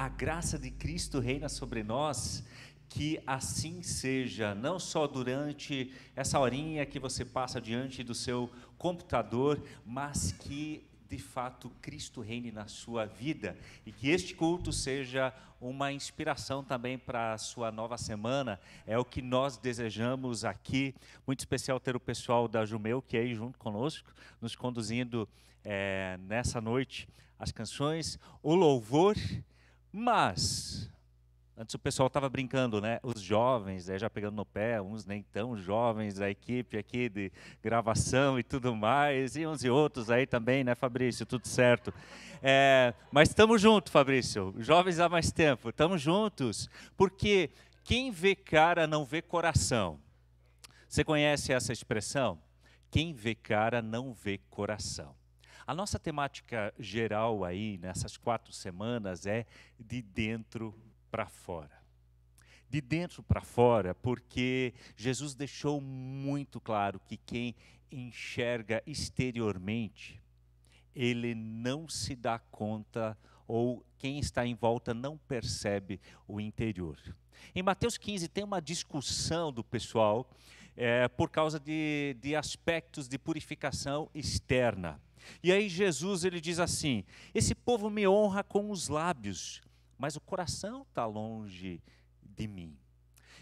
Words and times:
a 0.00 0.08
graça 0.08 0.58
de 0.58 0.70
Cristo 0.70 1.20
reina 1.20 1.46
sobre 1.46 1.82
nós, 1.82 2.42
que 2.88 3.22
assim 3.26 3.82
seja, 3.82 4.54
não 4.54 4.78
só 4.78 5.06
durante 5.06 5.92
essa 6.16 6.40
horinha 6.40 6.86
que 6.86 6.98
você 6.98 7.22
passa 7.22 7.60
diante 7.60 8.02
do 8.02 8.14
seu 8.14 8.50
computador, 8.78 9.62
mas 9.84 10.32
que 10.32 10.88
de 11.06 11.18
fato 11.18 11.68
Cristo 11.82 12.22
reine 12.22 12.50
na 12.50 12.66
sua 12.66 13.04
vida 13.04 13.54
e 13.84 13.92
que 13.92 14.08
este 14.08 14.34
culto 14.34 14.72
seja 14.72 15.34
uma 15.60 15.92
inspiração 15.92 16.64
também 16.64 16.96
para 16.96 17.34
a 17.34 17.38
sua 17.38 17.70
nova 17.70 17.98
semana. 17.98 18.58
É 18.86 18.98
o 18.98 19.04
que 19.04 19.20
nós 19.20 19.58
desejamos 19.58 20.46
aqui. 20.46 20.94
Muito 21.26 21.40
especial 21.40 21.78
ter 21.78 21.94
o 21.94 22.00
pessoal 22.00 22.48
da 22.48 22.64
Jumeu 22.64 23.02
que 23.02 23.18
é 23.18 23.20
aí 23.20 23.34
junto 23.34 23.58
conosco, 23.58 24.14
nos 24.40 24.56
conduzindo 24.56 25.28
é, 25.62 26.18
nessa 26.22 26.58
noite 26.58 27.06
as 27.38 27.52
canções, 27.52 28.18
o 28.42 28.54
louvor, 28.54 29.14
mas 29.92 30.90
Antes 31.60 31.74
o 31.74 31.78
pessoal 31.78 32.06
estava 32.06 32.26
brincando, 32.26 32.80
né? 32.80 32.98
Os 33.02 33.20
jovens, 33.20 33.84
já 33.84 34.08
pegando 34.08 34.34
no 34.34 34.46
pé, 34.46 34.80
uns 34.80 35.04
nem 35.04 35.22
tão 35.22 35.58
jovens 35.58 36.14
da 36.14 36.30
equipe 36.30 36.78
aqui 36.78 37.06
de 37.10 37.30
gravação 37.62 38.38
e 38.38 38.42
tudo 38.42 38.74
mais, 38.74 39.36
e 39.36 39.46
uns 39.46 39.62
e 39.62 39.68
outros 39.68 40.10
aí 40.10 40.26
também, 40.26 40.64
né, 40.64 40.74
Fabrício? 40.74 41.26
Tudo 41.26 41.46
certo. 41.46 41.92
É, 42.42 42.94
mas 43.12 43.28
estamos 43.28 43.60
juntos, 43.60 43.92
Fabrício. 43.92 44.54
Jovens 44.56 44.98
há 45.00 45.06
mais 45.06 45.30
tempo, 45.30 45.68
estamos 45.68 46.00
juntos, 46.00 46.66
porque 46.96 47.50
quem 47.84 48.10
vê 48.10 48.34
cara 48.34 48.86
não 48.86 49.04
vê 49.04 49.20
coração. 49.20 50.00
Você 50.88 51.04
conhece 51.04 51.52
essa 51.52 51.74
expressão? 51.74 52.38
Quem 52.90 53.12
vê 53.12 53.34
cara 53.34 53.82
não 53.82 54.14
vê 54.14 54.40
coração. 54.48 55.14
A 55.66 55.74
nossa 55.74 55.98
temática 55.98 56.72
geral 56.78 57.44
aí 57.44 57.78
nessas 57.78 58.16
quatro 58.16 58.52
semanas 58.52 59.26
é 59.26 59.46
de 59.78 60.02
dentro 60.02 60.74
para 61.10 61.26
fora. 61.26 61.80
De 62.68 62.80
dentro 62.80 63.22
para 63.22 63.40
fora, 63.40 63.94
porque 63.94 64.72
Jesus 64.96 65.34
deixou 65.34 65.80
muito 65.80 66.60
claro 66.60 67.00
que 67.00 67.16
quem 67.16 67.54
enxerga 67.90 68.82
exteriormente, 68.86 70.22
ele 70.94 71.34
não 71.34 71.88
se 71.88 72.14
dá 72.14 72.38
conta 72.38 73.18
ou 73.46 73.84
quem 73.98 74.20
está 74.20 74.46
em 74.46 74.54
volta 74.54 74.94
não 74.94 75.18
percebe 75.18 76.00
o 76.26 76.40
interior. 76.40 76.96
Em 77.54 77.62
Mateus 77.62 77.98
15 77.98 78.28
tem 78.28 78.44
uma 78.44 78.60
discussão 78.60 79.52
do 79.52 79.64
pessoal 79.64 80.30
é, 80.76 81.08
por 81.08 81.30
causa 81.30 81.58
de, 81.58 82.16
de 82.20 82.36
aspectos 82.36 83.08
de 83.08 83.18
purificação 83.18 84.08
externa. 84.14 85.00
E 85.42 85.52
aí 85.52 85.68
Jesus 85.68 86.24
ele 86.24 86.40
diz 86.40 86.58
assim: 86.58 87.04
esse 87.34 87.54
povo 87.54 87.90
me 87.90 88.06
honra 88.06 88.42
com 88.42 88.70
os 88.70 88.88
lábios, 88.88 89.60
mas 89.98 90.16
o 90.16 90.20
coração 90.20 90.82
está 90.82 91.06
longe 91.06 91.82
de 92.22 92.46
mim. 92.46 92.76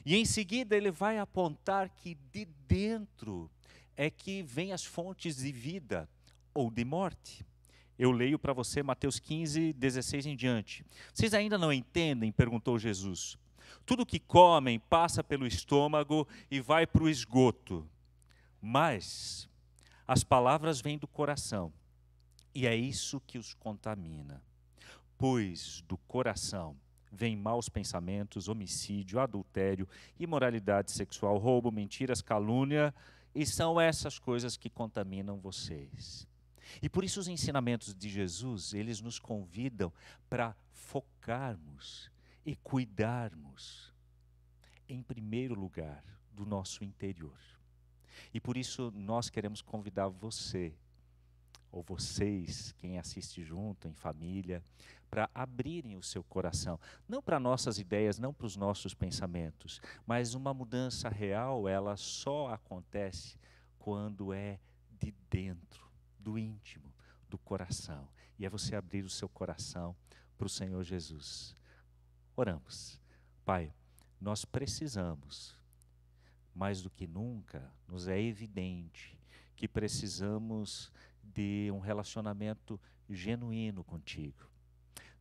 E 0.04 0.16
em 0.16 0.24
seguida 0.24 0.76
ele 0.76 0.90
vai 0.90 1.18
apontar 1.18 1.90
que 1.90 2.16
de 2.32 2.44
dentro 2.66 3.50
é 3.96 4.08
que 4.08 4.42
vem 4.42 4.72
as 4.72 4.84
fontes 4.84 5.36
de 5.36 5.52
vida 5.52 6.08
ou 6.54 6.70
de 6.70 6.84
morte. 6.84 7.44
Eu 7.98 8.12
leio 8.12 8.38
para 8.38 8.52
você 8.52 8.82
Mateus 8.82 9.18
15, 9.18 9.72
16 9.72 10.26
em 10.26 10.36
diante. 10.36 10.86
Vocês 11.12 11.34
ainda 11.34 11.58
não 11.58 11.72
entendem? 11.72 12.30
perguntou 12.30 12.78
Jesus. 12.78 13.36
Tudo 13.84 14.06
que 14.06 14.20
comem 14.20 14.78
passa 14.78 15.22
pelo 15.24 15.46
estômago 15.46 16.26
e 16.50 16.60
vai 16.60 16.86
para 16.86 17.02
o 17.02 17.08
esgoto. 17.08 17.88
Mas 18.62 19.48
as 20.08 20.24
palavras 20.24 20.80
vêm 20.80 20.98
do 20.98 21.06
coração, 21.06 21.72
e 22.52 22.66
é 22.66 22.74
isso 22.74 23.20
que 23.20 23.38
os 23.38 23.54
contamina 23.54 24.42
pois 25.18 25.82
do 25.88 25.98
coração 25.98 26.76
vêm 27.10 27.36
maus 27.36 27.68
pensamentos, 27.68 28.48
homicídio, 28.48 29.18
adultério, 29.18 29.88
imoralidade 30.18 30.92
sexual, 30.92 31.36
roubo, 31.36 31.72
mentiras, 31.72 32.22
calúnia, 32.22 32.94
e 33.34 33.44
são 33.44 33.80
essas 33.80 34.18
coisas 34.18 34.56
que 34.56 34.70
contaminam 34.70 35.38
vocês. 35.38 36.26
E 36.80 36.88
por 36.88 37.02
isso 37.02 37.18
os 37.18 37.28
ensinamentos 37.28 37.94
de 37.94 38.08
Jesus, 38.08 38.72
eles 38.74 39.00
nos 39.00 39.18
convidam 39.18 39.92
para 40.30 40.54
focarmos 40.70 42.10
e 42.47 42.54
cuidarmos, 42.54 43.92
em 44.88 45.02
primeiro 45.02 45.54
lugar, 45.54 46.04
do 46.32 46.47
nosso 46.47 46.84
interior. 46.84 47.36
E 48.32 48.40
por 48.40 48.56
isso 48.56 48.92
nós 48.94 49.30
queremos 49.30 49.62
convidar 49.62 50.08
você 50.08 50.74
ou 51.70 51.82
vocês, 51.82 52.74
quem 52.78 52.98
assiste 52.98 53.42
junto, 53.42 53.88
em 53.88 53.92
família, 53.92 54.62
para 55.10 55.28
abrirem 55.34 55.96
o 55.96 56.02
seu 56.02 56.22
coração, 56.22 56.78
não 57.08 57.22
para 57.22 57.40
nossas 57.40 57.78
ideias, 57.78 58.18
não 58.18 58.32
para 58.32 58.46
os 58.46 58.56
nossos 58.56 58.94
pensamentos, 58.94 59.80
mas 60.06 60.34
uma 60.34 60.52
mudança 60.52 61.08
real, 61.08 61.68
ela 61.68 61.96
só 61.96 62.52
acontece 62.52 63.38
quando 63.78 64.32
é 64.32 64.58
de 64.98 65.14
dentro, 65.30 65.86
do 66.18 66.38
íntimo, 66.38 66.92
do 67.28 67.38
coração. 67.38 68.08
E 68.38 68.44
é 68.46 68.48
você 68.48 68.76
abrir 68.76 69.04
o 69.04 69.10
seu 69.10 69.28
coração 69.28 69.96
para 70.36 70.46
o 70.46 70.50
Senhor 70.50 70.82
Jesus. 70.84 71.56
Oramos. 72.36 73.00
Pai, 73.44 73.72
nós 74.20 74.44
precisamos, 74.44 75.56
mais 76.58 76.82
do 76.82 76.91
que 76.91 77.06
nunca, 77.06 77.72
nos 77.86 78.08
é 78.08 78.20
evidente 78.20 79.16
que 79.54 79.69
precisamos 79.69 80.92
de 81.22 81.70
um 81.72 81.78
relacionamento 81.78 82.80
genuíno 83.08 83.84
contigo. 83.84 84.50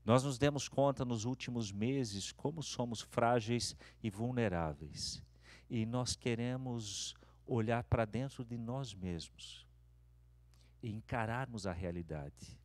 Nós 0.03 0.23
nos 0.23 0.39
demos 0.39 0.67
conta 0.67 1.05
nos 1.05 1.25
últimos 1.25 1.71
meses 1.71 2.31
como 2.31 2.63
somos 2.63 3.01
frágeis 3.01 3.75
e 4.01 4.09
vulneráveis. 4.09 5.21
E 5.69 5.85
nós 5.85 6.15
queremos 6.15 7.13
olhar 7.45 7.83
para 7.83 8.05
dentro 8.05 8.43
de 8.43 8.57
nós 8.57 8.95
mesmos 8.95 9.67
e 10.81 10.89
encararmos 10.89 11.67
a 11.67 11.71
realidade. 11.71 12.57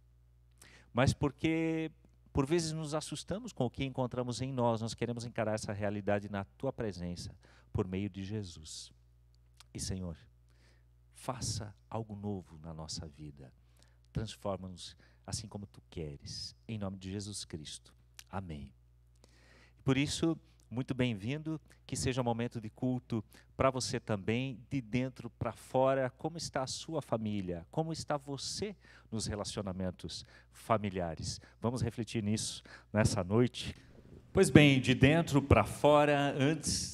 Mas 0.95 1.13
porque 1.13 1.91
por 2.33 2.47
vezes 2.47 2.73
nos 2.73 2.95
assustamos 2.95 3.53
com 3.53 3.67
o 3.67 3.71
que 3.71 3.85
encontramos 3.85 4.41
em 4.41 4.51
nós, 4.53 4.81
nós 4.81 4.95
queremos 4.95 5.27
encarar 5.27 5.55
essa 5.55 5.73
realidade 5.73 6.31
na 6.31 6.45
tua 6.45 6.73
presença, 6.73 7.35
por 7.73 7.87
meio 7.87 8.11
de 8.11 8.23
Jesus. 8.23 8.93
E 9.73 9.81
Senhor, 9.81 10.17
faça 11.15 11.75
algo 11.89 12.15
novo 12.15 12.59
na 12.59 12.75
nossa 12.75 13.07
vida. 13.09 13.53
Transforma-nos 14.13 14.97
assim 15.27 15.47
como 15.47 15.67
tu 15.67 15.83
queres. 15.89 16.55
Em 16.69 16.79
nome 16.79 16.99
de 16.99 17.11
Jesus 17.11 17.45
Cristo. 17.45 17.95
Amém. 18.31 18.73
Por 19.85 19.97
isso, 19.97 20.39
muito 20.71 20.95
bem-vindo, 20.95 21.61
que 21.87 21.97
seja 21.97 22.21
um 22.21 22.25
momento 22.25 22.61
de 22.61 22.71
culto 22.71 23.25
para 23.57 23.71
você 23.71 24.01
também, 24.01 24.59
de 24.71 24.81
dentro 24.81 25.31
para 25.31 25.53
fora. 25.53 26.11
Como 26.11 26.37
está 26.37 26.63
a 26.63 26.67
sua 26.67 27.01
família? 27.01 27.67
Como 27.71 27.93
está 27.93 28.17
você 28.17 28.77
nos 29.11 29.27
relacionamentos 29.27 30.25
familiares? 30.51 31.41
Vamos 31.61 31.83
refletir 31.83 32.23
nisso 32.23 32.63
nessa 32.93 33.23
noite. 33.23 33.77
Pois 34.33 34.51
bem, 34.51 34.81
de 34.81 34.95
dentro 34.95 35.43
para 35.43 35.65
fora, 35.65 36.35
antes 36.39 36.92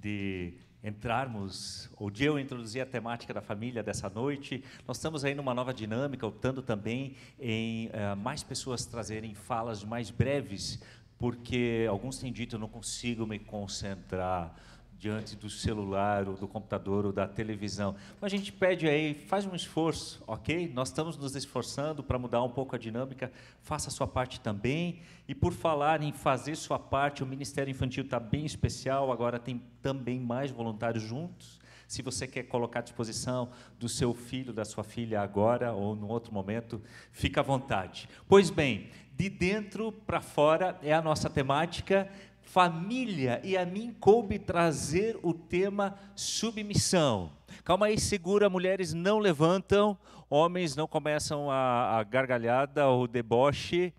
de 0.00 0.54
entrarmos, 0.82 1.90
ou 1.96 2.10
de 2.10 2.24
eu 2.24 2.38
introduzir 2.38 2.80
a 2.80 2.86
temática 2.86 3.34
da 3.34 3.40
família 3.40 3.82
dessa 3.82 4.08
noite, 4.08 4.64
nós 4.88 4.96
estamos 4.96 5.24
aí 5.24 5.34
numa 5.34 5.52
nova 5.52 5.74
dinâmica, 5.74 6.26
optando 6.26 6.62
também 6.62 7.16
em 7.38 7.88
uh, 7.88 8.16
mais 8.16 8.42
pessoas 8.42 8.86
trazerem 8.86 9.34
falas 9.34 9.84
mais 9.84 10.10
breves, 10.10 10.80
porque 11.18 11.86
alguns 11.88 12.18
têm 12.18 12.32
dito 12.32 12.56
eu 12.56 12.60
não 12.60 12.68
consigo 12.68 13.26
me 13.26 13.38
concentrar 13.38 14.54
diante 15.00 15.34
do 15.34 15.48
celular, 15.48 16.28
ou 16.28 16.36
do 16.36 16.46
computador, 16.46 17.06
ou 17.06 17.12
da 17.12 17.26
televisão. 17.26 17.96
Então 18.16 18.26
a 18.26 18.28
gente 18.28 18.52
pede 18.52 18.86
aí, 18.86 19.14
faz 19.14 19.46
um 19.46 19.54
esforço, 19.54 20.22
ok? 20.26 20.70
Nós 20.74 20.88
estamos 20.88 21.16
nos 21.16 21.34
esforçando 21.34 22.04
para 22.04 22.18
mudar 22.18 22.42
um 22.42 22.50
pouco 22.50 22.76
a 22.76 22.78
dinâmica, 22.78 23.32
faça 23.62 23.88
a 23.88 23.90
sua 23.90 24.06
parte 24.06 24.38
também. 24.40 25.00
E 25.26 25.34
por 25.34 25.54
falar 25.54 26.02
em 26.02 26.12
fazer 26.12 26.54
sua 26.54 26.78
parte, 26.78 27.22
o 27.22 27.26
Ministério 27.26 27.70
Infantil 27.70 28.04
está 28.04 28.20
bem 28.20 28.44
especial, 28.44 29.10
agora 29.10 29.38
tem 29.38 29.62
também 29.80 30.20
mais 30.20 30.50
voluntários 30.50 31.02
juntos. 31.02 31.58
Se 31.88 32.02
você 32.02 32.26
quer 32.26 32.42
colocar 32.42 32.80
à 32.80 32.82
disposição 32.82 33.48
do 33.78 33.88
seu 33.88 34.12
filho, 34.12 34.52
da 34.52 34.66
sua 34.66 34.84
filha 34.84 35.22
agora 35.22 35.72
ou 35.72 35.96
num 35.96 36.08
outro 36.08 36.32
momento, 36.32 36.80
fica 37.10 37.40
à 37.40 37.42
vontade. 37.42 38.06
Pois 38.28 38.50
bem, 38.50 38.90
de 39.16 39.28
dentro 39.28 39.92
para 39.92 40.20
fora 40.20 40.78
é 40.82 40.94
a 40.94 41.02
nossa 41.02 41.28
temática 41.28 42.08
família, 42.52 43.40
e 43.44 43.56
a 43.56 43.64
mim 43.64 43.94
coube 44.00 44.36
trazer 44.36 45.16
o 45.22 45.32
tema 45.32 45.96
submissão. 46.16 47.30
Calma 47.62 47.86
aí, 47.86 47.98
segura, 47.98 48.50
mulheres 48.50 48.92
não 48.92 49.20
levantam, 49.20 49.96
homens 50.28 50.74
não 50.74 50.88
começam 50.88 51.48
a, 51.48 51.98
a 51.98 52.02
gargalhada 52.02 52.88
ou 52.88 53.06
deboche. 53.06 53.94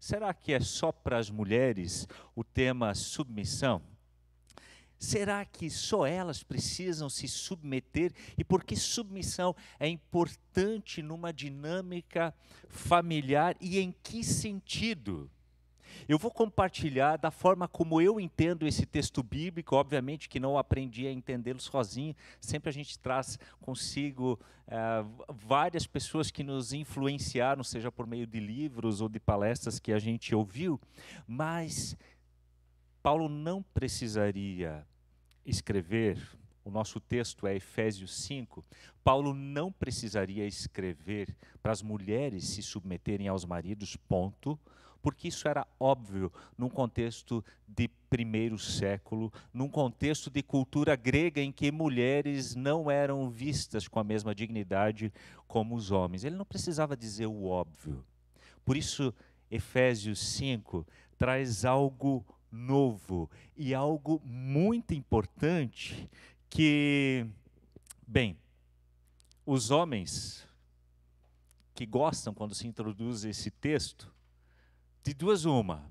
Será 0.00 0.34
que 0.34 0.52
é 0.52 0.58
só 0.58 0.90
para 0.90 1.16
as 1.16 1.30
mulheres 1.30 2.08
o 2.34 2.42
tema 2.42 2.92
submissão? 2.92 3.80
Será 4.98 5.44
que 5.44 5.70
só 5.70 6.04
elas 6.04 6.42
precisam 6.42 7.08
se 7.08 7.28
submeter? 7.28 8.12
E 8.36 8.42
por 8.42 8.64
que 8.64 8.74
submissão 8.74 9.54
é 9.78 9.86
importante 9.86 11.02
numa 11.02 11.32
dinâmica 11.32 12.34
familiar 12.68 13.54
e 13.60 13.78
em 13.78 13.94
que 14.02 14.24
sentido? 14.24 15.30
Eu 16.08 16.18
vou 16.18 16.30
compartilhar 16.30 17.16
da 17.16 17.30
forma 17.30 17.66
como 17.66 18.00
eu 18.00 18.20
entendo 18.20 18.66
esse 18.66 18.86
texto 18.86 19.22
bíblico, 19.22 19.76
obviamente 19.76 20.28
que 20.28 20.38
não 20.38 20.58
aprendi 20.58 21.06
a 21.06 21.12
entendê-lo 21.12 21.60
sozinho, 21.60 22.14
sempre 22.40 22.68
a 22.70 22.72
gente 22.72 22.98
traz 22.98 23.38
consigo 23.60 24.38
é, 24.66 25.04
várias 25.28 25.86
pessoas 25.86 26.30
que 26.30 26.42
nos 26.42 26.72
influenciaram, 26.72 27.62
seja 27.62 27.90
por 27.90 28.06
meio 28.06 28.26
de 28.26 28.40
livros 28.40 29.00
ou 29.00 29.08
de 29.08 29.20
palestras 29.20 29.78
que 29.78 29.92
a 29.92 29.98
gente 29.98 30.34
ouviu, 30.34 30.80
mas 31.26 31.96
Paulo 33.02 33.28
não 33.28 33.62
precisaria 33.62 34.86
escrever, 35.44 36.18
o 36.64 36.70
nosso 36.70 36.98
texto 36.98 37.46
é 37.46 37.54
Efésios 37.54 38.12
5, 38.24 38.64
Paulo 39.04 39.32
não 39.32 39.70
precisaria 39.70 40.44
escrever 40.44 41.32
para 41.62 41.70
as 41.70 41.80
mulheres 41.80 42.44
se 42.48 42.62
submeterem 42.62 43.28
aos 43.28 43.44
maridos, 43.44 43.94
ponto, 43.94 44.58
porque 45.06 45.28
isso 45.28 45.46
era 45.46 45.64
óbvio 45.78 46.32
num 46.58 46.68
contexto 46.68 47.44
de 47.64 47.86
primeiro 48.10 48.58
século, 48.58 49.32
num 49.54 49.68
contexto 49.68 50.28
de 50.28 50.42
cultura 50.42 50.96
grega 50.96 51.40
em 51.40 51.52
que 51.52 51.70
mulheres 51.70 52.56
não 52.56 52.90
eram 52.90 53.30
vistas 53.30 53.86
com 53.86 54.00
a 54.00 54.02
mesma 54.02 54.34
dignidade 54.34 55.12
como 55.46 55.76
os 55.76 55.92
homens. 55.92 56.24
Ele 56.24 56.34
não 56.34 56.44
precisava 56.44 56.96
dizer 56.96 57.26
o 57.26 57.44
óbvio. 57.44 58.04
Por 58.64 58.76
isso, 58.76 59.14
Efésios 59.48 60.18
5 60.18 60.84
traz 61.16 61.64
algo 61.64 62.26
novo 62.50 63.30
e 63.56 63.72
algo 63.72 64.20
muito 64.24 64.92
importante 64.92 66.10
que, 66.50 67.24
bem, 68.04 68.36
os 69.46 69.70
homens 69.70 70.48
que 71.76 71.86
gostam 71.86 72.34
quando 72.34 72.56
se 72.56 72.66
introduz 72.66 73.24
esse 73.24 73.52
texto, 73.52 74.15
de 75.06 75.14
duas 75.14 75.44
uma. 75.44 75.88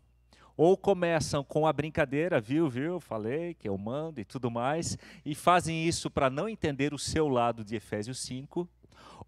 Ou 0.58 0.76
começam 0.76 1.42
com 1.42 1.66
a 1.66 1.72
brincadeira, 1.72 2.42
viu, 2.42 2.70
viu, 2.70 3.00
falei 3.00 3.54
que 3.54 3.68
eu 3.68 3.78
mando 3.78 4.20
e 4.20 4.26
tudo 4.26 4.52
mais, 4.52 4.98
e 5.24 5.34
fazem 5.34 5.88
isso 5.88 6.10
para 6.10 6.30
não 6.30 6.50
entender 6.50 6.94
o 6.94 7.00
seu 7.00 7.30
lado 7.30 7.64
de 7.64 7.78
Efésios 7.78 8.20
5, 8.20 8.68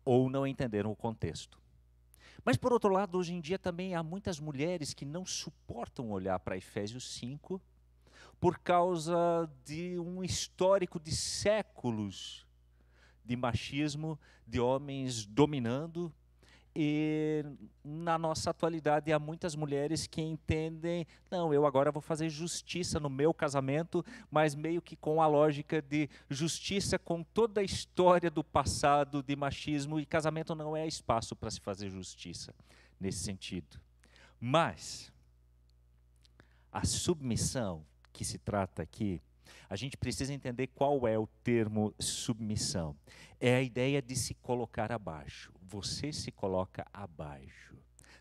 ou 0.04 0.30
não 0.30 0.46
entenderam 0.46 0.92
o 0.92 0.96
contexto. 0.96 1.58
Mas, 2.44 2.58
por 2.58 2.74
outro 2.74 2.92
lado, 2.92 3.18
hoje 3.18 3.34
em 3.34 3.40
dia 3.40 3.58
também 3.58 3.96
há 3.96 4.04
muitas 4.04 4.42
mulheres 4.42 4.94
que 4.94 5.06
não 5.06 5.26
suportam 5.26 6.12
olhar 6.12 6.40
para 6.40 6.58
Efésios 6.58 7.10
5 7.16 7.62
por 8.42 8.60
causa 8.60 9.50
de 9.66 9.98
um 10.00 10.22
histórico 10.22 11.00
de 11.00 11.16
séculos 11.16 12.46
de 13.24 13.36
machismo, 13.36 14.20
de 14.46 14.60
homens 14.60 15.26
dominando, 15.26 16.14
e 16.80 17.44
na 17.84 18.20
nossa 18.20 18.52
atualidade 18.52 19.12
há 19.12 19.18
muitas 19.18 19.56
mulheres 19.56 20.06
que 20.06 20.22
entendem, 20.22 21.08
não, 21.32 21.52
eu 21.52 21.66
agora 21.66 21.92
vou 21.92 22.04
fazer 22.04 22.30
justiça 22.30 23.00
no 23.00 23.10
meu 23.10 23.34
casamento, 23.34 24.06
mas 24.30 24.54
meio 24.54 24.80
que 24.80 24.96
com 24.96 25.20
a 25.20 25.26
lógica 25.26 25.82
de 25.82 26.08
justiça 26.30 27.00
com 27.00 27.24
toda 27.24 27.62
a 27.62 27.64
história 27.64 28.30
do 28.30 28.44
passado 28.44 29.24
de 29.24 29.36
machismo, 29.36 30.00
e 30.00 30.06
casamento 30.06 30.54
não 30.54 30.78
é 30.78 30.86
espaço 30.86 31.36
para 31.36 31.50
se 31.50 31.60
fazer 31.60 31.90
justiça 31.90 32.54
nesse 33.00 33.24
sentido. 33.24 33.82
Mas 34.40 35.12
a 36.72 36.86
submissão 36.86 37.84
que 38.14 38.24
se 38.24 38.38
trata 38.38 38.84
aqui 38.84 39.20
a 39.70 39.76
gente 39.76 39.98
precisa 39.98 40.34
entender 40.34 40.68
qual 40.68 41.08
é 41.08 41.18
o 41.18 41.28
termo 41.44 41.94
submissão. 42.00 42.96
É 43.40 43.56
a 43.56 43.62
ideia 43.62 44.02
de 44.02 44.16
se 44.16 44.34
colocar 44.36 44.92
abaixo. 44.92 45.54
Você 45.62 46.12
se 46.12 46.32
coloca 46.32 46.86
abaixo. 46.94 47.76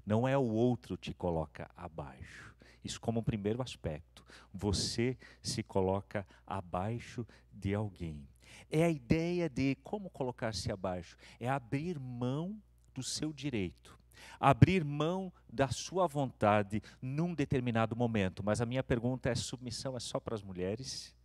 Não 0.04 0.26
é 0.26 0.36
o 0.36 0.44
outro 0.46 0.96
te 0.96 1.12
coloca 1.14 1.70
abaixo. 1.76 2.54
Isso 2.84 3.00
como 3.00 3.20
um 3.20 3.24
primeiro 3.24 3.62
aspecto. 3.62 4.24
Você 4.52 5.16
se 5.42 5.62
coloca 5.62 6.26
abaixo 6.46 7.26
de 7.52 7.74
alguém. 7.74 8.28
É 8.70 8.84
a 8.84 8.90
ideia 8.90 9.48
de 9.48 9.76
como 9.82 10.10
colocar-se 10.10 10.70
abaixo. 10.70 11.16
É 11.40 11.48
abrir 11.48 11.98
mão 11.98 12.60
do 12.94 13.02
seu 13.02 13.32
direito 13.32 13.96
abrir 14.40 14.84
mão 14.84 15.32
da 15.50 15.68
sua 15.68 16.06
vontade 16.06 16.82
num 17.00 17.34
determinado 17.34 17.96
momento. 17.96 18.42
Mas 18.42 18.60
a 18.60 18.66
minha 18.66 18.82
pergunta 18.82 19.28
é: 19.28 19.34
submissão 19.34 19.96
é 19.96 20.00
só 20.00 20.20
para 20.20 20.34
as 20.34 20.42
mulheres? 20.42 21.15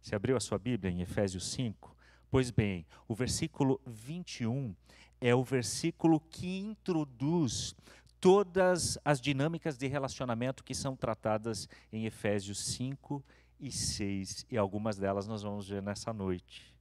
Você 0.00 0.14
abriu 0.14 0.36
a 0.36 0.40
sua 0.40 0.58
Bíblia 0.58 0.90
em 0.90 1.00
Efésios 1.00 1.50
5? 1.52 1.96
Pois 2.30 2.50
bem, 2.50 2.86
o 3.06 3.14
versículo 3.14 3.80
21 3.86 4.74
é 5.20 5.34
o 5.34 5.42
versículo 5.42 6.20
que 6.20 6.58
introduz 6.58 7.74
todas 8.20 8.98
as 9.04 9.20
dinâmicas 9.20 9.76
de 9.78 9.86
relacionamento 9.86 10.64
que 10.64 10.74
são 10.74 10.96
tratadas 10.96 11.68
em 11.92 12.04
Efésios 12.04 12.64
5 12.64 13.22
e 13.60 13.72
6, 13.72 14.46
e 14.50 14.56
algumas 14.56 14.96
delas 14.96 15.26
nós 15.26 15.42
vamos 15.42 15.68
ver 15.68 15.82
nessa 15.82 16.12
noite. 16.12 16.74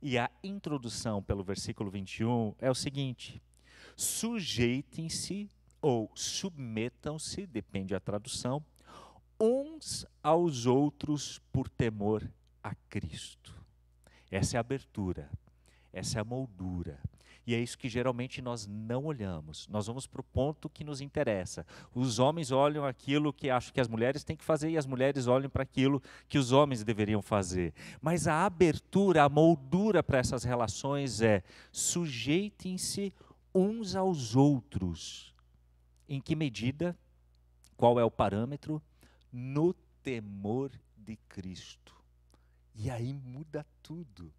E 0.00 0.18
a 0.18 0.30
introdução 0.42 1.22
pelo 1.22 1.44
versículo 1.44 1.90
21 1.90 2.54
é 2.58 2.70
o 2.70 2.74
seguinte: 2.74 3.40
sujeitem-se 3.96 5.48
ou 5.80 6.10
submetam-se, 6.14 7.46
depende 7.46 7.94
da 7.94 8.00
tradução, 8.00 8.64
uns 9.40 10.06
aos 10.22 10.66
outros 10.66 11.40
por 11.52 11.68
temor 11.68 12.28
a 12.62 12.74
Cristo. 12.88 13.54
Essa 14.30 14.56
é 14.56 14.58
a 14.58 14.60
abertura, 14.60 15.30
essa 15.92 16.18
é 16.18 16.20
a 16.20 16.24
moldura. 16.24 16.98
E 17.46 17.54
é 17.54 17.58
isso 17.58 17.76
que 17.76 17.88
geralmente 17.88 18.40
nós 18.40 18.66
não 18.66 19.04
olhamos. 19.04 19.66
Nós 19.68 19.86
vamos 19.86 20.06
para 20.06 20.20
o 20.20 20.24
ponto 20.24 20.70
que 20.70 20.84
nos 20.84 21.00
interessa. 21.00 21.66
Os 21.92 22.18
homens 22.18 22.52
olham 22.52 22.84
aquilo 22.84 23.32
que 23.32 23.50
acham 23.50 23.72
que 23.72 23.80
as 23.80 23.88
mulheres 23.88 24.22
têm 24.22 24.36
que 24.36 24.44
fazer 24.44 24.70
e 24.70 24.78
as 24.78 24.86
mulheres 24.86 25.26
olham 25.26 25.50
para 25.50 25.64
aquilo 25.64 26.00
que 26.28 26.38
os 26.38 26.52
homens 26.52 26.84
deveriam 26.84 27.20
fazer. 27.20 27.74
Mas 28.00 28.28
a 28.28 28.46
abertura, 28.46 29.24
a 29.24 29.28
moldura 29.28 30.02
para 30.02 30.18
essas 30.18 30.44
relações 30.44 31.20
é 31.20 31.42
sujeitem-se 31.72 33.12
uns 33.52 33.96
aos 33.96 34.36
outros. 34.36 35.34
Em 36.08 36.20
que 36.20 36.36
medida? 36.36 36.96
Qual 37.76 37.98
é 37.98 38.04
o 38.04 38.10
parâmetro? 38.10 38.80
No 39.32 39.74
temor 40.02 40.70
de 40.96 41.16
Cristo. 41.28 42.01
E 42.74 42.90
aí 42.90 43.12
muda 43.12 43.66
tudo. 43.82 44.32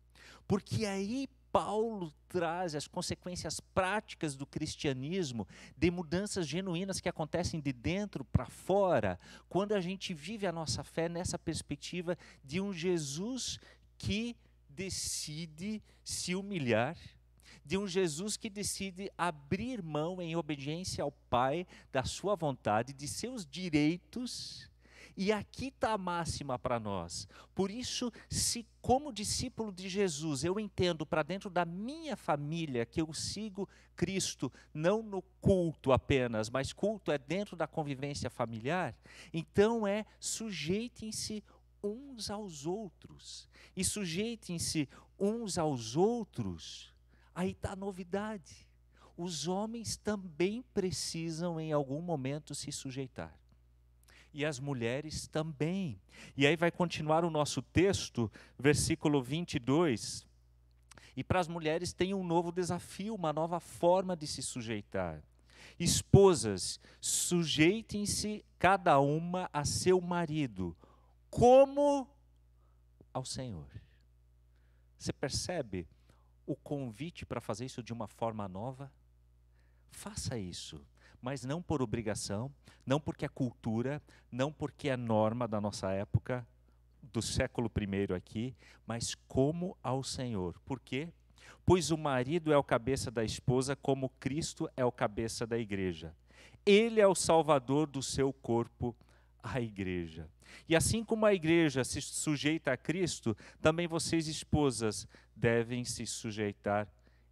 Porque 0.47 0.85
aí 0.85 1.27
Paulo 1.51 2.11
traz 2.27 2.73
as 2.73 2.87
consequências 2.87 3.59
práticas 3.59 4.35
do 4.35 4.43
cristianismo, 4.43 5.47
de 5.77 5.91
mudanças 5.91 6.47
genuínas 6.47 6.99
que 6.99 7.07
acontecem 7.07 7.61
de 7.61 7.71
dentro 7.71 8.25
para 8.25 8.47
fora, 8.47 9.19
quando 9.47 9.73
a 9.73 9.79
gente 9.79 10.15
vive 10.15 10.47
a 10.47 10.51
nossa 10.51 10.83
fé 10.83 11.07
nessa 11.07 11.37
perspectiva 11.37 12.17
de 12.43 12.59
um 12.59 12.73
Jesus 12.73 13.59
que 13.99 14.35
decide 14.67 15.81
se 16.03 16.33
humilhar, 16.33 16.97
de 17.63 17.77
um 17.77 17.87
Jesus 17.87 18.35
que 18.35 18.49
decide 18.49 19.11
abrir 19.15 19.83
mão 19.83 20.19
em 20.19 20.35
obediência 20.35 21.03
ao 21.03 21.11
Pai 21.11 21.67
da 21.91 22.03
sua 22.03 22.35
vontade, 22.35 22.93
de 22.93 23.07
seus 23.07 23.45
direitos 23.45 24.67
e 25.15 25.31
aqui 25.31 25.67
está 25.67 25.91
a 25.91 25.97
máxima 25.97 26.57
para 26.57 26.79
nós. 26.79 27.27
Por 27.53 27.69
isso, 27.69 28.11
se 28.29 28.65
como 28.81 29.13
discípulo 29.13 29.71
de 29.71 29.87
Jesus 29.87 30.43
eu 30.43 30.59
entendo 30.59 31.05
para 31.05 31.23
dentro 31.23 31.49
da 31.49 31.65
minha 31.65 32.17
família 32.17 32.85
que 32.85 33.01
eu 33.01 33.13
sigo 33.13 33.69
Cristo, 33.95 34.51
não 34.73 35.03
no 35.03 35.21
culto 35.39 35.91
apenas, 35.91 36.49
mas 36.49 36.73
culto 36.73 37.11
é 37.11 37.17
dentro 37.17 37.55
da 37.55 37.67
convivência 37.67 38.29
familiar, 38.29 38.95
então 39.31 39.87
é 39.87 40.05
sujeitem-se 40.19 41.43
uns 41.83 42.29
aos 42.29 42.65
outros. 42.65 43.47
E 43.75 43.83
sujeitem-se 43.83 44.89
uns 45.19 45.57
aos 45.57 45.95
outros, 45.95 46.93
aí 47.35 47.51
está 47.51 47.73
a 47.73 47.75
novidade. 47.75 48.67
Os 49.15 49.47
homens 49.47 49.95
também 49.95 50.63
precisam, 50.73 51.59
em 51.59 51.71
algum 51.71 52.01
momento, 52.01 52.55
se 52.55 52.71
sujeitar 52.71 53.42
e 54.33 54.43
as 54.43 54.59
mulheres 54.59 55.27
também. 55.27 56.01
E 56.35 56.47
aí 56.47 56.55
vai 56.55 56.71
continuar 56.71 57.23
o 57.23 57.29
nosso 57.29 57.61
texto, 57.61 58.31
versículo 58.57 59.21
22. 59.21 60.25
E 61.15 61.23
para 61.23 61.39
as 61.39 61.47
mulheres 61.47 61.93
tem 61.93 62.13
um 62.13 62.23
novo 62.23 62.51
desafio, 62.51 63.13
uma 63.13 63.31
nova 63.31 63.59
forma 63.59 64.15
de 64.15 64.25
se 64.25 64.41
sujeitar. 64.41 65.21
Esposas, 65.79 66.79
sujeitem-se 66.99 68.43
cada 68.57 68.99
uma 68.99 69.49
a 69.53 69.63
seu 69.65 70.01
marido, 70.01 70.75
como 71.29 72.07
ao 73.13 73.23
Senhor. 73.23 73.69
Você 74.97 75.13
percebe 75.13 75.87
o 76.45 76.55
convite 76.55 77.25
para 77.25 77.41
fazer 77.41 77.65
isso 77.65 77.83
de 77.83 77.93
uma 77.93 78.07
forma 78.07 78.47
nova? 78.47 78.91
Faça 79.91 80.37
isso 80.37 80.83
mas 81.23 81.45
não 81.45 81.61
por 81.61 81.81
obrigação, 81.81 82.51
não 82.85 82.99
porque 82.99 83.23
é 83.23 83.29
cultura, 83.29 84.01
não 84.29 84.51
porque 84.51 84.89
é 84.89 84.97
norma 84.97 85.47
da 85.47 85.61
nossa 85.61 85.89
época, 85.89 86.45
do 87.01 87.21
século 87.21 87.71
I 87.79 88.13
aqui, 88.13 88.53
mas 88.85 89.15
como 89.25 89.77
ao 89.81 90.03
Senhor. 90.03 90.59
Por 90.65 90.81
quê? 90.81 91.07
Pois 91.65 91.91
o 91.91 91.97
marido 91.97 92.51
é 92.51 92.57
o 92.57 92.63
cabeça 92.63 93.09
da 93.09 93.23
esposa, 93.23 93.73
como 93.73 94.09
Cristo 94.19 94.69
é 94.75 94.83
o 94.83 94.91
cabeça 94.91 95.47
da 95.47 95.57
igreja. 95.57 96.13
Ele 96.65 96.99
é 96.99 97.07
o 97.07 97.15
salvador 97.15 97.87
do 97.87 98.03
seu 98.03 98.33
corpo, 98.33 98.93
a 99.41 99.61
igreja. 99.61 100.29
E 100.67 100.75
assim 100.75 101.05
como 101.05 101.25
a 101.25 101.33
igreja 101.33 101.85
se 101.85 102.01
sujeita 102.01 102.73
a 102.73 102.77
Cristo, 102.77 103.35
também 103.61 103.87
vocês, 103.87 104.27
esposas, 104.27 105.07
devem 105.33 105.85
se 105.85 106.05
sujeitar 106.05 106.85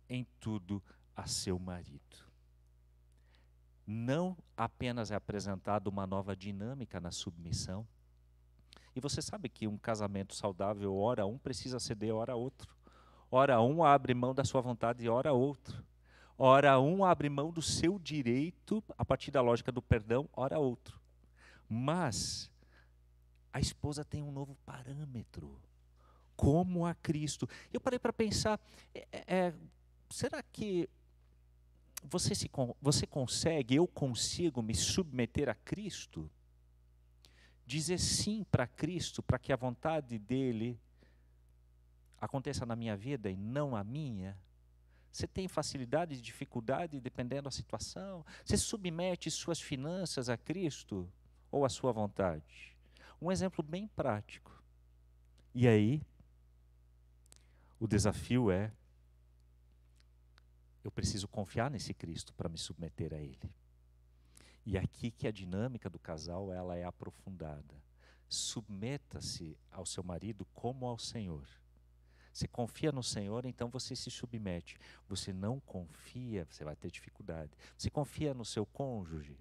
em 0.10 0.26
tudo 0.40 0.82
a 1.14 1.28
seu 1.28 1.60
marido. 1.60 2.31
Não 3.86 4.38
apenas 4.56 5.12
é 5.12 5.16
apresentada 5.16 5.90
uma 5.90 6.06
nova 6.08 6.36
dinâmica 6.36 7.00
na 7.00 7.12
submissão, 7.12 7.88
e 8.96 9.00
você 9.00 9.22
sabe 9.22 9.48
que 9.48 9.68
um 9.68 9.78
casamento 9.78 10.36
saudável, 10.36 10.96
ora 10.96 11.26
um 11.26 11.38
precisa 11.38 11.80
ceder, 11.80 12.14
ora 12.14 12.36
outro. 12.36 12.76
Ora 13.30 13.62
um 13.62 13.84
abre 13.84 14.14
mão 14.14 14.36
da 14.36 14.44
sua 14.44 14.60
vontade 14.60 15.06
e 15.06 15.10
ora 15.10 15.32
outro. 15.32 15.84
Ora 16.38 16.80
um 16.80 17.06
abre 17.06 17.30
mão 17.30 17.52
do 17.52 17.62
seu 17.62 17.98
direito 17.98 18.84
a 18.98 19.06
partir 19.06 19.32
da 19.32 19.42
lógica 19.42 19.72
do 19.72 19.82
perdão, 19.82 20.28
ora 20.34 20.60
outro. 20.60 21.00
Mas 21.70 22.52
a 23.54 23.60
esposa 23.60 24.04
tem 24.04 24.22
um 24.22 24.32
novo 24.32 24.58
parâmetro, 24.66 25.58
como 26.36 26.86
a 26.86 26.94
Cristo. 26.94 27.48
Eu 27.72 27.80
parei 27.80 28.00
para 28.00 28.12
pensar, 28.12 28.60
é, 28.94 29.08
é, 29.12 29.24
é, 29.28 29.54
será 30.10 30.44
que 30.44 30.90
você, 32.04 32.36
se, 32.36 32.50
você 32.82 33.06
consegue, 33.06 33.76
eu 33.76 33.88
consigo 33.88 34.62
me 34.62 34.76
submeter 34.76 35.50
a 35.50 35.56
Cristo? 35.56 36.30
Dizer 37.66 38.00
sim 38.00 38.44
para 38.44 38.68
Cristo, 38.68 39.22
para 39.22 39.40
que 39.40 39.54
a 39.54 39.56
vontade 39.56 40.18
dEle 40.18 40.80
aconteça 42.20 42.66
na 42.66 42.76
minha 42.76 42.98
vida 42.98 43.30
e 43.30 43.36
não 43.36 43.76
a 43.76 43.84
minha? 43.84 44.38
Você 45.12 45.28
tem 45.28 45.48
facilidade 45.48 46.16
e 46.16 46.22
dificuldade 46.22 47.00
dependendo 47.00 47.44
da 47.44 47.52
situação? 47.52 48.26
Você 48.46 48.58
submete 48.58 49.30
suas 49.30 49.60
finanças 49.60 50.30
a 50.30 50.38
Cristo 50.38 51.12
ou 51.52 51.66
a 51.66 51.70
sua 51.70 51.92
vontade? 51.92 52.76
Um 53.22 53.32
exemplo 53.32 53.64
bem 53.64 53.88
prático. 53.88 54.52
E 55.54 55.68
aí, 55.68 56.02
o 57.80 57.88
desafio 57.88 58.50
é 58.50 58.72
eu 60.84 60.92
preciso 60.92 61.28
confiar 61.28 61.70
nesse 61.70 61.94
Cristo 61.94 62.34
para 62.34 62.50
me 62.50 62.58
submeter 62.58 63.14
a 63.14 63.18
Ele. 63.18 63.54
E 64.66 64.78
aqui 64.78 65.12
que 65.12 65.28
a 65.28 65.32
dinâmica 65.32 65.90
do 65.90 66.00
casal 66.00 66.52
ela 66.52 66.78
é 66.78 66.84
aprofundada. 66.84 67.82
Submeta-se 68.28 69.58
ao 69.72 69.86
seu 69.86 70.04
marido 70.04 70.46
como 70.54 70.86
ao 70.86 70.98
Senhor. 70.98 71.48
Você 72.32 72.48
confia 72.48 72.92
no 72.92 73.04
Senhor, 73.04 73.46
então 73.46 73.70
você 73.70 73.96
se 73.96 74.10
submete. 74.10 74.78
Você 75.08 75.34
não 75.34 75.60
confia, 75.60 76.48
você 76.50 76.64
vai 76.64 76.76
ter 76.76 76.90
dificuldade. 76.90 77.52
Você 77.78 77.90
confia 77.90 78.34
no 78.34 78.46
seu 78.46 78.66
cônjuge. 78.66 79.38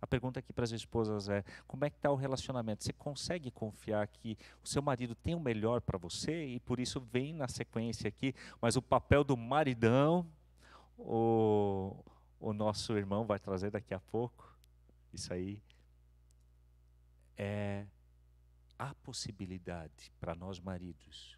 A 0.00 0.06
pergunta 0.06 0.38
aqui 0.38 0.52
para 0.52 0.64
as 0.64 0.70
esposas 0.70 1.28
é: 1.28 1.44
como 1.66 1.84
é 1.84 1.90
que 1.90 1.96
está 1.96 2.10
o 2.10 2.16
relacionamento? 2.16 2.84
Você 2.84 2.92
consegue 2.92 3.50
confiar 3.50 4.06
que 4.06 4.36
o 4.62 4.68
seu 4.68 4.80
marido 4.80 5.14
tem 5.14 5.34
o 5.34 5.40
melhor 5.40 5.80
para 5.80 5.98
você 5.98 6.46
e 6.46 6.60
por 6.60 6.78
isso 6.78 7.00
vem 7.00 7.32
na 7.32 7.48
sequência 7.48 8.08
aqui, 8.08 8.34
mas 8.60 8.76
o 8.76 8.82
papel 8.82 9.24
do 9.24 9.36
maridão, 9.36 10.26
o, 10.96 11.96
o 12.38 12.52
nosso 12.52 12.96
irmão 12.96 13.26
vai 13.26 13.38
trazer 13.38 13.70
daqui 13.70 13.92
a 13.92 14.00
pouco. 14.00 14.56
Isso 15.12 15.32
aí 15.32 15.60
é 17.36 17.86
a 18.78 18.94
possibilidade 18.94 20.12
para 20.20 20.34
nós 20.34 20.60
maridos 20.60 21.36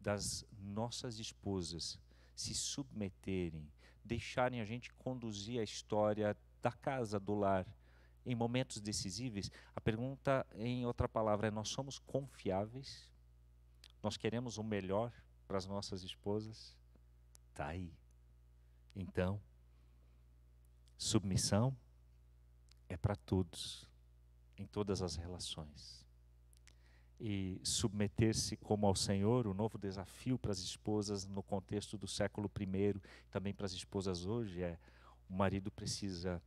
das 0.00 0.46
nossas 0.56 1.18
esposas 1.18 1.98
se 2.34 2.54
submeterem, 2.54 3.68
deixarem 4.04 4.60
a 4.60 4.64
gente 4.64 4.92
conduzir 4.92 5.58
a 5.58 5.64
história 5.64 6.36
da 6.62 6.72
casa, 6.72 7.18
do 7.18 7.34
lar, 7.34 7.66
em 8.24 8.34
momentos 8.34 8.80
decisivos. 8.80 9.50
A 9.74 9.80
pergunta, 9.80 10.46
em 10.54 10.84
outra 10.84 11.08
palavra, 11.08 11.48
é: 11.48 11.50
nós 11.50 11.68
somos 11.68 11.98
confiáveis? 11.98 13.10
Nós 14.02 14.16
queremos 14.16 14.58
o 14.58 14.64
melhor 14.64 15.12
para 15.46 15.58
as 15.58 15.66
nossas 15.66 16.02
esposas? 16.02 16.76
Está 17.50 17.68
aí. 17.68 17.92
Então, 18.94 19.40
submissão 20.96 21.76
é 22.88 22.96
para 22.96 23.16
todos, 23.16 23.88
em 24.56 24.66
todas 24.66 25.02
as 25.02 25.16
relações 25.16 26.06
e 27.18 27.60
submeter-se 27.62 28.56
como 28.56 28.86
ao 28.86 28.94
Senhor, 28.94 29.46
o 29.46 29.54
novo 29.54 29.78
desafio 29.78 30.38
para 30.38 30.52
as 30.52 30.58
esposas 30.58 31.26
no 31.26 31.42
contexto 31.42 31.96
do 31.96 32.06
século 32.06 32.50
I, 32.60 33.00
também 33.30 33.54
para 33.54 33.66
as 33.66 33.72
esposas 33.72 34.26
hoje, 34.26 34.62
é 34.62 34.78
o 35.28 35.34
marido 35.34 35.70
precisa 35.70 36.42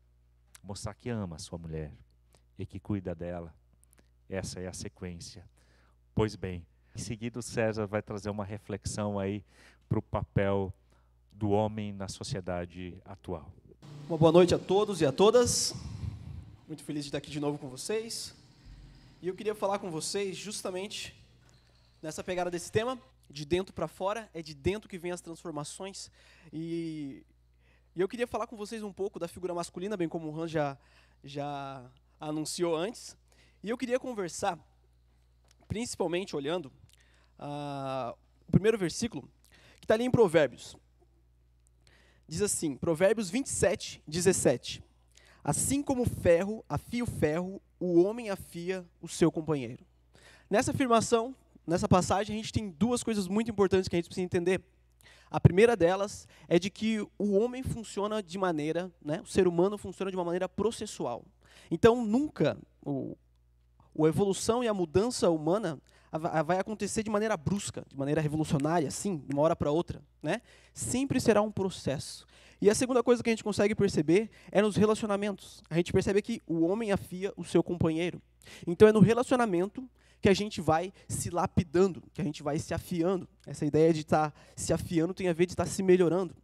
mostrar 0.63 0.93
que 0.93 1.09
ama 1.09 1.36
a 1.36 1.39
sua 1.39 1.57
mulher 1.57 1.91
e 2.57 2.65
que 2.65 2.79
cuida 2.79 3.15
dela. 3.15 3.53
Essa 4.29 4.59
é 4.59 4.67
a 4.67 4.74
sequência. 4.74 5.48
Pois 6.13 6.36
bem, 6.36 6.65
em 6.95 7.00
seguida 7.00 7.39
o 7.39 7.41
César 7.41 7.86
vai 7.88 8.01
trazer 8.01 8.29
uma 8.29 8.45
reflexão 8.45 9.19
aí 9.19 9.43
para 9.88 10.00
o 10.00 10.01
papel 10.01 10.74
do 11.31 11.50
homem 11.50 11.93
na 11.93 12.07
sociedade 12.07 12.98
atual. 13.05 13.51
Uma 14.07 14.17
boa 14.17 14.31
noite 14.31 14.53
a 14.53 14.59
todos 14.59 15.01
e 15.01 15.05
a 15.05 15.12
todas. 15.12 15.74
Muito 16.67 16.83
feliz 16.83 17.03
de 17.03 17.09
estar 17.09 17.19
aqui 17.19 17.31
de 17.31 17.39
novo 17.39 17.57
com 17.57 17.69
vocês. 17.69 18.36
E 19.21 19.27
eu 19.27 19.36
queria 19.36 19.55
falar 19.55 19.79
com 19.79 19.89
vocês 19.89 20.38
justamente 20.38 21.15
nessa 22.01 22.24
pegada 22.24 22.51
desse 22.51 22.71
tema, 22.71 23.00
de 23.29 23.45
dentro 23.45 23.74
para 23.74 23.88
fora, 23.88 24.29
é 24.33 24.41
de 24.41 24.53
dentro 24.53 24.89
que 24.89 24.98
vem 24.98 25.12
as 25.12 25.21
transformações. 25.21 26.12
E, 26.51 27.24
e, 27.99 28.01
eu 28.01 28.07
queria 28.07 28.25
falar 28.25 28.47
com 28.47 28.55
vocês 28.55 28.81
um 28.81 28.93
pouco 28.93 29.19
da 29.19 29.27
figura 29.27 29.53
masculina, 29.53 29.97
bem 29.97 30.07
como 30.07 30.29
o 30.29 30.41
Han 30.41 30.47
já, 30.47 30.77
já 31.21 31.83
anunciou 32.17 32.73
antes. 32.73 33.17
E 33.61 33.69
eu 33.69 33.77
queria 33.77 33.99
conversar, 33.99 34.57
principalmente 35.67 36.33
olhando 36.33 36.67
uh, 37.37 38.17
o 38.47 38.51
primeiro 38.53 38.77
versículo, 38.77 39.29
que 39.81 39.83
está 39.83 39.95
ali 39.95 40.05
em 40.05 40.09
Provérbios. 40.09 40.77
Diz 42.25 42.41
assim, 42.41 42.77
Provérbios 42.77 43.29
27, 43.29 44.01
17. 44.07 44.81
Assim 45.43 45.83
como 45.83 46.03
o 46.03 46.09
ferro 46.09 46.63
afia 46.69 47.03
o 47.03 47.05
ferro, 47.05 47.61
o 47.77 48.01
homem 48.01 48.29
afia 48.29 48.87
o 49.01 49.09
seu 49.09 49.29
companheiro. 49.29 49.85
Nessa 50.49 50.71
afirmação, 50.71 51.35
nessa 51.67 51.89
passagem, 51.89 52.33
a 52.33 52.37
gente 52.37 52.53
tem 52.53 52.69
duas 52.69 53.03
coisas 53.03 53.27
muito 53.27 53.51
importantes 53.51 53.89
que 53.89 53.95
a 53.97 53.99
gente 53.99 54.07
precisa 54.07 54.23
entender. 54.23 54.63
A 55.29 55.39
primeira 55.39 55.75
delas 55.75 56.27
é 56.48 56.57
de 56.57 56.69
que 56.69 57.00
o 57.17 57.38
homem 57.38 57.62
funciona 57.62 58.21
de 58.21 58.38
maneira, 58.38 58.91
né, 59.01 59.21
o 59.21 59.27
ser 59.27 59.48
humano 59.48 59.77
funciona 59.77 60.09
de 60.09 60.17
uma 60.17 60.24
maneira 60.24 60.50
processual. 60.50 61.24
Então, 61.69 62.03
nunca 62.03 62.57
o, 62.83 63.15
a 63.98 64.07
evolução 64.07 64.63
e 64.63 64.67
a 64.67 64.74
mudança 64.74 65.29
humana 65.29 65.79
vai 66.45 66.57
acontecer 66.57 67.03
de 67.03 67.09
maneira 67.09 67.38
brusca, 67.38 67.86
de 67.88 67.95
maneira 67.95 68.19
revolucionária, 68.19 68.88
assim, 68.88 69.17
de 69.17 69.33
uma 69.33 69.43
hora 69.43 69.55
para 69.55 69.71
outra. 69.71 70.01
Né? 70.24 70.41
Sempre 70.74 71.19
será 71.19 71.41
um 71.41 71.51
processo. 71.51 72.25
E 72.62 72.69
a 72.69 72.75
segunda 72.75 73.03
coisa 73.03 73.24
que 73.24 73.29
a 73.29 73.31
gente 73.31 73.43
consegue 73.43 73.75
perceber 73.75 74.29
é 74.51 74.62
nos 74.62 74.75
relacionamentos. 74.75 75.62
A 75.69 75.75
gente 75.75 75.93
percebe 75.93 76.21
que 76.21 76.41
o 76.48 76.65
homem 76.65 76.91
afia 76.91 77.31
o 77.38 77.43
seu 77.43 77.63
companheiro. 77.63 78.21
Então 78.65 78.88
é 78.88 78.91
no 78.91 79.00
relacionamento 79.00 79.88
que 80.21 80.29
a 80.29 80.33
gente 80.33 80.61
vai 80.61 80.93
se 81.07 81.29
lapidando, 81.29 82.03
que 82.13 82.21
a 82.21 82.23
gente 82.23 82.43
vai 82.43 82.59
se 82.59 82.73
afiando. 82.73 83.27
Essa 83.45 83.65
ideia 83.65 83.93
de 83.93 84.01
estar 84.01 84.31
tá 84.31 84.38
se 84.55 84.73
afiando 84.73 85.13
tem 85.13 85.27
a 85.27 85.33
ver 85.33 85.45
de 85.45 85.53
estar 85.53 85.65
tá 85.65 85.69
se 85.69 85.81
melhorando. 85.81 86.35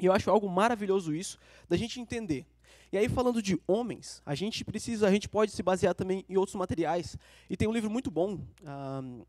E 0.00 0.06
eu 0.06 0.12
acho 0.12 0.30
algo 0.30 0.48
maravilhoso 0.48 1.14
isso, 1.14 1.38
da 1.68 1.76
gente 1.76 2.00
entender. 2.00 2.46
E 2.90 2.96
aí 2.96 3.08
falando 3.08 3.42
de 3.42 3.60
homens, 3.66 4.22
a 4.24 4.34
gente 4.34 4.64
precisa, 4.64 5.06
a 5.06 5.10
gente 5.10 5.28
pode 5.28 5.52
se 5.52 5.62
basear 5.62 5.94
também 5.94 6.24
em 6.28 6.36
outros 6.36 6.54
materiais. 6.54 7.16
E 7.50 7.56
tem 7.56 7.68
um 7.68 7.72
livro 7.72 7.90
muito 7.90 8.10
bom, 8.10 8.40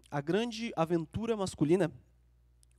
A 0.09 0.21
Grande 0.21 0.71
Aventura 0.75 1.35
Masculina, 1.35 1.91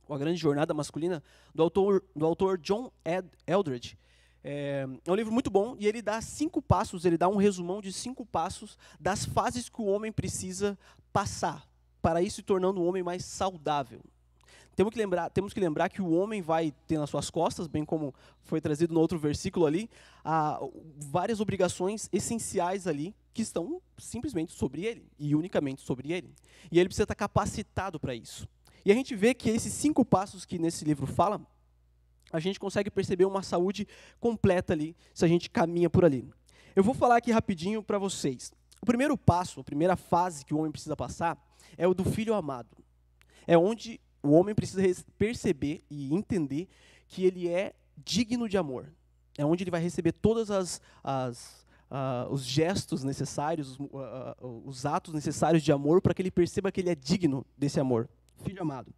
a 0.09 0.17
Grande 0.17 0.39
Jornada 0.39 0.73
Masculina, 0.73 1.23
do 1.53 1.63
autor, 1.63 2.03
do 2.15 2.25
autor 2.25 2.57
John 2.57 2.91
Ed 3.05 3.27
Eldredge. 3.45 3.97
É, 4.43 4.87
é, 5.05 5.11
um 5.11 5.15
livro 5.15 5.31
muito 5.31 5.49
bom 5.49 5.75
e 5.79 5.87
ele 5.87 6.01
dá 6.01 6.19
cinco 6.21 6.61
passos, 6.61 7.05
ele 7.05 7.17
dá 7.17 7.27
um 7.27 7.37
resumão 7.37 7.81
de 7.81 7.93
cinco 7.93 8.25
passos 8.25 8.77
das 8.99 9.25
fases 9.25 9.69
que 9.69 9.81
o 9.81 9.85
homem 9.85 10.11
precisa 10.11 10.77
passar 11.13 11.67
para 12.01 12.21
isso 12.21 12.37
se 12.37 12.41
tornando 12.41 12.81
um 12.81 12.87
homem 12.87 13.03
mais 13.03 13.23
saudável. 13.23 14.01
Temos 14.75 14.93
que, 14.93 14.99
lembrar, 14.99 15.29
temos 15.29 15.53
que 15.53 15.59
lembrar 15.59 15.89
que 15.89 16.01
o 16.01 16.09
homem 16.11 16.41
vai 16.41 16.73
ter 16.87 16.97
nas 16.97 17.09
suas 17.09 17.29
costas, 17.29 17.67
bem 17.67 17.85
como 17.85 18.15
foi 18.39 18.61
trazido 18.61 18.93
no 18.93 18.99
outro 18.99 19.19
versículo 19.19 19.65
ali, 19.65 19.89
várias 20.97 21.39
obrigações 21.39 22.09
essenciais 22.11 22.87
ali 22.87 23.13
que 23.33 23.41
estão 23.41 23.81
simplesmente 23.97 24.53
sobre 24.53 24.85
ele 24.85 25.05
e 25.19 25.35
unicamente 25.35 25.81
sobre 25.81 26.11
ele. 26.11 26.33
E 26.71 26.79
ele 26.79 26.87
precisa 26.87 27.03
estar 27.03 27.15
capacitado 27.15 27.99
para 27.99 28.15
isso. 28.15 28.47
E 28.83 28.91
a 28.91 28.95
gente 28.95 29.15
vê 29.15 29.33
que 29.33 29.49
esses 29.49 29.73
cinco 29.73 30.03
passos 30.03 30.45
que 30.45 30.57
nesse 30.57 30.83
livro 30.83 31.05
fala, 31.05 31.39
a 32.31 32.39
gente 32.39 32.59
consegue 32.59 32.89
perceber 32.89 33.25
uma 33.25 33.43
saúde 33.43 33.87
completa 34.19 34.73
ali, 34.73 34.95
se 35.13 35.25
a 35.25 35.27
gente 35.27 35.49
caminha 35.49 35.89
por 35.89 36.05
ali. 36.05 36.29
Eu 36.75 36.83
vou 36.83 36.93
falar 36.93 37.17
aqui 37.17 37.31
rapidinho 37.31 37.83
para 37.83 37.97
vocês. 37.97 38.51
O 38.81 38.85
primeiro 38.85 39.17
passo, 39.17 39.59
a 39.59 39.63
primeira 39.63 39.95
fase 39.95 40.45
que 40.45 40.53
o 40.53 40.57
homem 40.57 40.71
precisa 40.71 40.95
passar 40.95 41.37
é 41.77 41.87
o 41.87 41.93
do 41.93 42.03
filho 42.03 42.33
amado. 42.33 42.77
É 43.45 43.57
onde 43.57 43.99
o 44.23 44.31
homem 44.31 44.55
precisa 44.55 44.81
perceber 45.17 45.83
e 45.89 46.13
entender 46.13 46.67
que 47.07 47.25
ele 47.25 47.47
é 47.47 47.73
digno 47.97 48.47
de 48.47 48.57
amor. 48.57 48.91
É 49.37 49.45
onde 49.45 49.63
ele 49.63 49.71
vai 49.71 49.81
receber 49.81 50.11
todas 50.11 50.49
as, 50.49 50.81
as 51.03 51.61
uh, 51.91 52.31
os 52.31 52.43
gestos 52.43 53.03
necessários, 53.03 53.71
os, 53.71 53.79
uh, 53.79 54.63
os 54.65 54.85
atos 54.85 55.13
necessários 55.13 55.61
de 55.61 55.71
amor 55.71 56.01
para 56.01 56.13
que 56.13 56.21
ele 56.21 56.31
perceba 56.31 56.71
que 56.71 56.79
ele 56.79 56.89
é 56.89 56.95
digno 56.95 57.45
desse 57.57 57.79
amor. 57.79 58.09
Filho 58.43 58.61
amado. 58.61 58.91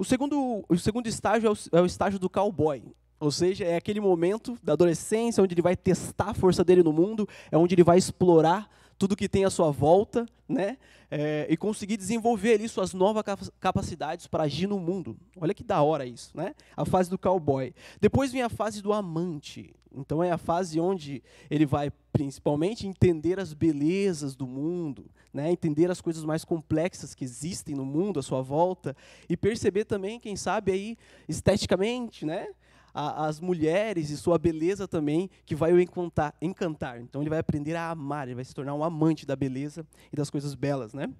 O 0.00 0.04
segundo, 0.04 0.64
o 0.66 0.78
segundo 0.78 1.06
estágio 1.08 1.46
é 1.46 1.50
o, 1.52 1.78
é 1.78 1.82
o 1.82 1.84
estágio 1.84 2.18
do 2.18 2.30
cowboy. 2.30 2.82
Ou 3.20 3.30
seja, 3.30 3.66
é 3.66 3.76
aquele 3.76 4.00
momento 4.00 4.58
da 4.62 4.72
adolescência 4.72 5.42
onde 5.44 5.52
ele 5.52 5.60
vai 5.60 5.76
testar 5.76 6.30
a 6.30 6.34
força 6.34 6.64
dele 6.64 6.82
no 6.82 6.90
mundo, 6.90 7.28
é 7.52 7.58
onde 7.58 7.74
ele 7.74 7.84
vai 7.84 7.98
explorar 7.98 8.66
tudo 9.00 9.16
que 9.16 9.30
tem 9.30 9.46
à 9.46 9.50
sua 9.50 9.70
volta, 9.70 10.26
né? 10.46 10.76
É, 11.10 11.46
e 11.48 11.56
conseguir 11.56 11.96
desenvolver 11.96 12.52
ali 12.52 12.68
suas 12.68 12.92
novas 12.92 13.24
capacidades 13.58 14.26
para 14.26 14.44
agir 14.44 14.66
no 14.66 14.78
mundo. 14.78 15.16
Olha 15.40 15.54
que 15.54 15.64
da 15.64 15.80
hora 15.80 16.04
isso, 16.04 16.36
né? 16.36 16.54
A 16.76 16.84
fase 16.84 17.08
do 17.08 17.18
cowboy. 17.18 17.74
Depois 17.98 18.30
vem 18.30 18.42
a 18.42 18.50
fase 18.50 18.82
do 18.82 18.92
amante. 18.92 19.74
Então 19.90 20.22
é 20.22 20.30
a 20.30 20.36
fase 20.36 20.78
onde 20.78 21.22
ele 21.50 21.64
vai 21.64 21.90
principalmente 22.12 22.86
entender 22.86 23.40
as 23.40 23.54
belezas 23.54 24.36
do 24.36 24.46
mundo, 24.46 25.06
né? 25.32 25.50
Entender 25.50 25.90
as 25.90 26.02
coisas 26.02 26.22
mais 26.22 26.44
complexas 26.44 27.14
que 27.14 27.24
existem 27.24 27.74
no 27.74 27.86
mundo 27.86 28.20
à 28.20 28.22
sua 28.22 28.42
volta 28.42 28.94
e 29.30 29.36
perceber 29.36 29.86
também, 29.86 30.20
quem 30.20 30.36
sabe 30.36 30.72
aí 30.72 30.98
esteticamente, 31.26 32.26
né? 32.26 32.48
A, 32.92 33.26
as 33.26 33.40
mulheres 33.40 34.10
e 34.10 34.16
sua 34.16 34.38
beleza 34.38 34.86
também, 34.86 35.30
que 35.44 35.54
vai 35.54 35.72
o 35.72 35.80
encantar, 35.80 36.34
encantar. 36.40 37.00
Então 37.00 37.20
ele 37.22 37.30
vai 37.30 37.38
aprender 37.38 37.74
a 37.74 37.90
amar, 37.90 38.26
ele 38.26 38.34
vai 38.34 38.44
se 38.44 38.54
tornar 38.54 38.74
um 38.74 38.84
amante 38.84 39.26
da 39.26 39.36
beleza 39.36 39.86
e 40.12 40.16
das 40.16 40.30
coisas 40.30 40.54
belas, 40.54 40.92
né? 40.92 41.12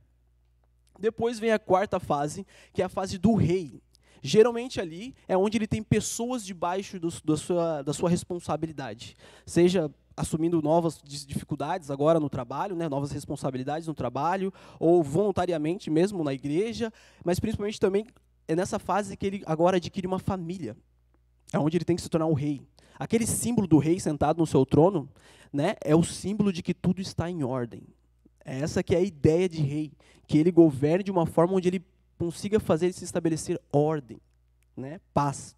Depois 0.99 1.39
vem 1.39 1.51
a 1.51 1.59
quarta 1.59 1.99
fase, 1.99 2.47
que 2.73 2.83
é 2.83 2.85
a 2.85 2.89
fase 2.89 3.17
do 3.17 3.35
rei. 3.35 3.81
Geralmente 4.23 4.81
ali 4.81 5.15
é 5.27 5.37
onde 5.37 5.57
ele 5.57 5.67
tem 5.67 5.83
pessoas 5.83 6.45
debaixo 6.45 7.01
do, 7.01 7.09
da, 7.25 7.37
sua, 7.37 7.83
da 7.83 7.93
sua 7.93 8.11
responsabilidade, 8.11 9.17
seja 9.47 9.91
assumindo 10.15 10.61
novas 10.61 11.01
dificuldades 11.03 11.91
agora 11.91 12.21
no 12.21 12.29
trabalho, 12.29 12.77
né, 12.77 12.87
novas 12.89 13.11
responsabilidades 13.11 13.89
no 13.89 13.95
trabalho, 13.95 14.53
ou 14.79 15.03
voluntariamente 15.03 15.89
mesmo 15.89 16.23
na 16.23 16.35
igreja, 16.35 16.93
mas 17.25 17.41
principalmente 17.41 17.81
também 17.81 18.07
é 18.47 18.55
nessa 18.55 18.79
fase 18.79 19.17
que 19.17 19.27
ele 19.27 19.43
agora 19.47 19.79
adquire 19.79 20.07
uma 20.07 20.19
família 20.19 20.77
é 21.53 21.59
onde 21.59 21.77
ele 21.77 21.85
tem 21.85 21.97
que 21.97 22.03
se 22.03 22.09
tornar 22.09 22.27
o 22.27 22.35
rei. 22.35 22.63
Aquele 22.99 23.27
símbolo 23.27 23.67
do 23.67 23.79
rei 23.79 23.99
sentado 23.99 24.39
no 24.39 24.47
seu 24.47 24.67
trono, 24.67 25.09
né, 25.53 25.75
é 25.81 25.95
o 25.97 26.03
símbolo 26.03 26.53
de 26.53 26.63
que 26.63 26.75
tudo 26.75 27.01
está 27.01 27.31
em 27.31 27.43
ordem. 27.43 27.83
É 28.45 28.61
essa 28.61 28.83
que 28.83 28.95
é 28.95 28.99
a 28.99 29.03
ideia 29.03 29.49
de 29.49 29.63
rei, 29.63 29.93
que 30.27 30.39
ele 30.39 30.51
governe 30.51 31.05
de 31.05 31.11
uma 31.11 31.27
forma 31.27 31.55
onde 31.55 31.69
ele 31.69 31.85
consiga 32.19 32.61
fazer 32.61 32.93
se 32.93 33.05
estabelecer 33.05 33.61
ordem, 33.73 34.19
né, 34.77 35.01
paz. 35.15 35.57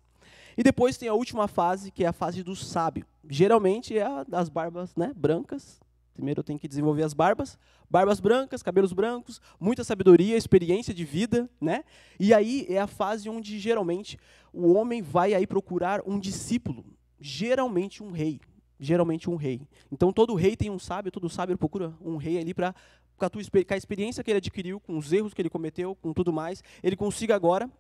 E 0.57 0.63
depois 0.63 0.97
tem 0.97 1.09
a 1.09 1.15
última 1.15 1.49
fase, 1.49 1.91
que 1.91 2.05
é 2.05 2.09
a 2.09 2.13
fase 2.13 2.43
do 2.43 2.55
sábio. 2.55 3.07
Geralmente 3.29 3.97
é 3.97 4.03
a 4.03 4.23
das 4.25 4.49
barbas 4.49 4.95
né, 4.95 5.13
brancas. 5.17 5.81
Primeiro 6.15 6.41
eu 6.41 6.45
tenho 6.45 6.59
que 6.59 6.69
desenvolver 6.69 7.03
as 7.03 7.15
barbas. 7.15 7.59
Barbas 7.91 8.21
brancas, 8.21 8.63
cabelos 8.63 8.93
brancos, 8.93 9.41
muita 9.59 9.85
sabedoria, 9.85 10.37
experiência 10.37 10.93
de 10.93 11.05
vida. 11.05 11.51
Né? 11.61 11.85
E 12.19 12.33
aí 12.35 12.67
é 12.69 12.79
a 12.79 12.87
fase 12.87 13.29
onde 13.29 13.59
geralmente 13.59 14.19
o 14.53 14.73
homem 14.73 15.03
vai 15.03 15.35
aí 15.35 15.47
procurar 15.47 16.01
um 16.07 16.19
discípulo, 16.19 16.85
geralmente 17.19 18.03
um 18.03 18.11
rei, 18.11 18.41
geralmente 18.79 19.31
um 19.31 19.37
rei. 19.37 19.67
Então 19.91 20.13
todo 20.13 20.35
rei 20.35 20.57
tem 20.57 20.71
um 20.71 20.79
sábio, 20.79 21.11
todo 21.11 21.29
sábio 21.29 21.57
procura 21.57 21.95
um 22.01 22.17
rei 22.17 22.39
ali 22.39 22.53
para 22.53 22.75
com 23.17 23.75
a 23.75 23.77
experiência 23.77 24.25
que 24.25 24.31
ele 24.31 24.39
adquiriu, 24.39 24.81
com 24.81 24.99
os 24.99 25.13
erros 25.13 25.33
que 25.33 25.41
ele 25.41 25.51
cometeu, 25.51 25.95
com 25.95 26.13
tudo 26.13 26.33
mais, 26.33 26.63
ele 26.83 26.97
consiga 26.97 27.37
agora 27.37 27.71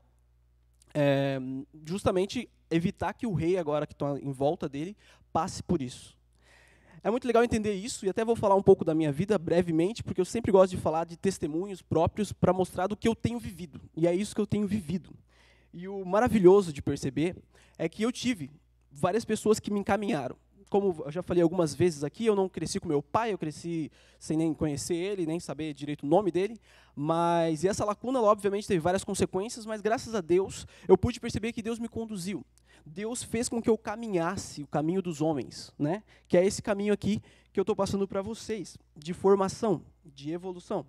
é, 0.94 1.38
justamente 1.84 2.48
evitar 2.70 3.12
que 3.12 3.26
o 3.26 3.32
rei 3.32 3.58
agora 3.58 3.86
que 3.86 3.92
está 3.92 4.18
em 4.20 4.30
volta 4.30 4.68
dele 4.68 4.96
passe 5.32 5.62
por 5.62 5.82
isso. 5.82 6.16
É 7.04 7.10
muito 7.10 7.26
legal 7.26 7.42
entender 7.42 7.72
isso, 7.74 8.06
e 8.06 8.08
até 8.08 8.24
vou 8.24 8.36
falar 8.36 8.54
um 8.54 8.62
pouco 8.62 8.84
da 8.84 8.94
minha 8.94 9.10
vida 9.10 9.36
brevemente, 9.36 10.04
porque 10.04 10.20
eu 10.20 10.24
sempre 10.24 10.52
gosto 10.52 10.70
de 10.70 10.76
falar 10.76 11.04
de 11.04 11.16
testemunhos 11.16 11.82
próprios 11.82 12.32
para 12.32 12.52
mostrar 12.52 12.86
do 12.86 12.96
que 12.96 13.08
eu 13.08 13.14
tenho 13.14 13.40
vivido. 13.40 13.80
E 13.96 14.06
é 14.06 14.14
isso 14.14 14.34
que 14.34 14.40
eu 14.40 14.46
tenho 14.46 14.68
vivido. 14.68 15.10
E 15.74 15.88
o 15.88 16.04
maravilhoso 16.04 16.72
de 16.72 16.80
perceber 16.80 17.34
é 17.76 17.88
que 17.88 18.04
eu 18.04 18.12
tive 18.12 18.52
várias 18.88 19.24
pessoas 19.24 19.58
que 19.58 19.68
me 19.68 19.80
encaminharam. 19.80 20.36
Como 20.70 21.02
eu 21.04 21.10
já 21.10 21.22
falei 21.24 21.42
algumas 21.42 21.74
vezes 21.74 22.04
aqui, 22.04 22.24
eu 22.24 22.36
não 22.36 22.48
cresci 22.48 22.78
com 22.78 22.86
meu 22.86 23.02
pai, 23.02 23.32
eu 23.32 23.38
cresci 23.38 23.90
sem 24.18 24.36
nem 24.36 24.54
conhecer 24.54 24.94
ele, 24.94 25.26
nem 25.26 25.40
saber 25.40 25.74
direito 25.74 26.04
o 26.04 26.08
nome 26.08 26.30
dele. 26.30 26.56
Mas 26.94 27.64
essa 27.64 27.84
lacuna, 27.84 28.22
obviamente, 28.22 28.68
teve 28.68 28.78
várias 28.78 29.02
consequências, 29.02 29.66
mas 29.66 29.80
graças 29.80 30.14
a 30.14 30.20
Deus 30.20 30.66
eu 30.86 30.96
pude 30.96 31.18
perceber 31.18 31.52
que 31.52 31.62
Deus 31.62 31.80
me 31.80 31.88
conduziu. 31.88 32.44
Deus 32.84 33.22
fez 33.22 33.48
com 33.48 33.60
que 33.60 33.70
eu 33.70 33.78
caminhasse 33.78 34.62
o 34.62 34.66
caminho 34.66 35.02
dos 35.02 35.20
homens, 35.20 35.72
né? 35.78 36.02
Que 36.28 36.36
é 36.36 36.44
esse 36.44 36.62
caminho 36.62 36.92
aqui 36.92 37.22
que 37.52 37.60
eu 37.60 37.62
estou 37.62 37.76
passando 37.76 38.08
para 38.08 38.22
vocês, 38.22 38.78
de 38.96 39.12
formação, 39.12 39.82
de 40.04 40.32
evolução. 40.32 40.86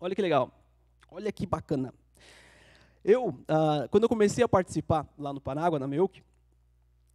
Olha 0.00 0.14
que 0.14 0.22
legal, 0.22 0.52
olha 1.10 1.30
que 1.30 1.46
bacana. 1.46 1.94
Eu, 3.04 3.34
ah, 3.48 3.86
quando 3.90 4.04
eu 4.04 4.08
comecei 4.08 4.44
a 4.44 4.48
participar 4.48 5.08
lá 5.18 5.32
no 5.32 5.40
Panágua, 5.40 5.78
na 5.78 5.86
Meuc, 5.86 6.22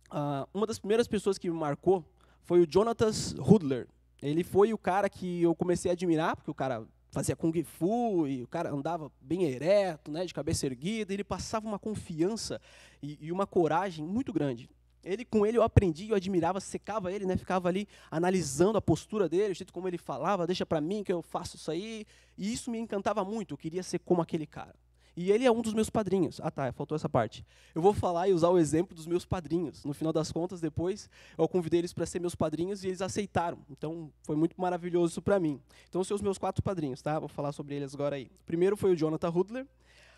ah, 0.09 0.47
uma 0.53 0.65
das 0.65 0.79
primeiras 0.79 1.07
pessoas 1.07 1.37
que 1.37 1.49
me 1.49 1.55
marcou 1.55 2.03
foi 2.43 2.61
o 2.61 2.67
Jonatas 2.69 3.33
Hudler. 3.33 3.87
Ele 4.21 4.43
foi 4.43 4.73
o 4.73 4.77
cara 4.77 5.09
que 5.09 5.41
eu 5.41 5.53
comecei 5.53 5.91
a 5.91 5.93
admirar, 5.93 6.35
porque 6.35 6.49
o 6.49 6.55
cara 6.55 6.87
fazia 7.11 7.35
kung 7.35 7.63
fu 7.63 8.27
e 8.27 8.43
o 8.43 8.47
cara 8.47 8.71
andava 8.71 9.11
bem 9.21 9.43
ereto, 9.43 10.11
né, 10.11 10.25
de 10.25 10.33
cabeça 10.33 10.65
erguida, 10.65 11.13
ele 11.13 11.23
passava 11.23 11.67
uma 11.67 11.79
confiança 11.79 12.61
e, 13.01 13.17
e, 13.21 13.31
uma 13.31 13.47
coragem 13.47 14.05
muito 14.05 14.33
grande. 14.33 14.69
Ele 15.03 15.23
com 15.23 15.45
ele 15.45 15.57
eu 15.57 15.63
aprendi, 15.63 16.09
eu 16.09 16.15
admirava, 16.15 16.59
secava 16.59 17.11
ele, 17.11 17.25
né, 17.25 17.37
ficava 17.37 17.69
ali 17.69 17.87
analisando 18.11 18.77
a 18.77 18.81
postura 18.81 19.29
dele, 19.29 19.51
o 19.51 19.55
jeito 19.55 19.71
como 19.71 19.87
ele 19.87 19.97
falava, 19.97 20.45
deixa 20.45 20.65
para 20.65 20.81
mim 20.81 21.03
que 21.03 21.13
eu 21.13 21.21
faço 21.21 21.55
isso 21.55 21.71
aí, 21.71 22.05
e 22.37 22.51
isso 22.51 22.69
me 22.69 22.77
encantava 22.77 23.23
muito, 23.23 23.53
eu 23.53 23.57
queria 23.57 23.83
ser 23.83 23.99
como 23.99 24.21
aquele 24.21 24.45
cara. 24.45 24.75
E 25.19 25.31
ele 25.31 25.45
é 25.45 25.51
um 25.51 25.63
dos 25.63 25.73
meus 25.73 25.89
padrinhos. 25.89 26.39
Ah, 26.43 26.51
tá, 26.51 26.71
faltou 26.71 26.95
essa 26.95 27.09
parte. 27.09 27.43
Eu 27.73 27.81
vou 27.81 27.91
falar 27.91 28.29
e 28.29 28.33
usar 28.33 28.49
o 28.49 28.59
exemplo 28.59 28.95
dos 28.95 29.07
meus 29.07 29.25
padrinhos. 29.25 29.83
No 29.83 29.91
final 29.91 30.13
das 30.13 30.31
contas, 30.31 30.61
depois, 30.61 31.09
eu 31.35 31.47
convidei 31.47 31.79
eles 31.79 31.91
para 31.91 32.05
ser 32.05 32.19
meus 32.19 32.35
padrinhos 32.35 32.83
e 32.83 32.89
eles 32.89 33.01
aceitaram. 33.01 33.57
Então, 33.67 34.11
foi 34.21 34.35
muito 34.35 34.53
maravilhoso 34.61 35.13
isso 35.13 35.21
para 35.23 35.39
mim. 35.39 35.59
Então, 35.89 36.03
são 36.03 36.13
os 36.13 36.21
meus 36.21 36.37
quatro 36.37 36.61
padrinhos, 36.61 37.01
tá? 37.01 37.17
Vou 37.17 37.27
falar 37.27 37.51
sobre 37.51 37.73
eles 37.73 37.95
agora 37.95 38.15
aí. 38.15 38.25
O 38.25 38.45
primeiro 38.45 38.77
foi 38.77 38.91
o 38.91 38.95
Jonathan 38.95 39.29
Hudler. 39.29 39.67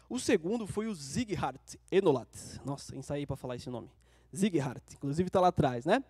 O 0.09 0.19
segundo 0.19 0.67
foi 0.67 0.88
o 0.88 0.93
Zighard 0.93 1.62
Enolat. 1.89 2.27
Nossa, 2.65 2.93
ensaiei 2.93 3.25
para 3.25 3.38
falar 3.38 3.55
esse 3.55 3.69
nome. 3.69 3.89
Zighard, 4.35 4.83
inclusive 4.95 5.27
está 5.27 5.39
lá 5.39 5.47
atrás, 5.47 5.85
né? 5.85 6.03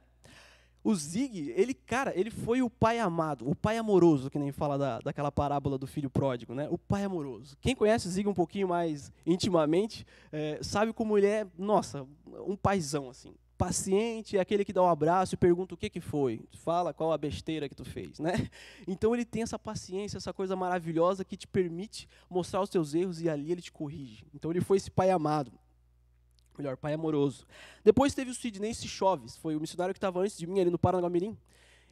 O 0.84 0.96
Zig, 0.96 1.54
ele, 1.56 1.74
cara, 1.74 2.18
ele 2.18 2.32
foi 2.32 2.62
o 2.62 2.70
pai 2.70 3.00
amado, 3.00 3.50
o 3.50 3.54
pai 3.54 3.78
amoroso, 3.78 4.30
que 4.30 4.40
nem 4.40 4.52
fala 4.52 4.78
da, 4.78 5.00
daquela 5.00 5.32
parábola 5.32 5.78
do 5.78 5.86
filho 5.86 6.10
pródigo, 6.10 6.54
né? 6.54 6.68
O 6.72 6.78
pai 6.78 7.04
amoroso. 7.04 7.58
Quem 7.60 7.76
conhece 7.76 8.08
o 8.08 8.10
Zig 8.10 8.28
um 8.30 8.34
pouquinho 8.34 8.68
mais 8.68 9.12
intimamente, 9.26 10.06
é, 10.32 10.60
sabe 10.62 10.94
como 10.94 11.18
ele 11.18 11.28
é, 11.28 11.46
nossa, 11.58 12.08
um 12.48 12.56
paizão, 12.56 13.10
assim. 13.10 13.34
Paciente, 13.58 14.38
é 14.38 14.40
aquele 14.40 14.64
que 14.64 14.72
dá 14.72 14.82
um 14.82 14.88
abraço 14.88 15.36
e 15.36 15.38
pergunta 15.38 15.74
o 15.74 15.78
que, 15.78 15.90
que 15.90 16.00
foi. 16.00 16.42
Fala 16.54 16.94
qual 16.94 17.12
a 17.12 17.18
besteira 17.18 17.68
que 17.68 17.76
tu 17.76 17.84
fez, 17.84 18.18
né? 18.18 18.32
Então 18.88 19.14
ele 19.14 19.26
tem 19.26 19.42
essa 19.42 19.60
paciência, 19.60 20.16
essa 20.16 20.32
coisa 20.32 20.56
maravilhosa 20.56 21.26
que 21.26 21.36
te 21.36 21.46
permite 21.46 22.08
mostrar 22.30 22.62
os 22.62 22.70
teus 22.70 22.94
erros 22.94 23.22
e 23.22 23.28
ali 23.28 23.52
ele 23.52 23.62
te 23.62 23.72
corrige. 23.72 24.26
Então 24.34 24.50
ele 24.50 24.62
foi 24.62 24.78
esse 24.78 24.90
pai 24.90 25.10
amado 25.10 25.52
melhor, 26.60 26.78
pai 26.78 26.94
amoroso. 26.94 27.46
Depois 27.84 28.14
teve 28.14 28.30
o 28.30 28.34
Sidney 28.34 28.74
Choves, 28.74 29.38
foi 29.38 29.56
o 29.56 29.60
missionário 29.60 29.94
que 29.94 29.98
estava 29.98 30.20
antes 30.20 30.38
de 30.38 30.46
mim 30.46 30.60
ali 30.60 30.70
no 30.70 30.78
Paranaguamirim. 30.78 31.38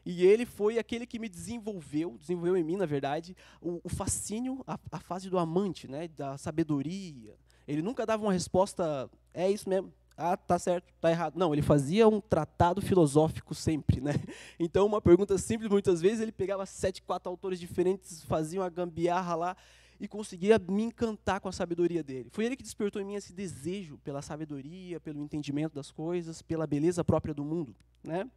E 0.06 0.26
ele 0.26 0.46
foi 0.46 0.78
aquele 0.78 1.06
que 1.06 1.20
me 1.20 1.28
desenvolveu, 1.28 2.18
desenvolveu 2.20 2.56
em 2.56 2.64
mim, 2.64 2.78
na 2.78 2.86
verdade, 2.86 3.36
o, 3.62 3.82
o 3.84 3.90
fascínio, 3.90 4.64
a, 4.66 4.80
a, 4.92 5.00
fase 5.00 5.30
do 5.30 5.38
amante, 5.38 5.88
né, 5.88 6.08
da 6.08 6.38
sabedoria. 6.38 7.36
Ele 7.68 7.82
nunca 7.82 8.06
dava 8.06 8.24
uma 8.24 8.32
resposta, 8.32 9.10
é 9.34 9.52
isso 9.52 9.68
mesmo, 9.68 9.92
ah, 10.16 10.36
tá 10.36 10.58
certo, 10.58 10.92
tá 11.00 11.12
errado. 11.12 11.38
Não, 11.38 11.54
ele 11.54 11.62
fazia 11.62 12.08
um 12.08 12.20
tratado 12.20 12.82
filosófico 12.82 13.54
sempre, 13.54 14.02
né? 14.02 14.14
Então, 14.58 14.86
uma 14.86 15.02
pergunta 15.02 15.38
simples, 15.38 15.70
muitas 15.70 16.02
vezes 16.02 16.22
ele 16.22 16.32
pegava 16.32 16.66
sete, 16.66 17.02
quatro 17.02 17.30
autores 17.30 17.60
diferentes, 17.60 18.24
fazia 18.24 18.62
uma 18.62 18.70
gambiarra 18.70 19.36
lá, 19.36 19.58
e 20.00 20.08
conseguia 20.08 20.60
me 20.60 20.84
encantar 20.84 21.40
com 21.40 21.50
a 21.50 21.52
sabedoria 21.52 22.04
dele. 22.04 22.30
Foi 22.32 22.46
ele 22.46 22.56
que 22.56 22.64
despertou 22.64 23.02
em 23.02 23.06
mim 23.06 23.16
esse 23.16 23.34
desejo 23.34 23.98
pela 24.00 24.22
sabedoria, 24.22 25.00
pelo 25.00 25.22
entendimento 25.22 25.74
das 25.74 25.92
coisas, 25.92 26.42
pela 26.42 26.68
beleza 26.68 27.04
própria 27.04 27.34
do 27.34 27.44
mundo. 27.44 27.76
Né? 28.04 28.30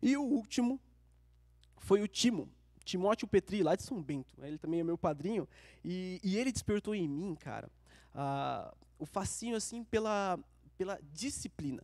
E 0.00 0.16
o 0.16 0.22
último 0.22 0.80
foi 1.78 2.02
o 2.02 2.08
Timo, 2.08 2.48
Timóteo 2.84 3.26
Petri, 3.26 3.62
lá 3.62 3.74
de 3.74 3.82
São 3.82 4.02
Bento. 4.02 4.34
Ele 4.42 4.58
também 4.58 4.80
é 4.80 4.84
meu 4.84 4.98
padrinho. 4.98 5.48
E, 5.84 6.20
e 6.22 6.36
ele 6.36 6.52
despertou 6.52 6.94
em 6.94 7.08
mim, 7.08 7.34
cara, 7.34 7.68
uh, 8.14 8.74
o 8.98 9.06
fascínio 9.06 9.56
assim 9.56 9.82
pela, 9.84 10.38
pela 10.76 10.98
disciplina, 11.12 11.82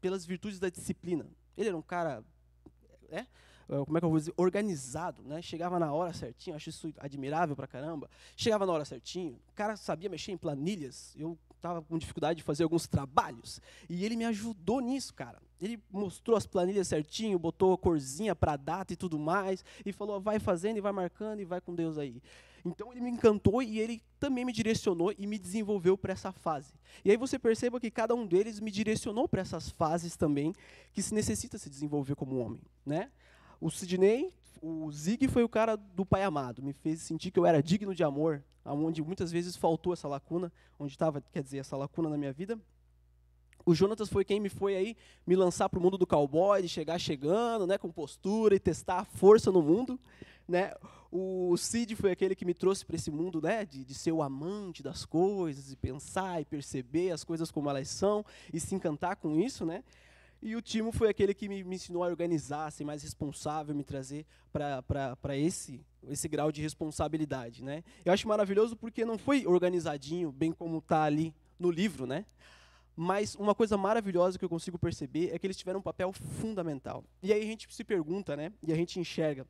pelas 0.00 0.24
virtudes 0.24 0.58
da 0.58 0.68
disciplina. 0.68 1.26
Ele 1.56 1.68
era 1.68 1.76
um 1.76 1.82
cara. 1.82 2.24
É, 3.10 3.26
como 3.66 3.96
é 3.96 4.00
que 4.00 4.04
eu 4.04 4.10
vou 4.10 4.18
dizer, 4.18 4.34
organizado, 4.36 5.22
né? 5.22 5.40
Chegava 5.42 5.78
na 5.78 5.92
hora 5.92 6.12
certinho, 6.12 6.56
acho 6.56 6.68
isso 6.70 6.92
admirável 6.98 7.56
pra 7.56 7.66
caramba. 7.66 8.10
Chegava 8.36 8.66
na 8.66 8.72
hora 8.72 8.84
certinho, 8.84 9.38
o 9.48 9.54
cara 9.54 9.76
sabia 9.76 10.08
mexer 10.08 10.32
em 10.32 10.36
planilhas. 10.36 11.14
Eu 11.16 11.38
estava 11.56 11.80
com 11.80 11.96
dificuldade 11.96 12.38
de 12.38 12.42
fazer 12.42 12.62
alguns 12.62 12.86
trabalhos 12.86 13.60
e 13.88 14.04
ele 14.04 14.16
me 14.16 14.24
ajudou 14.26 14.80
nisso, 14.80 15.14
cara. 15.14 15.40
Ele 15.60 15.82
mostrou 15.90 16.36
as 16.36 16.46
planilhas 16.46 16.88
certinho, 16.88 17.38
botou 17.38 17.72
a 17.72 17.78
corzinha 17.78 18.34
para 18.34 18.56
data 18.56 18.92
e 18.92 18.96
tudo 18.96 19.18
mais, 19.18 19.64
e 19.84 19.92
falou: 19.92 20.20
vai 20.20 20.38
fazendo 20.38 20.76
e 20.76 20.80
vai 20.80 20.92
marcando 20.92 21.40
e 21.40 21.44
vai 21.44 21.60
com 21.60 21.74
Deus 21.74 21.96
aí. 21.96 22.20
Então 22.64 22.90
ele 22.92 23.00
me 23.00 23.10
encantou 23.10 23.62
e 23.62 23.78
ele 23.78 24.02
também 24.18 24.44
me 24.44 24.52
direcionou 24.52 25.12
e 25.18 25.26
me 25.26 25.38
desenvolveu 25.38 25.98
para 25.98 26.12
essa 26.12 26.32
fase. 26.32 26.72
E 27.04 27.10
aí 27.10 27.16
você 27.16 27.38
perceba 27.38 27.78
que 27.78 27.90
cada 27.90 28.14
um 28.14 28.26
deles 28.26 28.58
me 28.58 28.70
direcionou 28.70 29.28
para 29.28 29.42
essas 29.42 29.68
fases 29.68 30.16
também 30.16 30.54
que 30.92 31.02
se 31.02 31.12
necessita 31.14 31.58
se 31.58 31.68
desenvolver 31.68 32.14
como 32.14 32.38
homem, 32.38 32.62
né? 32.84 33.10
O 33.64 33.70
Sidney, 33.70 34.30
o 34.60 34.92
Zig 34.92 35.26
foi 35.26 35.42
o 35.42 35.48
cara 35.48 35.74
do 35.74 36.04
pai 36.04 36.22
amado, 36.22 36.62
me 36.62 36.74
fez 36.74 37.00
sentir 37.00 37.30
que 37.30 37.38
eu 37.38 37.46
era 37.46 37.62
digno 37.62 37.94
de 37.94 38.04
amor, 38.04 38.44
onde 38.62 39.02
muitas 39.02 39.32
vezes 39.32 39.56
faltou 39.56 39.94
essa 39.94 40.06
lacuna, 40.06 40.52
onde 40.78 40.92
estava, 40.92 41.22
quer 41.32 41.42
dizer, 41.42 41.60
essa 41.60 41.74
lacuna 41.74 42.10
na 42.10 42.18
minha 42.18 42.30
vida. 42.30 42.60
O 43.64 43.74
Jonatas 43.74 44.10
foi 44.10 44.22
quem 44.22 44.38
me 44.38 44.50
foi 44.50 44.76
aí 44.76 44.94
me 45.26 45.34
lançar 45.34 45.70
para 45.70 45.78
o 45.78 45.82
mundo 45.82 45.96
do 45.96 46.06
cowboy, 46.06 46.60
de 46.60 46.68
chegar 46.68 46.98
chegando, 46.98 47.66
né, 47.66 47.78
com 47.78 47.90
postura 47.90 48.54
e 48.54 48.60
testar 48.60 48.98
a 48.98 49.04
força 49.06 49.50
no 49.50 49.62
mundo, 49.62 49.98
né? 50.46 50.74
O 51.10 51.56
Cid 51.56 51.96
foi 51.96 52.10
aquele 52.10 52.34
que 52.34 52.44
me 52.44 52.52
trouxe 52.52 52.84
para 52.84 52.96
esse 52.96 53.10
mundo, 53.10 53.40
né, 53.40 53.64
de, 53.64 53.82
de 53.82 53.94
ser 53.94 54.12
o 54.12 54.20
amante 54.20 54.82
das 54.82 55.06
coisas 55.06 55.72
e 55.72 55.76
pensar 55.76 56.38
e 56.38 56.44
perceber 56.44 57.12
as 57.12 57.24
coisas 57.24 57.50
como 57.50 57.70
elas 57.70 57.88
são 57.88 58.26
e 58.52 58.60
se 58.60 58.74
encantar 58.74 59.16
com 59.16 59.40
isso, 59.40 59.64
né? 59.64 59.82
E 60.44 60.54
o 60.54 60.60
Timo 60.60 60.92
foi 60.92 61.08
aquele 61.08 61.32
que 61.32 61.48
me, 61.48 61.64
me 61.64 61.76
ensinou 61.76 62.04
a 62.04 62.06
organizar, 62.06 62.66
a 62.66 62.70
ser 62.70 62.84
mais 62.84 63.02
responsável, 63.02 63.74
me 63.74 63.82
trazer 63.82 64.26
para 64.52 65.34
esse, 65.38 65.80
esse 66.06 66.28
grau 66.28 66.52
de 66.52 66.60
responsabilidade. 66.60 67.64
Né? 67.64 67.82
Eu 68.04 68.12
acho 68.12 68.28
maravilhoso 68.28 68.76
porque 68.76 69.06
não 69.06 69.16
foi 69.16 69.46
organizadinho, 69.46 70.30
bem 70.30 70.52
como 70.52 70.78
está 70.78 71.04
ali 71.04 71.34
no 71.58 71.70
livro, 71.70 72.06
né? 72.06 72.26
Mas 72.94 73.34
uma 73.36 73.54
coisa 73.54 73.78
maravilhosa 73.78 74.38
que 74.38 74.44
eu 74.44 74.48
consigo 74.50 74.78
perceber 74.78 75.30
é 75.32 75.38
que 75.38 75.46
eles 75.46 75.56
tiveram 75.56 75.80
um 75.80 75.82
papel 75.82 76.12
fundamental. 76.12 77.02
E 77.22 77.32
aí 77.32 77.40
a 77.40 77.46
gente 77.46 77.66
se 77.74 77.82
pergunta, 77.82 78.36
né? 78.36 78.52
E 78.62 78.70
a 78.70 78.76
gente 78.76 79.00
enxerga. 79.00 79.46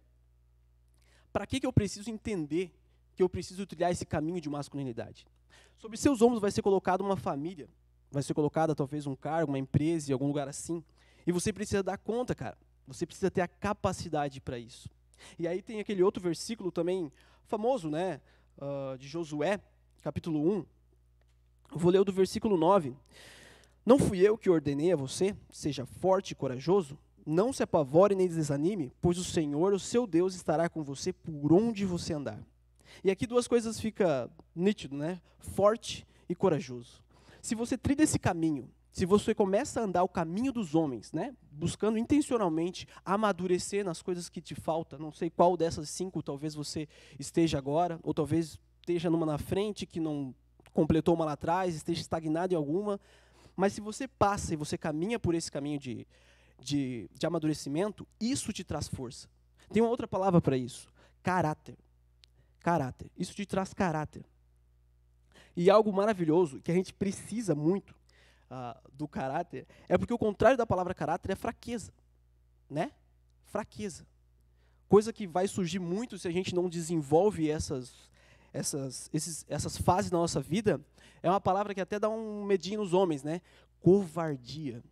Para 1.33 1.45
que, 1.45 1.59
que 1.59 1.67
eu 1.67 1.73
preciso 1.73 2.09
entender 2.09 2.73
que 3.17 3.23
eu 3.23 3.29
preciso 3.29 3.67
trilhar 3.67 3.91
esse 3.91 4.07
caminho 4.07 4.41
de 4.41 4.49
masculinidade? 4.49 5.27
Sobre 5.77 5.97
seus 5.97 6.23
ombros 6.23 6.41
vai 6.41 6.53
ser 6.53 6.63
colocada 6.63 7.03
uma 7.03 7.17
família 7.17 7.69
vai 8.15 8.23
ser 8.23 8.33
colocada 8.33 8.75
talvez 8.75 9.07
um 9.07 9.17
cargo, 9.17 9.51
uma 9.51 9.59
empresa, 9.59 10.11
em 10.11 10.13
algum 10.13 10.29
lugar 10.29 10.49
assim. 10.49 10.83
E 11.27 11.33
você 11.33 11.53
precisa 11.53 11.83
dar 11.83 11.99
conta, 11.99 12.35
cara. 12.35 12.57
Você 12.87 13.05
precisa 13.05 13.31
ter 13.31 13.41
a 13.41 13.49
capacidade 13.49 14.41
para 14.41 14.59
isso. 14.59 14.89
E 15.39 15.49
aí 15.49 15.61
tem 15.61 15.81
aquele 15.81 16.03
outro 16.03 16.23
versículo 16.23 16.71
também 16.71 17.11
famoso, 17.47 17.91
né, 17.91 18.21
uh, 18.59 18.97
de 18.97 19.09
Josué, 19.09 19.61
capítulo 20.03 20.41
1. 20.41 20.67
Eu 21.73 21.79
vou 21.79 21.91
ler 21.91 22.05
do 22.05 22.13
versículo 22.13 22.57
9. 22.57 22.95
Não 23.85 23.99
fui 23.99 24.21
eu 24.21 24.39
que 24.39 24.49
ordenei 24.49 24.93
a 24.93 24.97
você, 24.97 25.37
seja 25.51 25.85
forte 25.85 26.31
e 26.31 26.35
corajoso, 26.35 26.97
não 27.27 27.53
se 27.53 27.63
apavore 27.63 28.15
nem 28.15 28.29
desanime, 28.29 28.93
pois 29.01 29.19
o 29.19 29.25
Senhor, 29.25 29.73
o 29.73 29.79
seu 29.79 30.07
Deus, 30.07 30.35
estará 30.35 30.69
com 30.69 30.85
você 30.85 31.13
por 31.13 31.53
onde 31.53 31.85
você 31.85 32.13
andar. 32.13 32.39
E 33.03 33.11
aqui 33.11 33.27
duas 33.27 33.49
coisas 33.49 33.81
fica 33.81 34.31
nítido, 34.55 34.97
né? 34.97 35.21
Forte 35.39 36.07
e 36.29 36.35
corajoso 36.35 37.04
se 37.45 37.55
você 37.55 37.77
trilha 37.77 38.05
esse 38.05 38.19
caminho, 38.19 38.71
se 38.91 39.05
você 39.05 39.35
começa 39.35 39.79
a 39.79 39.85
andar 39.85 40.03
o 40.03 40.09
caminho 40.09 40.51
dos 40.51 40.75
homens, 40.75 41.13
né, 41.13 41.37
buscando 41.53 41.99
intencionalmente 41.99 42.89
amadurecer 43.05 43.85
nas 43.85 44.01
coisas 44.01 44.31
que 44.31 44.41
te 44.41 44.55
faltam, 44.55 44.99
não 44.99 45.13
sei 45.13 45.29
qual 45.29 45.55
dessas 45.55 45.91
cinco 45.91 46.23
talvez 46.23 46.55
você 46.55 46.89
esteja 47.19 47.59
agora, 47.59 48.01
ou 48.03 48.15
talvez 48.15 48.59
esteja 48.81 49.11
numa 49.11 49.27
na 49.27 49.37
frente 49.37 49.85
que 49.85 50.01
não 50.01 50.35
completou 50.73 51.15
uma 51.15 51.27
lá 51.27 51.33
atrás, 51.33 51.75
esteja 51.75 52.01
estagnado 52.01 52.55
em 52.55 52.57
alguma, 52.57 52.99
mas 53.55 53.75
se 53.75 53.83
você 53.83 54.09
passa 54.09 54.55
e 54.55 54.57
você 54.57 54.79
caminha 54.79 55.19
por 55.19 55.35
esse 55.35 55.53
caminho 55.53 55.79
de, 55.79 56.07
de, 56.59 57.11
de 57.13 57.27
amadurecimento, 57.27 58.09
isso 58.19 58.55
te 58.55 58.65
traz 58.65 58.89
força. 58.89 59.29
Tem 59.71 59.83
uma 59.83 59.91
outra 59.91 60.09
palavra 60.09 60.41
para 60.41 60.57
isso: 60.57 60.89
caráter. 61.23 61.77
Caráter. 62.61 63.11
Isso 63.19 63.35
te 63.35 63.45
traz 63.45 63.75
caráter. 63.75 64.25
E 65.57 65.71
algo 65.71 65.93
maravilhoso, 65.93 66.61
que 66.61 66.71
a 66.71 66.75
gente 66.75 66.93
precisa 66.93 67.55
muito 67.55 67.95
uh, 68.51 68.79
do 68.93 69.07
caráter, 69.07 69.67
é 69.89 69.97
porque 69.97 70.13
o 70.13 70.19
contrário 70.19 70.59
da 70.59 70.67
palavra 70.67 70.95
caráter 70.95 71.33
é 71.33 71.37
fraqueza. 71.37 71.93
Né? 72.69 72.93
Fraqueza. 73.45 74.07
Coisa 74.89 75.13
que 75.13 75.27
vai 75.27 75.47
surgir 75.47 75.79
muito 75.79 76.19
se 76.19 76.29
a 76.29 76.31
gente 76.31 76.55
não 76.55 76.69
desenvolve 76.69 77.51
essas, 77.51 78.11
essas, 78.53 79.11
esses, 79.13 79.45
essas 79.49 79.77
fases 79.77 80.11
na 80.11 80.19
nossa 80.19 80.41
vida. 80.41 80.81
É 81.23 81.31
uma 81.31 81.41
palavra 81.41 81.75
que 81.75 81.81
até 81.81 81.99
dá 81.99 82.09
um 82.09 82.45
medinho 82.45 82.81
nos 82.81 82.93
homens, 82.93 83.23
né? 83.23 83.41
Covardia. 83.81 84.83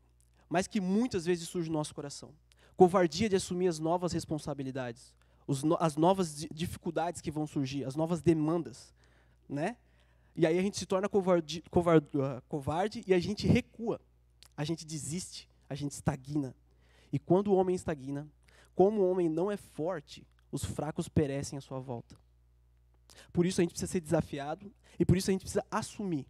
Mas 0.48 0.66
que 0.66 0.80
muitas 0.80 1.24
vezes 1.24 1.48
surge 1.48 1.68
no 1.68 1.78
nosso 1.78 1.94
coração. 1.94 2.30
Covardia 2.76 3.28
de 3.28 3.36
assumir 3.36 3.68
as 3.68 3.78
novas 3.78 4.12
responsabilidades, 4.12 5.14
os, 5.46 5.62
as 5.78 5.96
novas 5.96 6.46
dificuldades 6.52 7.20
que 7.20 7.30
vão 7.30 7.46
surgir, 7.46 7.84
as 7.84 7.94
novas 7.94 8.22
demandas, 8.22 8.94
né? 9.48 9.76
E 10.34 10.46
aí 10.46 10.58
a 10.58 10.62
gente 10.62 10.78
se 10.78 10.86
torna 10.86 11.08
covarde, 11.08 11.62
uh, 11.70 12.42
covarde 12.48 13.04
e 13.06 13.12
a 13.12 13.18
gente 13.18 13.46
recua, 13.46 14.00
a 14.56 14.64
gente 14.64 14.86
desiste, 14.86 15.48
a 15.68 15.74
gente 15.74 15.92
estagna. 15.92 16.54
E 17.12 17.18
quando 17.18 17.48
o 17.48 17.54
homem 17.54 17.76
estagna, 17.76 18.26
como 18.74 19.02
o 19.02 19.10
homem 19.10 19.28
não 19.28 19.50
é 19.50 19.56
forte, 19.56 20.26
os 20.50 20.64
fracos 20.64 21.08
perecem 21.08 21.58
à 21.58 21.60
sua 21.60 21.80
volta. 21.80 22.16
Por 23.32 23.44
isso 23.44 23.60
a 23.60 23.62
gente 23.62 23.72
precisa 23.72 23.90
ser 23.90 24.00
desafiado 24.00 24.72
e 24.98 25.04
por 25.04 25.16
isso 25.16 25.30
a 25.30 25.32
gente 25.32 25.42
precisa 25.42 25.64
assumir, 25.70 26.26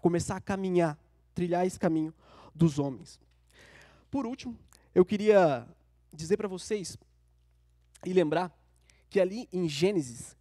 começar 0.00 0.36
a 0.36 0.40
caminhar, 0.40 0.98
trilhar 1.34 1.66
esse 1.66 1.78
caminho 1.78 2.14
dos 2.54 2.78
homens. 2.78 3.20
Por 4.10 4.26
último, 4.26 4.56
eu 4.94 5.04
queria 5.04 5.66
dizer 6.12 6.36
para 6.36 6.48
vocês 6.48 6.96
e 8.04 8.12
lembrar 8.12 8.52
que 9.08 9.20
ali 9.20 9.48
em 9.52 9.68
Gênesis, 9.68 10.36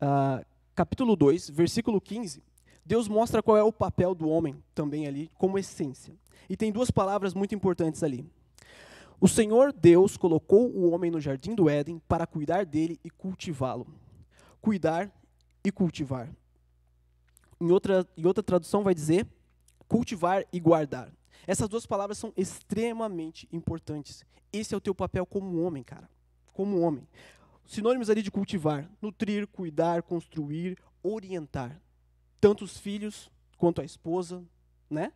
uh, 0.00 0.44
capítulo 0.76 1.16
2, 1.16 1.48
versículo 1.48 1.98
15, 1.98 2.42
Deus 2.84 3.08
mostra 3.08 3.42
qual 3.42 3.56
é 3.56 3.62
o 3.62 3.72
papel 3.72 4.14
do 4.14 4.28
homem 4.28 4.62
também 4.74 5.06
ali, 5.06 5.30
como 5.38 5.58
essência. 5.58 6.14
E 6.50 6.56
tem 6.56 6.70
duas 6.70 6.90
palavras 6.90 7.32
muito 7.32 7.54
importantes 7.54 8.02
ali. 8.02 8.30
O 9.18 9.26
Senhor 9.26 9.72
Deus 9.72 10.18
colocou 10.18 10.68
o 10.68 10.90
homem 10.90 11.10
no 11.10 11.18
jardim 11.18 11.54
do 11.54 11.70
Éden 11.70 11.98
para 12.06 12.26
cuidar 12.26 12.66
dele 12.66 13.00
e 13.02 13.08
cultivá-lo. 13.08 13.86
Cuidar 14.60 15.10
e 15.64 15.72
cultivar. 15.72 16.28
Em 17.58 17.70
outra, 17.70 18.06
em 18.14 18.26
outra 18.26 18.42
tradução 18.42 18.84
vai 18.84 18.94
dizer 18.94 19.26
cultivar 19.88 20.44
e 20.52 20.60
guardar. 20.60 21.10
Essas 21.46 21.68
duas 21.68 21.86
palavras 21.86 22.18
são 22.18 22.32
extremamente 22.36 23.48
importantes. 23.50 24.24
Esse 24.52 24.74
é 24.74 24.76
o 24.76 24.80
teu 24.80 24.94
papel 24.94 25.24
como 25.24 25.62
homem, 25.62 25.82
cara. 25.82 26.10
Como 26.52 26.80
homem 26.80 27.06
sinônimos 27.66 28.08
ali 28.08 28.22
de 28.22 28.30
cultivar, 28.30 28.88
nutrir, 29.02 29.46
cuidar, 29.46 30.02
construir, 30.02 30.78
orientar. 31.02 31.80
Tanto 32.40 32.64
os 32.64 32.78
filhos 32.78 33.30
quanto 33.58 33.80
a 33.80 33.84
esposa, 33.84 34.42
né? 34.88 35.12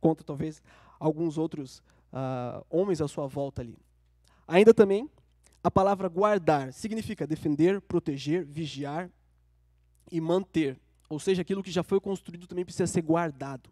Quanto 0.00 0.22
talvez 0.22 0.62
alguns 1.00 1.38
outros 1.38 1.78
uh, 2.12 2.64
homens 2.68 3.00
à 3.00 3.08
sua 3.08 3.26
volta 3.26 3.62
ali. 3.62 3.78
Ainda 4.46 4.74
também, 4.74 5.08
a 5.62 5.70
palavra 5.70 6.08
guardar 6.08 6.72
significa 6.72 7.26
defender, 7.26 7.80
proteger, 7.80 8.44
vigiar 8.44 9.10
e 10.12 10.20
manter. 10.20 10.78
Ou 11.08 11.18
seja, 11.18 11.42
aquilo 11.42 11.62
que 11.62 11.70
já 11.70 11.82
foi 11.82 12.00
construído 12.00 12.46
também 12.46 12.64
precisa 12.64 12.86
ser 12.86 13.02
guardado. 13.02 13.70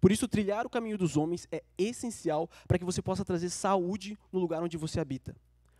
Por 0.00 0.12
isso, 0.12 0.28
trilhar 0.28 0.66
o 0.66 0.70
caminho 0.70 0.98
dos 0.98 1.16
homens 1.16 1.48
é 1.50 1.62
essencial 1.76 2.48
para 2.68 2.78
que 2.78 2.84
você 2.84 3.02
possa 3.02 3.24
trazer 3.24 3.50
saúde 3.50 4.18
no 4.32 4.38
lugar 4.38 4.62
onde 4.62 4.76
você 4.76 5.00
habita 5.00 5.34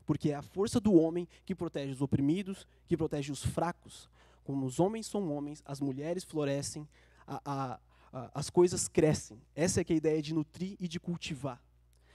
porque 0.06 0.30
é 0.30 0.34
a 0.34 0.42
força 0.42 0.80
do 0.80 0.94
homem 0.94 1.28
que 1.44 1.54
protege 1.54 1.92
os 1.92 2.02
oprimidos, 2.02 2.66
que 2.86 2.96
protege 2.96 3.32
os 3.32 3.44
fracos. 3.44 4.08
Como 4.44 4.66
os 4.66 4.80
homens 4.80 5.06
são 5.06 5.32
homens, 5.32 5.62
as 5.64 5.80
mulheres 5.80 6.24
florescem, 6.24 6.88
a, 7.26 7.40
a, 7.44 7.80
a, 8.12 8.30
as 8.34 8.50
coisas 8.50 8.88
crescem. 8.88 9.40
Essa 9.54 9.80
é, 9.80 9.84
é 9.88 9.92
a 9.92 9.96
ideia 9.96 10.22
de 10.22 10.34
nutrir 10.34 10.76
e 10.80 10.88
de 10.88 10.98
cultivar. 10.98 11.62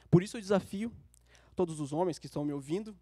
Por 0.10 0.22
isso 0.22 0.38
eu 0.38 0.42
desafio 0.42 0.92
todos 1.56 1.80
os 1.80 1.92
homens 1.94 2.20
que 2.20 2.28
estão 2.28 2.46
me 2.46 2.54
ouvindo 2.54 2.96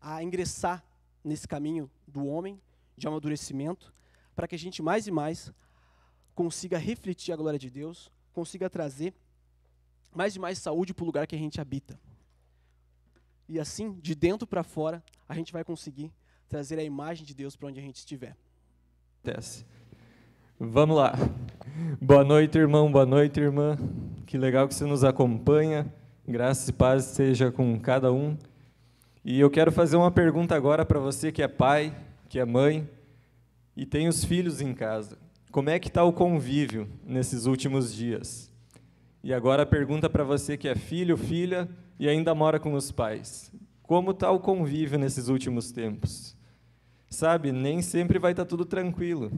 a 0.00 0.22
ingressar 0.22 0.84
nesse 1.24 1.46
caminho 1.46 1.90
do 2.06 2.26
homem 2.26 2.60
de 2.96 3.06
amadurecimento, 3.06 3.94
para 4.34 4.48
que 4.48 4.54
a 4.54 4.58
gente 4.58 4.82
mais 4.82 5.06
e 5.06 5.10
mais 5.10 5.52
consiga 6.34 6.78
refletir 6.78 7.32
a 7.32 7.36
glória 7.36 7.58
de 7.58 7.70
Deus, 7.70 8.10
consiga 8.32 8.68
trazer 8.68 9.14
mais 10.14 10.36
e 10.36 10.38
mais 10.38 10.58
saúde 10.58 10.92
para 10.92 11.02
o 11.02 11.06
lugar 11.06 11.26
que 11.26 11.34
a 11.34 11.38
gente 11.38 11.60
habita. 11.60 11.98
E 13.52 13.60
assim, 13.60 13.98
de 14.00 14.14
dentro 14.14 14.46
para 14.46 14.62
fora, 14.62 15.04
a 15.28 15.34
gente 15.34 15.52
vai 15.52 15.62
conseguir 15.62 16.10
trazer 16.48 16.78
a 16.78 16.82
imagem 16.82 17.26
de 17.26 17.34
Deus 17.34 17.54
para 17.54 17.68
onde 17.68 17.78
a 17.78 17.82
gente 17.82 17.96
estiver. 17.96 18.34
Vamos 20.58 20.96
lá. 20.96 21.12
Boa 22.00 22.24
noite, 22.24 22.56
irmão. 22.56 22.90
Boa 22.90 23.04
noite, 23.04 23.38
irmã. 23.38 23.76
Que 24.24 24.38
legal 24.38 24.66
que 24.66 24.74
você 24.74 24.86
nos 24.86 25.04
acompanha. 25.04 25.92
Graças 26.26 26.66
e 26.66 26.72
paz 26.72 27.04
seja 27.04 27.52
com 27.52 27.78
cada 27.78 28.10
um. 28.10 28.38
E 29.22 29.38
eu 29.38 29.50
quero 29.50 29.70
fazer 29.70 29.96
uma 29.96 30.10
pergunta 30.10 30.54
agora 30.54 30.82
para 30.82 30.98
você 30.98 31.30
que 31.30 31.42
é 31.42 31.48
pai, 31.48 31.94
que 32.30 32.38
é 32.38 32.46
mãe 32.46 32.88
e 33.76 33.84
tem 33.84 34.08
os 34.08 34.24
filhos 34.24 34.62
em 34.62 34.72
casa. 34.72 35.18
Como 35.50 35.68
é 35.68 35.78
que 35.78 35.88
está 35.88 36.02
o 36.02 36.12
convívio 36.14 36.88
nesses 37.04 37.44
últimos 37.44 37.92
dias? 37.92 38.50
E 39.22 39.32
agora 39.32 39.62
a 39.62 39.66
pergunta 39.66 40.10
para 40.10 40.24
você 40.24 40.56
que 40.56 40.66
é 40.66 40.74
filho, 40.74 41.16
filha 41.16 41.68
e 41.98 42.08
ainda 42.08 42.34
mora 42.34 42.58
com 42.58 42.74
os 42.74 42.90
pais. 42.90 43.52
Como 43.82 44.10
está 44.10 44.30
o 44.30 44.40
convívio 44.40 44.98
nesses 44.98 45.28
últimos 45.28 45.70
tempos? 45.70 46.36
Sabe, 47.08 47.52
nem 47.52 47.82
sempre 47.82 48.18
vai 48.18 48.32
estar 48.32 48.44
tá 48.44 48.48
tudo 48.48 48.64
tranquilo. 48.64 49.30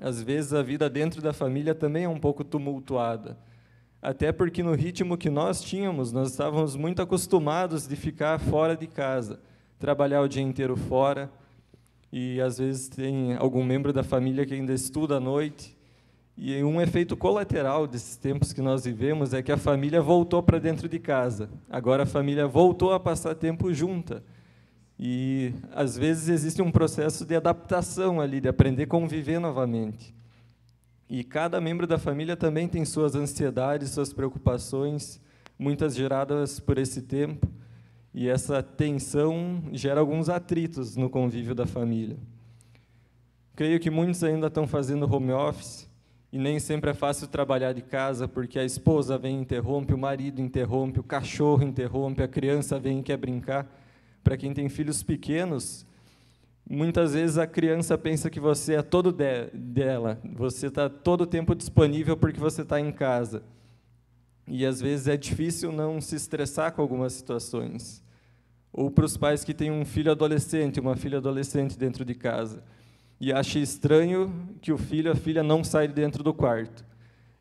Às 0.00 0.22
vezes 0.22 0.52
a 0.52 0.62
vida 0.62 0.88
dentro 0.88 1.20
da 1.20 1.32
família 1.32 1.74
também 1.74 2.04
é 2.04 2.08
um 2.08 2.20
pouco 2.20 2.44
tumultuada. 2.44 3.36
Até 4.00 4.32
porque 4.32 4.62
no 4.62 4.74
ritmo 4.74 5.18
que 5.18 5.28
nós 5.28 5.60
tínhamos, 5.60 6.12
nós 6.12 6.30
estávamos 6.30 6.76
muito 6.76 7.02
acostumados 7.02 7.86
de 7.86 7.96
ficar 7.96 8.38
fora 8.38 8.76
de 8.76 8.86
casa, 8.86 9.40
trabalhar 9.78 10.22
o 10.22 10.28
dia 10.28 10.42
inteiro 10.42 10.76
fora, 10.76 11.30
e 12.12 12.40
às 12.40 12.58
vezes 12.58 12.88
tem 12.88 13.36
algum 13.36 13.62
membro 13.62 13.92
da 13.92 14.02
família 14.02 14.46
que 14.46 14.54
ainda 14.54 14.72
estuda 14.72 15.16
à 15.16 15.20
noite. 15.20 15.76
E 16.36 16.62
um 16.64 16.80
efeito 16.80 17.16
colateral 17.16 17.86
desses 17.86 18.16
tempos 18.16 18.52
que 18.52 18.62
nós 18.62 18.84
vivemos 18.84 19.34
é 19.34 19.42
que 19.42 19.52
a 19.52 19.58
família 19.58 20.00
voltou 20.00 20.42
para 20.42 20.58
dentro 20.58 20.88
de 20.88 20.98
casa. 20.98 21.50
Agora 21.68 22.04
a 22.04 22.06
família 22.06 22.46
voltou 22.46 22.92
a 22.92 23.00
passar 23.00 23.34
tempo 23.34 23.72
junta. 23.74 24.22
E 24.98 25.52
às 25.72 25.96
vezes 25.96 26.28
existe 26.28 26.62
um 26.62 26.70
processo 26.70 27.24
de 27.24 27.34
adaptação 27.34 28.20
ali, 28.20 28.40
de 28.40 28.48
aprender 28.48 28.84
a 28.84 28.86
conviver 28.86 29.38
novamente. 29.38 30.14
E 31.08 31.24
cada 31.24 31.60
membro 31.60 31.86
da 31.86 31.98
família 31.98 32.36
também 32.36 32.68
tem 32.68 32.84
suas 32.84 33.14
ansiedades, 33.14 33.90
suas 33.90 34.12
preocupações, 34.12 35.20
muitas 35.58 35.94
geradas 35.94 36.60
por 36.60 36.78
esse 36.78 37.02
tempo. 37.02 37.48
E 38.14 38.28
essa 38.28 38.62
tensão 38.62 39.62
gera 39.72 40.00
alguns 40.00 40.28
atritos 40.28 40.96
no 40.96 41.10
convívio 41.10 41.54
da 41.54 41.66
família. 41.66 42.16
Creio 43.56 43.80
que 43.80 43.90
muitos 43.90 44.22
ainda 44.24 44.46
estão 44.46 44.66
fazendo 44.66 45.12
home 45.12 45.32
office 45.32 45.89
e 46.32 46.38
nem 46.38 46.60
sempre 46.60 46.90
é 46.90 46.94
fácil 46.94 47.26
trabalhar 47.26 47.72
de 47.72 47.82
casa 47.82 48.28
porque 48.28 48.58
a 48.58 48.64
esposa 48.64 49.18
vem 49.18 49.38
e 49.38 49.40
interrompe, 49.40 49.92
o 49.92 49.98
marido 49.98 50.40
interrompe, 50.40 51.00
o 51.00 51.04
cachorro 51.04 51.64
interrompe, 51.64 52.22
a 52.22 52.28
criança 52.28 52.78
vem 52.78 53.00
e 53.00 53.02
quer 53.02 53.16
brincar. 53.16 53.66
Para 54.22 54.36
quem 54.36 54.52
tem 54.52 54.68
filhos 54.68 55.02
pequenos, 55.02 55.84
muitas 56.68 57.14
vezes 57.14 57.36
a 57.36 57.46
criança 57.46 57.98
pensa 57.98 58.30
que 58.30 58.38
você 58.38 58.74
é 58.74 58.82
todo 58.82 59.10
de 59.10 59.46
dela, 59.52 60.20
você 60.24 60.68
está 60.68 60.88
todo 60.88 61.22
o 61.22 61.26
tempo 61.26 61.54
disponível 61.54 62.16
porque 62.16 62.38
você 62.38 62.62
está 62.62 62.78
em 62.80 62.92
casa. 62.92 63.42
E 64.46 64.64
às 64.64 64.80
vezes 64.80 65.08
é 65.08 65.16
difícil 65.16 65.72
não 65.72 66.00
se 66.00 66.14
estressar 66.14 66.72
com 66.72 66.82
algumas 66.82 67.12
situações. 67.12 68.02
Ou 68.72 68.88
para 68.88 69.04
os 69.04 69.16
pais 69.16 69.42
que 69.42 69.52
têm 69.52 69.70
um 69.70 69.84
filho 69.84 70.12
adolescente, 70.12 70.78
uma 70.78 70.94
filha 70.94 71.18
adolescente 71.18 71.76
dentro 71.76 72.04
de 72.04 72.14
casa, 72.14 72.62
e 73.20 73.32
acha 73.32 73.58
estranho 73.58 74.32
que 74.60 74.72
o 74.72 74.78
filho, 74.78 75.12
a 75.12 75.14
filha 75.14 75.42
não 75.42 75.62
sai 75.62 75.86
dentro 75.86 76.22
do 76.22 76.32
quarto. 76.32 76.84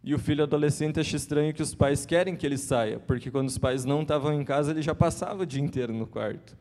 E 0.04 0.14
o 0.14 0.20
filho 0.20 0.44
adolescente 0.44 1.00
acha 1.00 1.16
estranho 1.16 1.54
que 1.54 1.62
os 1.62 1.74
pais 1.74 2.06
querem 2.06 2.36
que 2.36 2.46
ele 2.46 2.58
saia, 2.58 3.00
porque 3.00 3.32
quando 3.32 3.48
os 3.48 3.58
pais 3.58 3.86
não 3.86 4.02
estavam 4.02 4.34
em 4.34 4.44
casa, 4.44 4.72
ele 4.72 4.82
já 4.82 4.96
passava 4.96 5.44
o 5.44 5.46
dia 5.46 5.62
inteiro 5.62 5.94
no 5.94 6.08
quarto. 6.08 6.58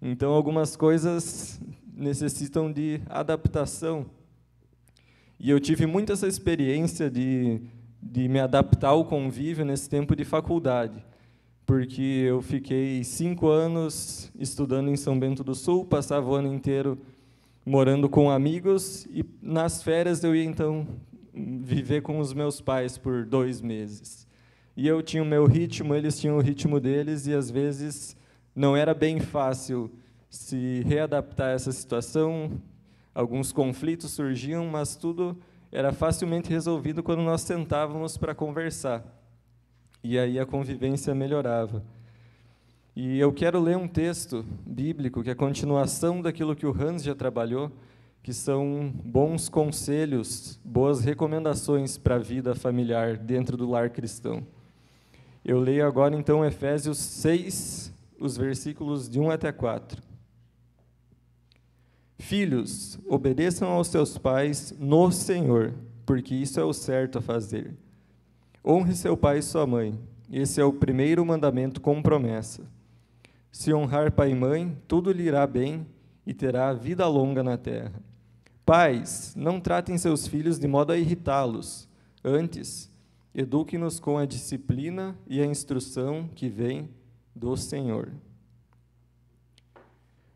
Então, 0.00 0.32
algumas 0.32 0.76
coisas 0.76 1.60
necessitam 1.94 2.70
de 2.70 3.00
adaptação. 3.08 4.06
E 5.38 5.50
eu 5.50 5.58
tive 5.58 5.86
muito 5.86 6.12
essa 6.12 6.26
experiência 6.26 7.10
de 7.10 7.60
de 8.04 8.28
me 8.28 8.38
adaptar 8.38 8.88
ao 8.88 9.04
convívio 9.04 9.64
nesse 9.64 9.88
tempo 9.88 10.14
de 10.14 10.24
faculdade, 10.24 11.02
porque 11.64 12.02
eu 12.02 12.42
fiquei 12.42 13.02
cinco 13.02 13.48
anos 13.48 14.30
estudando 14.38 14.90
em 14.90 14.96
São 14.96 15.18
Bento 15.18 15.42
do 15.42 15.54
Sul, 15.54 15.86
passava 15.86 16.28
o 16.28 16.34
ano 16.34 16.52
inteiro 16.52 16.98
morando 17.64 18.08
com 18.08 18.30
amigos 18.30 19.06
e 19.06 19.24
nas 19.40 19.82
férias 19.82 20.22
eu 20.22 20.34
ia 20.34 20.44
então 20.44 20.86
viver 21.32 22.02
com 22.02 22.18
os 22.18 22.32
meus 22.32 22.60
pais 22.60 22.98
por 22.98 23.24
dois 23.24 23.60
meses. 23.60 24.26
E 24.76 24.86
eu 24.86 25.02
tinha 25.02 25.22
o 25.22 25.26
meu 25.26 25.46
ritmo, 25.46 25.94
eles 25.94 26.18
tinham 26.18 26.36
o 26.36 26.40
ritmo 26.40 26.78
deles 26.78 27.26
e 27.26 27.32
às 27.32 27.50
vezes 27.50 28.16
não 28.54 28.76
era 28.76 28.92
bem 28.92 29.20
fácil 29.20 29.90
se 30.28 30.82
readaptar 30.84 31.48
a 31.48 31.52
essa 31.52 31.72
situação. 31.72 32.60
Alguns 33.14 33.52
conflitos 33.52 34.10
surgiam, 34.10 34.66
mas 34.66 34.96
tudo 34.96 35.38
era 35.70 35.92
facilmente 35.92 36.50
resolvido 36.50 37.02
quando 37.02 37.22
nós 37.22 37.40
sentávamos 37.42 38.16
para 38.16 38.34
conversar. 38.34 39.04
E 40.02 40.18
aí 40.18 40.38
a 40.38 40.44
convivência 40.44 41.14
melhorava. 41.14 41.82
E 42.96 43.18
eu 43.18 43.32
quero 43.32 43.60
ler 43.60 43.76
um 43.76 43.88
texto 43.88 44.44
bíblico 44.64 45.22
que 45.22 45.28
é 45.28 45.32
a 45.32 45.36
continuação 45.36 46.22
daquilo 46.22 46.54
que 46.54 46.64
o 46.64 46.70
Hans 46.70 47.02
já 47.02 47.12
trabalhou, 47.12 47.72
que 48.22 48.32
são 48.32 48.92
bons 49.04 49.48
conselhos, 49.48 50.60
boas 50.64 51.00
recomendações 51.00 51.98
para 51.98 52.14
a 52.14 52.20
vida 52.20 52.54
familiar 52.54 53.16
dentro 53.16 53.56
do 53.56 53.68
lar 53.68 53.90
cristão. 53.90 54.46
Eu 55.44 55.58
leio 55.58 55.84
agora 55.84 56.14
então 56.14 56.44
Efésios 56.44 56.98
6, 56.98 57.92
os 58.20 58.36
versículos 58.36 59.08
de 59.08 59.18
1 59.18 59.30
até 59.30 59.50
4. 59.50 60.00
Filhos, 62.16 62.96
obedeçam 63.08 63.68
aos 63.70 63.88
seus 63.88 64.16
pais 64.16 64.72
no 64.78 65.10
Senhor, 65.10 65.74
porque 66.06 66.34
isso 66.34 66.60
é 66.60 66.64
o 66.64 66.72
certo 66.72 67.18
a 67.18 67.20
fazer. 67.20 67.74
Honre 68.64 68.94
seu 68.94 69.16
pai 69.16 69.38
e 69.38 69.42
sua 69.42 69.66
mãe. 69.66 69.98
Esse 70.32 70.60
é 70.60 70.64
o 70.64 70.72
primeiro 70.72 71.26
mandamento 71.26 71.80
com 71.80 72.00
promessa. 72.00 72.62
Se 73.54 73.72
honrar 73.72 74.10
pai 74.10 74.32
e 74.32 74.34
mãe, 74.34 74.76
tudo 74.88 75.12
lhe 75.12 75.22
irá 75.22 75.46
bem 75.46 75.86
e 76.26 76.34
terá 76.34 76.72
vida 76.72 77.06
longa 77.06 77.40
na 77.40 77.56
terra. 77.56 78.02
Pais, 78.66 79.32
não 79.36 79.60
tratem 79.60 79.96
seus 79.96 80.26
filhos 80.26 80.58
de 80.58 80.66
modo 80.66 80.92
a 80.92 80.98
irritá-los. 80.98 81.88
Antes, 82.24 82.90
eduquem-nos 83.32 84.00
com 84.00 84.18
a 84.18 84.26
disciplina 84.26 85.16
e 85.24 85.40
a 85.40 85.46
instrução 85.46 86.28
que 86.34 86.48
vem 86.48 86.90
do 87.32 87.56
Senhor. 87.56 88.10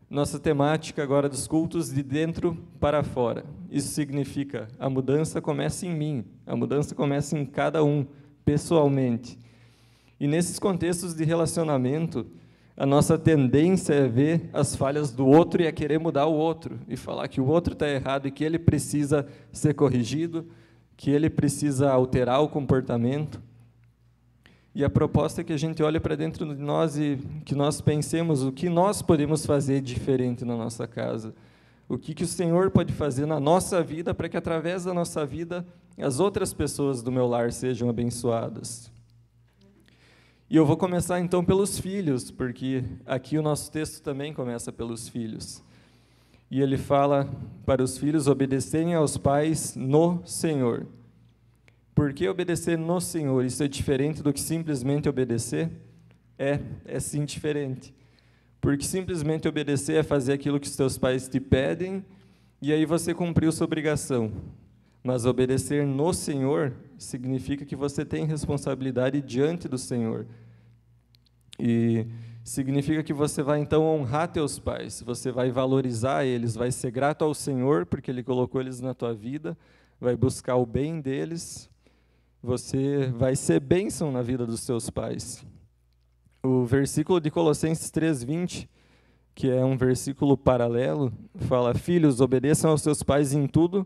Nossa 0.09 0.39
temática 0.39 1.03
agora 1.03 1.27
dos 1.27 1.45
cultos 1.45 1.93
de 1.93 2.01
dentro 2.01 2.55
para 2.79 3.03
fora. 3.03 3.43
Isso 3.69 3.89
significa 3.89 4.69
a 4.79 4.89
mudança 4.89 5.41
começa 5.41 5.85
em 5.85 5.93
mim, 5.93 6.23
a 6.47 6.55
mudança 6.55 6.95
começa 6.95 7.37
em 7.37 7.45
cada 7.45 7.83
um, 7.83 8.07
pessoalmente. 8.45 9.37
E 10.17 10.25
nesses 10.25 10.57
contextos 10.57 11.13
de 11.13 11.25
relacionamento, 11.25 12.25
a 12.79 12.85
nossa 12.85 13.17
tendência 13.17 13.93
é 13.93 14.07
ver 14.07 14.49
as 14.53 14.73
falhas 14.73 15.11
do 15.11 15.27
outro 15.27 15.61
e 15.61 15.67
é 15.67 15.71
querer 15.71 15.99
mudar 15.99 16.27
o 16.27 16.33
outro, 16.33 16.79
e 16.87 16.95
falar 16.95 17.27
que 17.27 17.41
o 17.41 17.45
outro 17.45 17.73
está 17.73 17.85
errado 17.89 18.25
e 18.25 18.31
que 18.31 18.41
ele 18.41 18.57
precisa 18.57 19.27
ser 19.51 19.73
corrigido, 19.73 20.47
que 20.95 21.11
ele 21.11 21.29
precisa 21.29 21.91
alterar 21.91 22.41
o 22.41 22.47
comportamento. 22.47 23.41
E 24.73 24.81
a 24.81 24.89
proposta 24.89 25.41
é 25.41 25.43
que 25.43 25.51
a 25.51 25.57
gente 25.57 25.83
olhe 25.83 25.99
para 25.99 26.15
dentro 26.15 26.55
de 26.55 26.61
nós 26.61 26.97
e 26.97 27.19
que 27.43 27.53
nós 27.53 27.81
pensemos 27.81 28.45
o 28.45 28.51
que 28.51 28.69
nós 28.69 29.01
podemos 29.01 29.45
fazer 29.45 29.81
diferente 29.81 30.45
na 30.45 30.55
nossa 30.55 30.87
casa. 30.87 31.35
O 31.89 31.97
que, 31.97 32.13
que 32.13 32.23
o 32.23 32.27
Senhor 32.27 32.71
pode 32.71 32.93
fazer 32.93 33.25
na 33.25 33.41
nossa 33.41 33.83
vida 33.83 34.13
para 34.13 34.29
que, 34.29 34.37
através 34.37 34.85
da 34.85 34.93
nossa 34.93 35.25
vida, 35.25 35.67
as 35.97 36.21
outras 36.21 36.53
pessoas 36.53 37.03
do 37.03 37.11
meu 37.11 37.27
lar 37.27 37.51
sejam 37.51 37.89
abençoadas. 37.89 38.89
E 40.51 40.55
eu 40.55 40.65
vou 40.65 40.75
começar 40.75 41.19
então 41.19 41.45
pelos 41.45 41.79
filhos, 41.79 42.31
porque 42.31 42.83
aqui 43.05 43.37
o 43.37 43.41
nosso 43.41 43.71
texto 43.71 44.01
também 44.01 44.33
começa 44.33 44.71
pelos 44.71 45.07
filhos. 45.07 45.61
E 46.49 46.59
ele 46.59 46.75
fala 46.75 47.29
para 47.67 47.83
os 47.83 47.99
filhos 47.99 48.25
obedecerem 48.25 48.95
aos 48.95 49.15
pais 49.15 49.75
no 49.75 50.25
Senhor. 50.25 50.87
Por 51.93 52.13
que 52.13 52.27
obedecer 52.27 52.79
no 52.79 52.99
Senhor? 52.99 53.45
Isso 53.45 53.61
é 53.61 53.67
diferente 53.67 54.23
do 54.23 54.33
que 54.33 54.39
simplesmente 54.39 55.07
obedecer? 55.07 55.69
É, 56.35 56.59
é 56.83 56.99
sim 56.99 57.25
diferente. 57.25 57.93
Porque 58.59 58.85
simplesmente 58.85 59.47
obedecer 59.47 59.97
é 59.97 60.03
fazer 60.03 60.33
aquilo 60.33 60.59
que 60.59 60.65
os 60.67 60.75
teus 60.75 60.97
pais 60.97 61.27
te 61.27 61.39
pedem 61.39 62.03
e 62.59 62.73
aí 62.73 62.87
você 62.87 63.13
cumpriu 63.13 63.51
sua 63.51 63.65
obrigação. 63.65 64.31
Mas 65.03 65.25
obedecer 65.25 65.85
no 65.85 66.13
Senhor 66.13 66.73
significa 66.97 67.65
que 67.65 67.75
você 67.75 68.03
tem 68.03 68.25
responsabilidade 68.25 69.21
diante 69.21 69.67
do 69.67 69.77
Senhor. 69.77 70.27
E 71.57 72.05
significa 72.43 73.03
que 73.03 73.13
você 73.13 73.41
vai 73.41 73.59
então 73.59 73.83
honrar 73.83 74.31
teus 74.31 74.59
pais, 74.59 75.01
você 75.01 75.31
vai 75.31 75.51
valorizar 75.51 76.25
eles, 76.25 76.55
vai 76.55 76.71
ser 76.71 76.91
grato 76.91 77.23
ao 77.23 77.33
Senhor 77.33 77.85
porque 77.85 78.11
ele 78.11 78.23
colocou 78.23 78.59
eles 78.59 78.81
na 78.81 78.93
tua 78.93 79.13
vida, 79.13 79.57
vai 79.99 80.15
buscar 80.15 80.55
o 80.55 80.65
bem 80.65 80.99
deles 80.99 81.69
você 82.41 83.11
vai 83.17 83.35
ser 83.35 83.59
bênção 83.59 84.11
na 84.11 84.21
vida 84.21 84.45
dos 84.45 84.61
seus 84.61 84.89
pais. 84.89 85.45
O 86.41 86.63
versículo 86.63 87.19
de 87.19 87.29
Colossenses 87.29 87.91
3:20, 87.91 88.69
que 89.35 89.49
é 89.49 89.63
um 89.63 89.75
versículo 89.75 90.37
paralelo, 90.37 91.11
fala: 91.35 91.73
"Filhos, 91.73 92.21
obedeçam 92.21 92.71
aos 92.71 92.81
seus 92.81 93.03
pais 93.03 93.33
em 93.33 93.45
tudo, 93.45 93.85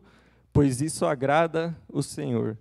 pois 0.54 0.80
isso 0.80 1.06
agrada 1.06 1.76
o 1.90 2.02
Senhor." 2.02 2.58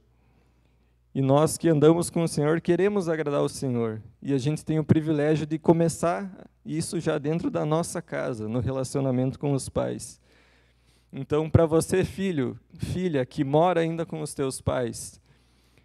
E 1.14 1.20
nós 1.20 1.59
que 1.59 1.68
andamos 1.68 2.09
com 2.09 2.24
o 2.24 2.28
Senhor 2.28 2.61
queremos 2.61 3.09
agradar 3.09 3.42
o 3.42 3.48
Senhor, 3.48 4.02
e 4.20 4.33
a 4.33 4.38
gente 4.38 4.64
tem 4.64 4.78
o 4.78 4.85
privilégio 4.85 5.46
de 5.46 5.59
começar 5.59 6.48
isso 6.64 6.98
já 6.98 7.18
dentro 7.18 7.50
da 7.50 7.66
nossa 7.66 8.00
casa, 8.00 8.48
no 8.48 8.61
relacionamento 8.61 9.38
com 9.38 9.52
os 9.52 9.68
pais. 9.68 10.20
Então, 11.12 11.50
para 11.50 11.66
você, 11.66 12.02
filho, 12.02 12.59
filha, 12.78 13.26
que 13.26 13.44
mora 13.44 13.83
ainda 13.83 14.07
com 14.07 14.22
os 14.22 14.33
teus 14.33 14.62
pais, 14.62 15.20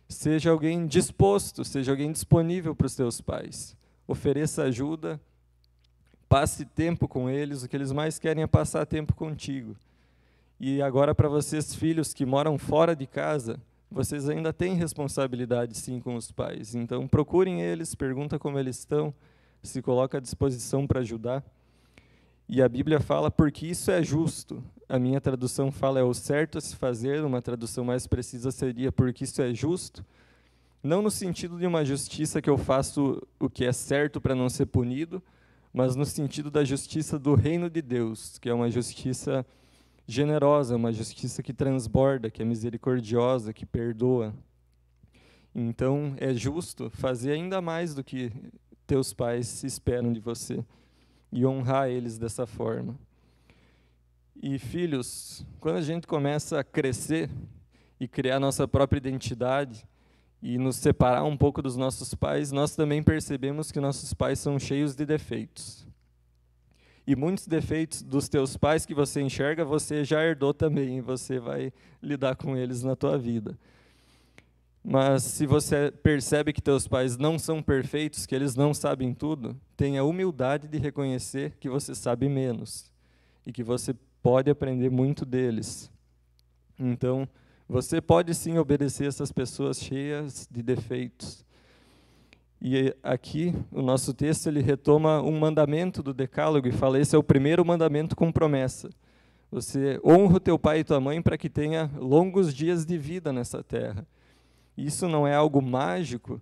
Seja 0.08 0.52
alguém 0.52 0.88
disposto, 0.88 1.66
seja 1.66 1.92
alguém 1.92 2.12
disponível 2.12 2.74
para 2.74 2.88
os 2.88 2.96
teus 2.96 3.20
pais. 3.20 3.76
Ofereça 4.08 4.64
ajuda, 4.64 5.20
passe 6.30 6.64
tempo 6.64 7.08
com 7.10 7.30
eles, 7.30 7.64
o 7.64 7.68
que 7.68 7.76
eles 7.76 7.92
mais 7.92 8.18
querem 8.18 8.42
é 8.42 8.48
passar 8.48 8.86
tempo 8.86 9.14
contigo. 9.14 9.76
E 10.60 10.82
agora, 10.82 11.14
para 11.14 11.30
vocês, 11.30 11.76
filhos 11.76 12.14
que 12.14 12.26
moram 12.26 12.58
fora 12.58 12.96
de 12.96 13.06
casa, 13.06 13.60
vocês 13.92 14.28
ainda 14.28 14.52
têm 14.52 14.74
responsabilidade 14.74 15.78
sim 15.78 16.00
com 16.00 16.16
os 16.16 16.32
pais. 16.32 16.74
Então, 16.74 17.08
procurem 17.08 17.62
eles, 17.62 17.94
pergunta 17.94 18.40
como 18.40 18.58
eles 18.58 18.80
estão, 18.80 19.14
se 19.62 19.82
coloca 19.82 20.18
à 20.18 20.22
disposição 20.22 20.88
para 20.88 21.02
ajudar. 21.02 21.44
E 22.50 22.62
a 22.62 22.68
Bíblia 22.68 23.00
fala 23.00 23.30
porque 23.30 23.68
isso 23.68 23.92
é 23.92 24.02
justo. 24.02 24.64
A 24.90 24.98
minha 24.98 25.22
tradução 25.22 25.72
fala 25.72 26.00
é 26.00 26.04
o 26.04 26.14
certo 26.14 26.58
a 26.58 26.62
se 26.62 26.76
fazer, 26.76 27.24
uma 27.24 27.42
tradução 27.42 27.84
mais 27.84 28.08
precisa 28.08 28.52
seria 28.52 28.92
porque 28.92 29.26
isso 29.26 29.42
é 29.42 29.54
justo. 29.54 30.04
Não 30.82 31.02
no 31.02 31.12
sentido 31.12 31.60
de 31.60 31.68
uma 31.68 31.84
justiça 31.84 32.42
que 32.42 32.50
eu 32.50 32.58
faço 32.58 33.22
o 33.40 33.50
que 33.50 33.66
é 33.66 33.74
certo 33.74 34.22
para 34.22 34.34
não 34.34 34.50
ser 34.50 34.66
punido, 34.66 35.22
mas 35.74 35.96
no 35.96 36.06
sentido 36.06 36.50
da 36.50 36.64
justiça 36.64 37.20
do 37.20 37.36
reino 37.36 37.70
de 37.70 37.82
Deus, 37.82 38.40
que 38.40 38.50
é 38.50 38.54
uma 38.54 38.70
justiça 38.72 39.46
generosa, 40.08 40.76
uma 40.76 40.94
justiça 40.94 41.44
que 41.44 41.54
transborda, 41.54 42.32
que 42.32 42.42
é 42.42 42.46
misericordiosa, 42.46 43.54
que 43.54 43.66
perdoa. 43.66 44.34
Então, 45.54 46.16
é 46.18 46.34
justo 46.34 46.90
fazer 46.90 47.34
ainda 47.34 47.62
mais 47.62 47.94
do 47.94 48.04
que 48.04 48.32
teus 48.86 49.14
pais 49.14 49.64
esperam 49.64 50.14
de 50.14 50.20
você 50.20 50.64
e 51.32 51.46
honrar 51.46 51.90
eles 51.90 52.18
dessa 52.18 52.48
forma. 52.48 52.98
E 54.42 54.58
filhos, 54.60 55.46
quando 55.60 55.78
a 55.78 55.82
gente 55.82 56.08
começa 56.08 56.60
a 56.60 56.64
crescer 56.64 57.30
e 58.00 58.08
criar 58.08 58.40
nossa 58.40 58.68
própria 58.68 59.00
identidade 59.00 59.86
e 60.42 60.58
nos 60.58 60.76
separar 60.76 61.24
um 61.24 61.36
pouco 61.36 61.62
dos 61.62 61.76
nossos 61.76 62.14
pais, 62.14 62.52
nós 62.52 62.76
também 62.76 63.02
percebemos 63.02 63.72
que 63.72 63.80
nossos 63.80 64.14
pais 64.14 64.40
são 64.40 64.60
cheios 64.60 64.96
de 64.96 65.06
defeitos. 65.06 65.87
E 67.08 67.16
muitos 67.16 67.48
defeitos 67.48 68.04
dos 68.04 68.28
teus 68.28 68.58
pais 68.58 68.86
que 68.86 68.94
você 68.94 69.22
enxerga, 69.22 69.64
você 69.64 70.04
já 70.04 70.22
herdou 70.22 70.54
também, 70.54 70.98
e 70.98 71.02
você 71.02 71.40
vai 71.40 71.72
lidar 72.04 72.36
com 72.36 72.58
eles 72.58 72.84
na 72.84 72.98
tua 72.98 73.18
vida. 73.18 73.58
Mas 74.84 75.24
se 75.24 75.46
você 75.46 75.90
percebe 76.04 76.52
que 76.52 76.62
teus 76.62 76.86
pais 76.86 77.18
não 77.18 77.40
são 77.40 77.64
perfeitos, 77.64 78.26
que 78.26 78.36
eles 78.36 78.56
não 78.56 78.74
sabem 78.74 79.14
tudo, 79.14 79.56
tenha 79.78 80.04
humildade 80.04 80.68
de 80.68 80.78
reconhecer 80.78 81.54
que 81.60 81.70
você 81.70 81.96
sabe 81.96 82.28
menos 82.28 82.92
e 83.46 83.54
que 83.54 83.64
você 83.64 83.96
pode 84.22 84.52
aprender 84.52 84.90
muito 84.90 85.26
deles. 85.26 85.90
Então, 86.78 87.28
você 87.70 88.02
pode 88.02 88.36
sim 88.36 88.58
obedecer 88.58 89.08
essas 89.08 89.32
pessoas 89.32 89.80
cheias 89.80 90.48
de 90.52 90.62
defeitos, 90.62 91.46
e 92.62 92.96
aqui 93.04 93.54
o 93.72 93.82
nosso 93.82 94.14
texto 94.14 94.48
ele 94.48 94.62
retoma 94.62 95.22
um 95.22 95.38
mandamento 95.40 96.02
do 96.02 96.14
Decálogo 96.14 96.68
e 96.68 96.72
fala: 96.72 97.00
esse 97.00 97.16
é 97.16 97.20
o 97.20 97.24
primeiro 97.24 97.64
mandamento 97.64 98.16
com 98.16 98.32
promessa. 98.32 98.90
Você 99.52 100.00
honra 100.04 100.38
o 100.38 100.40
teu 100.40 100.58
pai 100.60 100.80
e 100.80 100.84
tua 100.84 101.00
mãe 101.00 101.22
para 101.22 101.38
que 101.38 101.50
tenha 101.50 101.90
longos 101.96 102.54
dias 102.54 102.86
de 102.86 102.98
vida 102.98 103.32
nessa 103.32 103.64
terra. 103.64 104.06
Isso 104.76 105.08
não 105.08 105.26
é 105.26 105.34
algo 105.34 105.62
mágico, 105.62 106.42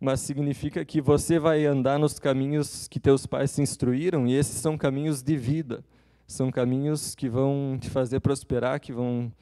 mas 0.00 0.20
significa 0.20 0.84
que 0.84 1.00
você 1.00 1.38
vai 1.38 1.64
andar 1.64 1.98
nos 1.98 2.18
caminhos 2.18 2.86
que 2.88 3.00
teus 3.00 3.24
pais 3.24 3.52
se 3.52 3.62
instruíram, 3.62 4.26
e 4.26 4.34
esses 4.34 4.56
são 4.56 4.76
caminhos 4.76 5.22
de 5.22 5.36
vida. 5.36 5.82
São 6.26 6.50
caminhos 6.50 7.14
que 7.14 7.28
vão 7.28 7.78
te 7.80 7.88
fazer 7.88 8.20
prosperar, 8.20 8.80
que 8.80 8.92
vão 8.92 9.32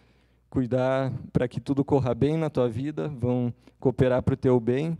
cuidar 0.49 1.13
para 1.33 1.49
que 1.49 1.61
tudo 1.61 1.85
corra 1.85 2.15
bem 2.15 2.37
na 2.37 2.49
tua 2.49 2.69
vida, 2.69 3.09
vão 3.09 3.53
cooperar 3.81 4.23
para 4.23 4.35
o 4.35 4.37
teu 4.37 4.61
bem 4.61 4.97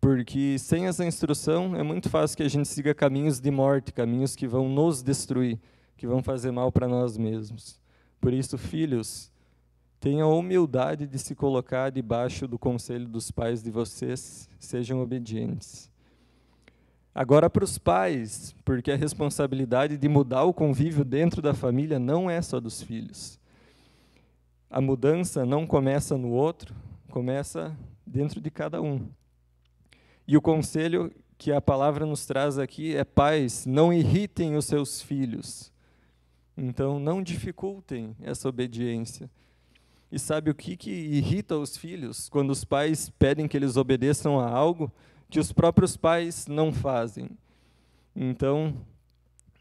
porque 0.00 0.58
sem 0.58 0.86
essa 0.86 1.04
instrução 1.04 1.76
é 1.76 1.82
muito 1.82 2.08
fácil 2.08 2.36
que 2.36 2.42
a 2.42 2.48
gente 2.48 2.66
siga 2.66 2.94
caminhos 2.94 3.38
de 3.38 3.50
morte, 3.50 3.92
caminhos 3.92 4.34
que 4.34 4.46
vão 4.46 4.68
nos 4.68 5.02
destruir, 5.02 5.60
que 5.96 6.06
vão 6.06 6.22
fazer 6.22 6.50
mal 6.50 6.72
para 6.72 6.88
nós 6.88 7.18
mesmos. 7.18 7.78
Por 8.18 8.32
isso, 8.32 8.56
filhos, 8.56 9.30
tenham 10.00 10.30
a 10.30 10.34
humildade 10.34 11.06
de 11.06 11.18
se 11.18 11.34
colocar 11.34 11.90
debaixo 11.90 12.48
do 12.48 12.58
conselho 12.58 13.06
dos 13.06 13.30
pais 13.30 13.62
de 13.62 13.70
vocês, 13.70 14.48
sejam 14.58 15.02
obedientes. 15.02 15.90
Agora, 17.14 17.50
para 17.50 17.64
os 17.64 17.76
pais, 17.76 18.54
porque 18.64 18.90
a 18.90 18.96
responsabilidade 18.96 19.98
de 19.98 20.08
mudar 20.08 20.44
o 20.44 20.54
convívio 20.54 21.04
dentro 21.04 21.42
da 21.42 21.52
família 21.52 21.98
não 21.98 22.30
é 22.30 22.40
só 22.40 22.58
dos 22.58 22.80
filhos. 22.80 23.38
A 24.70 24.80
mudança 24.80 25.44
não 25.44 25.66
começa 25.66 26.16
no 26.16 26.30
outro, 26.30 26.74
começa 27.10 27.76
dentro 28.06 28.40
de 28.40 28.50
cada 28.50 28.80
um. 28.80 29.06
E 30.30 30.36
o 30.36 30.40
conselho 30.40 31.12
que 31.36 31.50
a 31.50 31.60
palavra 31.60 32.06
nos 32.06 32.24
traz 32.24 32.56
aqui 32.56 32.94
é: 32.94 33.02
pais, 33.02 33.66
não 33.66 33.92
irritem 33.92 34.54
os 34.54 34.64
seus 34.64 35.02
filhos. 35.02 35.72
Então, 36.56 37.00
não 37.00 37.20
dificultem 37.20 38.14
essa 38.22 38.48
obediência. 38.48 39.28
E 40.12 40.20
sabe 40.20 40.48
o 40.48 40.54
que, 40.54 40.76
que 40.76 40.88
irrita 40.88 41.56
os 41.58 41.76
filhos? 41.76 42.28
Quando 42.28 42.50
os 42.50 42.64
pais 42.64 43.10
pedem 43.18 43.48
que 43.48 43.56
eles 43.56 43.76
obedeçam 43.76 44.38
a 44.38 44.48
algo 44.48 44.92
que 45.28 45.40
os 45.40 45.50
próprios 45.50 45.96
pais 45.96 46.46
não 46.46 46.72
fazem. 46.72 47.28
Então, 48.14 48.72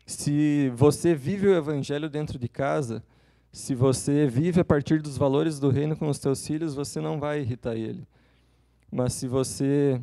se 0.06 0.72
você 0.76 1.16
vive 1.16 1.48
o 1.48 1.56
evangelho 1.56 2.12
dentro 2.12 2.38
de 2.38 2.48
casa, 2.48 3.04
se 3.52 3.74
você 3.74 4.28
vive 4.28 4.62
a 4.62 4.66
partir 4.66 5.02
dos 5.02 5.18
valores 5.18 5.60
do 5.60 5.72
reino 5.72 5.98
com 5.98 6.08
os 6.10 6.18
seus 6.18 6.46
filhos, 6.46 6.76
você 6.76 7.02
não 7.02 7.20
vai 7.20 7.42
irritar 7.42 7.76
ele. 7.76 8.08
Mas 8.92 9.14
se 9.14 9.28
você 9.28 10.00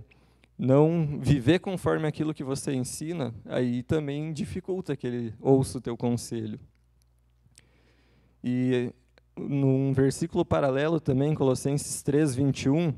não 0.59 1.19
viver 1.21 1.59
conforme 1.59 2.07
aquilo 2.07 2.33
que 2.33 2.43
você 2.43 2.73
ensina, 2.73 3.35
aí 3.45 3.83
também 3.83 4.33
dificulta 4.33 4.97
que 4.97 5.07
ele 5.07 5.35
ouça 5.41 5.79
o 5.79 5.81
teu 5.81 5.97
conselho. 5.97 6.59
E 8.43 8.93
num 9.37 9.93
versículo 9.93 10.45
paralelo 10.45 10.99
também, 10.99 11.35
Colossenses 11.35 12.03
3, 12.03 12.35
21, 12.35 12.95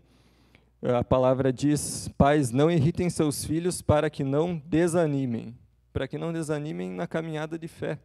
a 0.83 1.03
palavra 1.03 1.53
diz: 1.53 2.09
Pais, 2.16 2.53
não 2.53 2.71
irritem 2.71 3.11
seus 3.11 3.44
filhos 3.44 3.83
para 3.83 4.09
que 4.09 4.23
não 4.23 4.62
desanimem, 4.66 5.57
para 5.92 6.07
que 6.07 6.16
não 6.16 6.33
desanimem 6.33 6.90
na 6.90 7.07
caminhada 7.07 7.59
de 7.59 7.66
fé. 7.66 7.99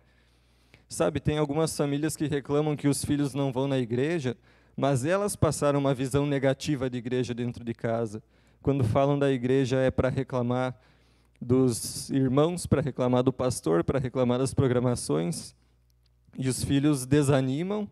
Sabe, 0.89 1.19
tem 1.19 1.37
algumas 1.37 1.75
famílias 1.75 2.15
que 2.15 2.27
reclamam 2.27 2.75
que 2.75 2.87
os 2.87 3.05
filhos 3.05 3.33
não 3.33 3.51
vão 3.51 3.67
na 3.67 3.77
igreja, 3.77 4.35
mas 4.75 5.05
elas 5.05 5.35
passaram 5.35 5.79
uma 5.79 5.93
visão 5.93 6.25
negativa 6.25 6.89
de 6.89 6.97
igreja 6.97 7.33
dentro 7.33 7.63
de 7.63 7.73
casa 7.73 8.21
quando 8.63 8.83
falam 8.83 9.19
da 9.19 9.29
igreja 9.29 9.77
é 9.77 9.91
para 9.91 10.07
reclamar 10.09 10.75
dos 11.39 12.09
irmãos, 12.09 12.65
para 12.65 12.81
reclamar 12.81 13.21
do 13.21 13.33
pastor, 13.33 13.83
para 13.83 13.99
reclamar 13.99 14.39
das 14.39 14.53
programações. 14.53 15.53
E 16.37 16.47
os 16.47 16.63
filhos 16.63 17.05
desanimam 17.05 17.87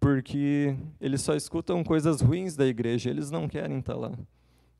porque 0.00 0.74
eles 1.00 1.20
só 1.20 1.36
escutam 1.36 1.84
coisas 1.84 2.20
ruins 2.20 2.56
da 2.56 2.66
igreja, 2.66 3.08
eles 3.08 3.30
não 3.30 3.46
querem 3.46 3.78
estar 3.78 3.94
lá. 3.94 4.10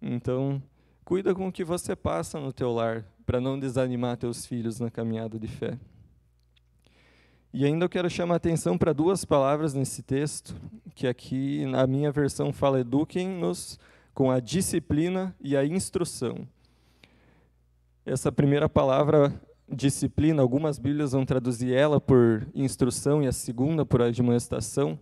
Então, 0.00 0.60
cuida 1.04 1.32
com 1.32 1.46
o 1.46 1.52
que 1.52 1.62
você 1.62 1.94
passa 1.94 2.40
no 2.40 2.52
teu 2.52 2.72
lar, 2.72 3.04
para 3.24 3.40
não 3.40 3.56
desanimar 3.56 4.16
teus 4.16 4.44
filhos 4.44 4.80
na 4.80 4.90
caminhada 4.90 5.38
de 5.38 5.46
fé. 5.46 5.78
E 7.54 7.64
ainda 7.64 7.84
eu 7.84 7.88
quero 7.88 8.10
chamar 8.10 8.34
a 8.34 8.36
atenção 8.38 8.76
para 8.76 8.92
duas 8.92 9.24
palavras 9.24 9.74
nesse 9.74 10.02
texto, 10.02 10.56
que 10.94 11.06
aqui 11.06 11.66
na 11.66 11.86
minha 11.86 12.10
versão 12.10 12.52
fala 12.52 12.80
eduquem-nos 12.80 13.78
com 14.14 14.30
a 14.30 14.40
disciplina 14.40 15.34
e 15.40 15.56
a 15.56 15.64
instrução. 15.64 16.46
Essa 18.04 18.32
primeira 18.32 18.68
palavra, 18.68 19.32
disciplina, 19.68 20.42
algumas 20.42 20.78
Bíblias 20.78 21.12
vão 21.12 21.24
traduzir 21.24 21.72
ela 21.72 22.00
por 22.00 22.46
instrução 22.54 23.22
e 23.22 23.26
a 23.26 23.32
segunda 23.32 23.86
por 23.86 24.02
admoestação. 24.02 24.98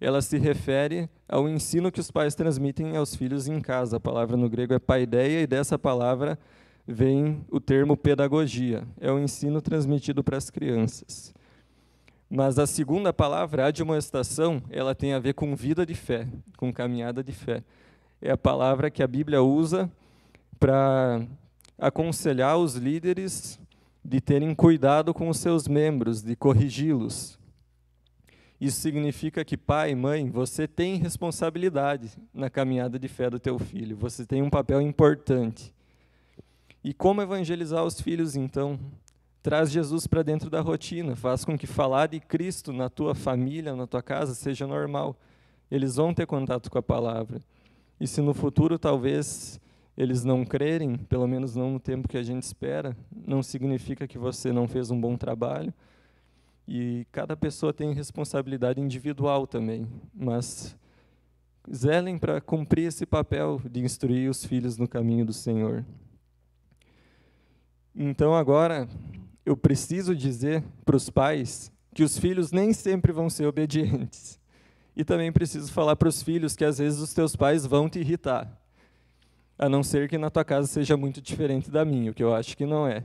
Ela 0.00 0.22
se 0.22 0.38
refere 0.38 1.08
ao 1.28 1.48
ensino 1.48 1.90
que 1.90 2.00
os 2.00 2.10
pais 2.10 2.34
transmitem 2.34 2.96
aos 2.96 3.14
filhos 3.14 3.48
em 3.48 3.60
casa. 3.60 3.96
A 3.96 4.00
palavra 4.00 4.36
no 4.36 4.48
grego 4.48 4.74
é 4.74 4.78
paideia 4.78 5.42
e 5.42 5.46
dessa 5.46 5.78
palavra 5.78 6.38
vem 6.86 7.44
o 7.50 7.60
termo 7.60 7.96
pedagogia. 7.96 8.86
É 9.00 9.10
o 9.10 9.18
ensino 9.18 9.60
transmitido 9.60 10.22
para 10.22 10.36
as 10.36 10.50
crianças. 10.50 11.34
Mas 12.30 12.58
a 12.58 12.66
segunda 12.66 13.12
palavra, 13.12 13.66
admoestação, 13.66 14.62
ela 14.68 14.94
tem 14.94 15.14
a 15.14 15.18
ver 15.18 15.32
com 15.32 15.56
vida 15.56 15.86
de 15.86 15.94
fé, 15.94 16.28
com 16.56 16.72
caminhada 16.72 17.24
de 17.24 17.32
fé. 17.32 17.64
É 18.20 18.30
a 18.30 18.36
palavra 18.36 18.90
que 18.90 19.02
a 19.02 19.06
Bíblia 19.06 19.42
usa 19.42 19.90
para 20.60 21.24
aconselhar 21.78 22.58
os 22.58 22.74
líderes 22.74 23.58
de 24.04 24.20
terem 24.20 24.54
cuidado 24.54 25.14
com 25.14 25.28
os 25.28 25.38
seus 25.38 25.66
membros, 25.66 26.22
de 26.22 26.36
corrigi-los. 26.36 27.38
Isso 28.60 28.80
significa 28.80 29.44
que 29.44 29.56
pai, 29.56 29.94
mãe, 29.94 30.28
você 30.28 30.66
tem 30.66 30.96
responsabilidade 30.96 32.10
na 32.34 32.50
caminhada 32.50 32.98
de 32.98 33.06
fé 33.06 33.30
do 33.30 33.38
teu 33.38 33.58
filho. 33.58 33.96
Você 33.96 34.26
tem 34.26 34.42
um 34.42 34.50
papel 34.50 34.82
importante. 34.82 35.72
E 36.82 36.92
como 36.92 37.22
evangelizar 37.22 37.84
os 37.84 38.00
filhos, 38.00 38.34
então? 38.34 38.78
Traz 39.42 39.70
Jesus 39.70 40.06
para 40.06 40.22
dentro 40.22 40.50
da 40.50 40.60
rotina, 40.60 41.14
faz 41.14 41.44
com 41.44 41.56
que 41.56 41.66
falar 41.66 42.08
de 42.08 42.20
Cristo 42.20 42.72
na 42.72 42.88
tua 42.88 43.14
família, 43.14 43.76
na 43.76 43.86
tua 43.86 44.02
casa, 44.02 44.34
seja 44.34 44.66
normal. 44.66 45.16
eles 45.70 45.96
vão 45.96 46.14
ter 46.14 46.26
contato 46.26 46.70
com 46.70 46.78
a 46.78 46.82
palavra. 46.82 47.42
E 48.00 48.06
se 48.06 48.20
no 48.20 48.32
futuro 48.32 48.78
talvez 48.78 49.60
eles 49.96 50.24
não 50.24 50.44
crerem, 50.44 50.96
pelo 50.96 51.26
menos 51.26 51.56
não 51.56 51.72
no 51.72 51.80
tempo 51.80 52.08
que 52.08 52.16
a 52.16 52.22
gente 52.22 52.42
espera, 52.42 52.96
não 53.26 53.42
significa 53.42 54.06
que 54.06 54.16
você 54.16 54.52
não 54.52 54.68
fez 54.68 54.90
um 54.90 55.00
bom 55.00 55.16
trabalho. 55.16 55.74
E 56.66 57.06
cada 57.10 57.36
pessoa 57.36 57.72
tem 57.72 57.92
responsabilidade 57.92 58.80
individual 58.80 59.46
também, 59.46 59.88
mas 60.14 60.76
zelem 61.72 62.18
para 62.18 62.40
cumprir 62.40 62.86
esse 62.86 63.04
papel 63.04 63.60
de 63.68 63.80
instruir 63.80 64.30
os 64.30 64.44
filhos 64.44 64.78
no 64.78 64.86
caminho 64.86 65.24
do 65.24 65.32
Senhor. 65.32 65.84
Então 67.94 68.34
agora 68.34 68.88
eu 69.48 69.56
preciso 69.56 70.14
dizer 70.14 70.62
para 70.84 70.96
os 70.96 71.08
pais 71.08 71.72
que 71.94 72.02
os 72.02 72.18
filhos 72.18 72.52
nem 72.52 72.72
sempre 72.72 73.12
vão 73.12 73.30
ser 73.30 73.46
obedientes. 73.46 74.38
E 74.94 75.04
também 75.04 75.32
preciso 75.32 75.72
falar 75.72 75.96
para 75.96 76.08
os 76.08 76.22
filhos 76.22 76.54
que 76.54 76.64
às 76.64 76.78
vezes 76.78 77.00
os 77.00 77.14
teus 77.14 77.34
pais 77.34 77.64
vão 77.64 77.88
te 77.88 78.00
irritar 78.00 78.58
a 79.58 79.68
não 79.68 79.82
ser 79.82 80.08
que 80.08 80.16
na 80.16 80.30
tua 80.30 80.44
casa 80.44 80.68
seja 80.68 80.96
muito 80.96 81.20
diferente 81.20 81.70
da 81.70 81.84
minha, 81.84 82.12
o 82.12 82.14
que 82.14 82.22
eu 82.22 82.32
acho 82.32 82.56
que 82.56 82.64
não 82.64 82.86
é. 82.86 83.02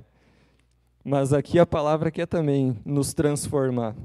Mas 1.04 1.34
aqui 1.34 1.58
a 1.58 1.66
palavra 1.66 2.12
quer 2.12 2.28
também 2.28 2.78
nos 2.86 3.14
transformar. 3.14 3.96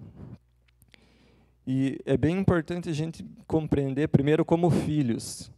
E 1.67 1.99
é 2.07 2.17
bem 2.17 2.39
importante 2.39 2.89
a 2.89 2.93
gente 2.93 3.25
compreender, 3.47 4.09
primeiro, 4.09 4.45
como 4.45 4.71
filhos, 4.71 5.51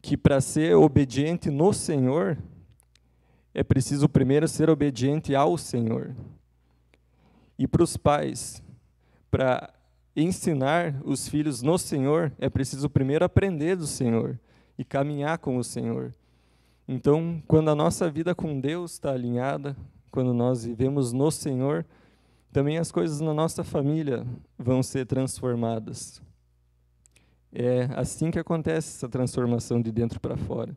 que 0.00 0.16
para 0.16 0.40
ser 0.40 0.76
obediente 0.76 1.50
no 1.50 1.72
Senhor, 1.72 2.38
é 3.54 3.62
preciso 3.62 4.08
primeiro 4.08 4.46
ser 4.46 4.70
obediente 4.70 5.34
ao 5.34 5.58
Senhor. 5.58 6.14
E 7.58 7.66
para 7.66 7.82
os 7.82 7.96
pais, 7.96 8.62
para 9.30 9.72
ensinar 10.16 11.00
os 11.04 11.28
filhos 11.28 11.62
no 11.62 11.78
Senhor, 11.78 12.32
é 12.38 12.48
preciso 12.48 12.88
primeiro 12.88 13.24
aprender 13.24 13.76
do 13.76 13.86
Senhor 13.86 14.38
e 14.78 14.84
caminhar 14.84 15.38
com 15.38 15.56
o 15.56 15.64
Senhor. 15.64 16.14
Então, 16.88 17.42
quando 17.46 17.70
a 17.70 17.74
nossa 17.74 18.10
vida 18.10 18.34
com 18.34 18.58
Deus 18.60 18.92
está 18.92 19.12
alinhada, 19.12 19.76
quando 20.10 20.34
nós 20.34 20.64
vivemos 20.64 21.12
no 21.12 21.30
Senhor, 21.30 21.86
também 22.52 22.78
as 22.78 22.90
coisas 22.90 23.20
na 23.20 23.32
nossa 23.32 23.62
família 23.62 24.26
vão 24.58 24.82
ser 24.82 25.06
transformadas. 25.06 26.20
É 27.52 27.88
assim 27.94 28.30
que 28.30 28.38
acontece 28.38 28.96
essa 28.96 29.08
transformação 29.08 29.80
de 29.80 29.92
dentro 29.92 30.20
para 30.20 30.36
fora. 30.36 30.76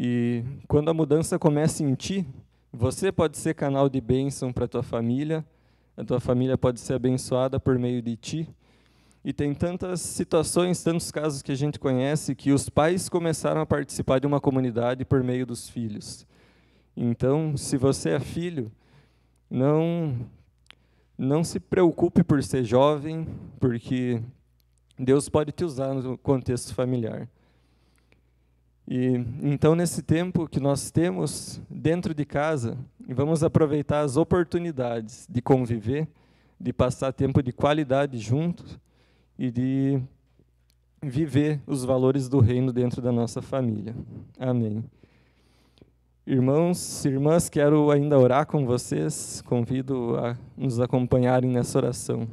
E 0.00 0.44
quando 0.68 0.88
a 0.90 0.94
mudança 0.94 1.40
começa 1.40 1.82
em 1.82 1.92
ti, 1.96 2.24
você 2.72 3.10
pode 3.10 3.36
ser 3.36 3.54
canal 3.54 3.88
de 3.88 4.00
bênção 4.00 4.52
para 4.52 4.66
a 4.66 4.68
tua 4.68 4.82
família, 4.84 5.44
a 5.96 6.04
tua 6.04 6.20
família 6.20 6.56
pode 6.56 6.78
ser 6.78 6.94
abençoada 6.94 7.58
por 7.58 7.76
meio 7.80 8.00
de 8.00 8.14
ti, 8.16 8.48
e 9.24 9.32
tem 9.32 9.52
tantas 9.52 10.00
situações, 10.00 10.84
tantos 10.84 11.10
casos 11.10 11.42
que 11.42 11.50
a 11.50 11.56
gente 11.56 11.80
conhece 11.80 12.36
que 12.36 12.52
os 12.52 12.68
pais 12.68 13.08
começaram 13.08 13.60
a 13.60 13.66
participar 13.66 14.20
de 14.20 14.26
uma 14.28 14.40
comunidade 14.40 15.04
por 15.04 15.24
meio 15.24 15.44
dos 15.44 15.68
filhos. 15.68 16.24
Então, 16.96 17.56
se 17.56 17.76
você 17.76 18.10
é 18.10 18.20
filho, 18.20 18.70
não 19.50 20.14
não 21.18 21.42
se 21.42 21.58
preocupe 21.58 22.22
por 22.22 22.40
ser 22.44 22.62
jovem, 22.62 23.26
porque 23.58 24.22
Deus 24.96 25.28
pode 25.28 25.50
te 25.50 25.64
usar 25.64 25.92
no 25.92 26.16
contexto 26.16 26.72
familiar. 26.72 27.28
E 28.90 29.22
então 29.42 29.74
nesse 29.74 30.00
tempo 30.00 30.48
que 30.48 30.58
nós 30.58 30.90
temos 30.90 31.60
dentro 31.68 32.14
de 32.14 32.24
casa, 32.24 32.78
vamos 33.06 33.44
aproveitar 33.44 34.00
as 34.00 34.16
oportunidades 34.16 35.26
de 35.28 35.42
conviver, 35.42 36.08
de 36.58 36.72
passar 36.72 37.12
tempo 37.12 37.42
de 37.42 37.52
qualidade 37.52 38.18
juntos 38.18 38.78
e 39.38 39.50
de 39.50 40.00
viver 41.02 41.60
os 41.66 41.84
valores 41.84 42.30
do 42.30 42.40
reino 42.40 42.72
dentro 42.72 43.02
da 43.02 43.12
nossa 43.12 43.42
família. 43.42 43.94
Amém. 44.38 44.82
Irmãos, 46.26 47.04
irmãs, 47.04 47.48
quero 47.50 47.90
ainda 47.90 48.18
orar 48.18 48.46
com 48.46 48.64
vocês. 48.64 49.42
Convido 49.42 50.16
a 50.16 50.34
nos 50.56 50.80
acompanharem 50.80 51.50
nessa 51.50 51.78
oração. 51.78 52.26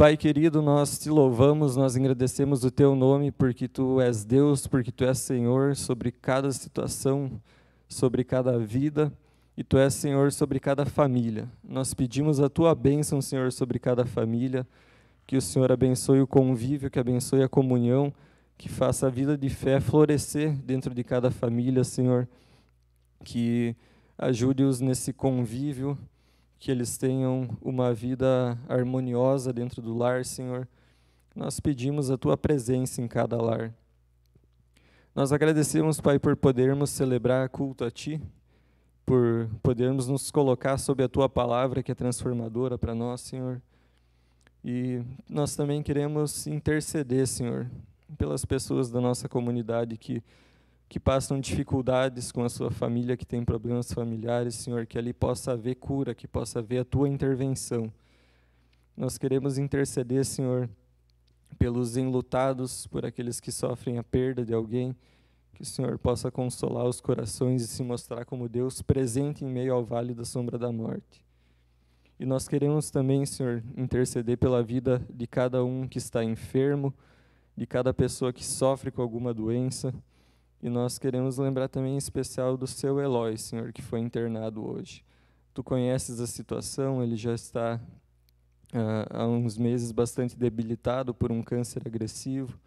Pai 0.00 0.16
querido, 0.16 0.62
nós 0.62 0.98
te 0.98 1.10
louvamos, 1.10 1.76
nós 1.76 1.94
agradecemos 1.94 2.64
o 2.64 2.70
teu 2.70 2.96
nome 2.96 3.30
porque 3.30 3.68
tu 3.68 4.00
és 4.00 4.24
Deus, 4.24 4.66
porque 4.66 4.90
tu 4.90 5.04
és 5.04 5.18
Senhor 5.18 5.76
sobre 5.76 6.10
cada 6.10 6.50
situação, 6.52 7.38
sobre 7.86 8.24
cada 8.24 8.58
vida 8.58 9.12
e 9.58 9.62
tu 9.62 9.76
és 9.76 9.92
Senhor 9.92 10.32
sobre 10.32 10.58
cada 10.58 10.86
família. 10.86 11.46
Nós 11.62 11.92
pedimos 11.92 12.40
a 12.40 12.48
tua 12.48 12.74
bênção, 12.74 13.20
Senhor, 13.20 13.52
sobre 13.52 13.78
cada 13.78 14.06
família, 14.06 14.66
que 15.26 15.36
o 15.36 15.42
Senhor 15.42 15.70
abençoe 15.70 16.22
o 16.22 16.26
convívio, 16.26 16.90
que 16.90 16.98
abençoe 16.98 17.42
a 17.42 17.48
comunhão, 17.48 18.10
que 18.56 18.70
faça 18.70 19.06
a 19.06 19.10
vida 19.10 19.36
de 19.36 19.50
fé 19.50 19.80
florescer 19.80 20.56
dentro 20.62 20.94
de 20.94 21.04
cada 21.04 21.30
família, 21.30 21.84
Senhor, 21.84 22.26
que 23.22 23.76
ajude-os 24.16 24.80
nesse 24.80 25.12
convívio, 25.12 25.98
que 26.60 26.70
eles 26.70 26.96
tenham 26.96 27.58
uma 27.60 27.92
vida 27.92 28.56
harmoniosa 28.68 29.52
dentro 29.52 29.82
do 29.82 29.96
lar, 29.96 30.24
Senhor. 30.24 30.68
Nós 31.34 31.58
pedimos 31.58 32.08
a 32.08 32.16
tua 32.16 32.36
presença 32.36 33.02
em 33.02 33.08
cada 33.08 33.36
lar. 33.42 33.74
Nós 35.12 35.32
agradecemos, 35.32 36.00
Pai, 36.00 36.20
por 36.20 36.36
podermos 36.36 36.90
celebrar 36.90 37.48
culto 37.48 37.84
a 37.84 37.90
ti 37.90 38.22
por 39.10 39.50
podermos 39.60 40.06
nos 40.06 40.30
colocar 40.30 40.78
sob 40.78 41.02
a 41.02 41.08
tua 41.08 41.28
palavra 41.28 41.82
que 41.82 41.90
é 41.90 41.94
transformadora 41.96 42.78
para 42.78 42.94
nós, 42.94 43.20
Senhor. 43.20 43.60
E 44.64 45.02
nós 45.28 45.56
também 45.56 45.82
queremos 45.82 46.46
interceder, 46.46 47.26
Senhor, 47.26 47.68
pelas 48.16 48.44
pessoas 48.44 48.88
da 48.88 49.00
nossa 49.00 49.28
comunidade 49.28 49.96
que 49.96 50.22
que 50.90 50.98
passam 50.98 51.38
dificuldades 51.38 52.32
com 52.32 52.42
a 52.42 52.48
sua 52.48 52.68
família, 52.68 53.16
que 53.16 53.24
tem 53.24 53.44
problemas 53.44 53.92
familiares, 53.92 54.56
Senhor, 54.56 54.86
que 54.86 54.98
ali 54.98 55.12
possa 55.12 55.52
haver 55.52 55.76
cura, 55.76 56.16
que 56.16 56.26
possa 56.26 56.58
haver 56.58 56.80
a 56.80 56.84
tua 56.84 57.08
intervenção. 57.08 57.92
Nós 58.96 59.16
queremos 59.16 59.56
interceder, 59.56 60.24
Senhor, 60.24 60.68
pelos 61.56 61.96
enlutados, 61.96 62.88
por 62.88 63.06
aqueles 63.06 63.38
que 63.38 63.52
sofrem 63.52 63.98
a 63.98 64.02
perda 64.02 64.44
de 64.44 64.52
alguém, 64.52 64.96
que 65.54 65.62
o 65.62 65.64
Senhor 65.64 65.96
possa 65.96 66.28
consolar 66.28 66.86
os 66.86 67.00
corações 67.00 67.62
e 67.62 67.68
se 67.68 67.84
mostrar 67.84 68.24
como 68.24 68.48
Deus 68.48 68.82
presente 68.82 69.44
em 69.44 69.48
meio 69.48 69.72
ao 69.72 69.84
vale 69.84 70.12
da 70.12 70.24
sombra 70.24 70.58
da 70.58 70.72
morte. 70.72 71.24
E 72.18 72.26
nós 72.26 72.48
queremos 72.48 72.90
também, 72.90 73.24
Senhor, 73.24 73.62
interceder 73.76 74.36
pela 74.36 74.60
vida 74.60 75.00
de 75.08 75.28
cada 75.28 75.64
um 75.64 75.86
que 75.86 75.98
está 75.98 76.24
enfermo, 76.24 76.92
de 77.56 77.64
cada 77.64 77.94
pessoa 77.94 78.32
que 78.32 78.44
sofre 78.44 78.90
com 78.90 79.00
alguma 79.00 79.32
doença. 79.32 79.94
E 80.62 80.68
nós 80.68 80.98
queremos 80.98 81.38
lembrar 81.38 81.68
também 81.68 81.94
em 81.94 81.98
especial 81.98 82.56
do 82.56 82.66
seu 82.66 83.00
Eloy, 83.00 83.38
Senhor, 83.38 83.72
que 83.72 83.80
foi 83.80 84.00
internado 84.00 84.66
hoje. 84.66 85.02
Tu 85.54 85.64
conheces 85.64 86.20
a 86.20 86.26
situação, 86.26 87.02
ele 87.02 87.16
já 87.16 87.34
está 87.34 87.80
uh, 88.74 89.06
há 89.10 89.26
uns 89.26 89.56
meses 89.56 89.90
bastante 89.90 90.36
debilitado 90.36 91.14
por 91.14 91.32
um 91.32 91.42
câncer 91.42 91.82
agressivo. 91.86 92.58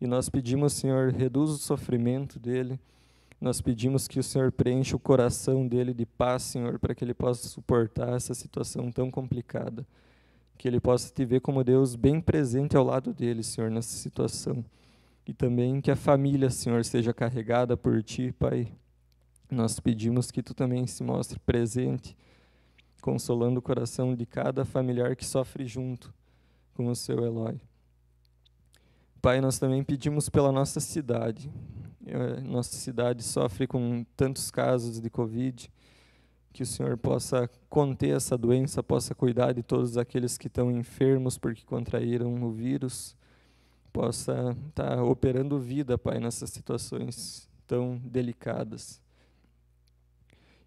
E 0.00 0.06
nós 0.06 0.28
pedimos, 0.28 0.74
Senhor, 0.74 1.12
reduz 1.12 1.50
o 1.50 1.58
sofrimento 1.58 2.38
dele. 2.38 2.78
Nós 3.40 3.60
pedimos 3.60 4.06
que 4.06 4.20
o 4.20 4.22
Senhor 4.22 4.52
preencha 4.52 4.94
o 4.94 5.00
coração 5.00 5.66
dele 5.66 5.92
de 5.92 6.06
paz, 6.06 6.44
Senhor, 6.44 6.78
para 6.78 6.94
que 6.94 7.04
ele 7.04 7.14
possa 7.14 7.48
suportar 7.48 8.14
essa 8.14 8.32
situação 8.32 8.92
tão 8.92 9.10
complicada. 9.10 9.84
Que 10.56 10.68
ele 10.68 10.80
possa 10.80 11.12
te 11.12 11.24
ver 11.24 11.40
como 11.40 11.64
Deus 11.64 11.96
bem 11.96 12.20
presente 12.20 12.76
ao 12.76 12.84
lado 12.84 13.12
dele, 13.12 13.42
Senhor, 13.42 13.70
nessa 13.70 13.96
situação. 13.96 14.64
E 15.28 15.34
também 15.34 15.78
que 15.82 15.90
a 15.90 15.96
família, 15.96 16.48
Senhor, 16.48 16.82
seja 16.86 17.12
carregada 17.12 17.76
por 17.76 18.02
ti, 18.02 18.32
Pai. 18.32 18.72
Nós 19.50 19.78
pedimos 19.78 20.30
que 20.30 20.42
tu 20.42 20.54
também 20.54 20.86
se 20.86 21.02
mostre 21.02 21.38
presente, 21.38 22.16
consolando 23.02 23.58
o 23.58 23.62
coração 23.62 24.14
de 24.14 24.24
cada 24.24 24.64
familiar 24.64 25.14
que 25.14 25.26
sofre 25.26 25.66
junto 25.66 26.14
com 26.72 26.86
o 26.86 26.96
seu 26.96 27.22
Eloy. 27.22 27.60
Pai, 29.20 29.42
nós 29.42 29.58
também 29.58 29.84
pedimos 29.84 30.30
pela 30.30 30.50
nossa 30.50 30.80
cidade. 30.80 31.52
Eh, 32.06 32.40
nossa 32.40 32.74
cidade 32.74 33.22
sofre 33.22 33.66
com 33.66 34.06
tantos 34.16 34.50
casos 34.50 34.98
de 34.98 35.10
Covid, 35.10 35.70
que 36.54 36.62
o 36.62 36.66
Senhor 36.66 36.96
possa 36.96 37.50
conter 37.68 38.16
essa 38.16 38.38
doença, 38.38 38.82
possa 38.82 39.14
cuidar 39.14 39.52
de 39.52 39.62
todos 39.62 39.98
aqueles 39.98 40.38
que 40.38 40.46
estão 40.46 40.70
enfermos 40.70 41.36
porque 41.36 41.66
contraíram 41.66 42.42
o 42.42 42.50
vírus, 42.50 43.14
possa 43.98 44.56
estar 44.68 44.94
tá 44.94 45.02
operando 45.02 45.58
vida, 45.58 45.98
Pai, 45.98 46.20
nessas 46.20 46.50
situações 46.50 47.48
tão 47.66 47.98
delicadas. 47.98 49.00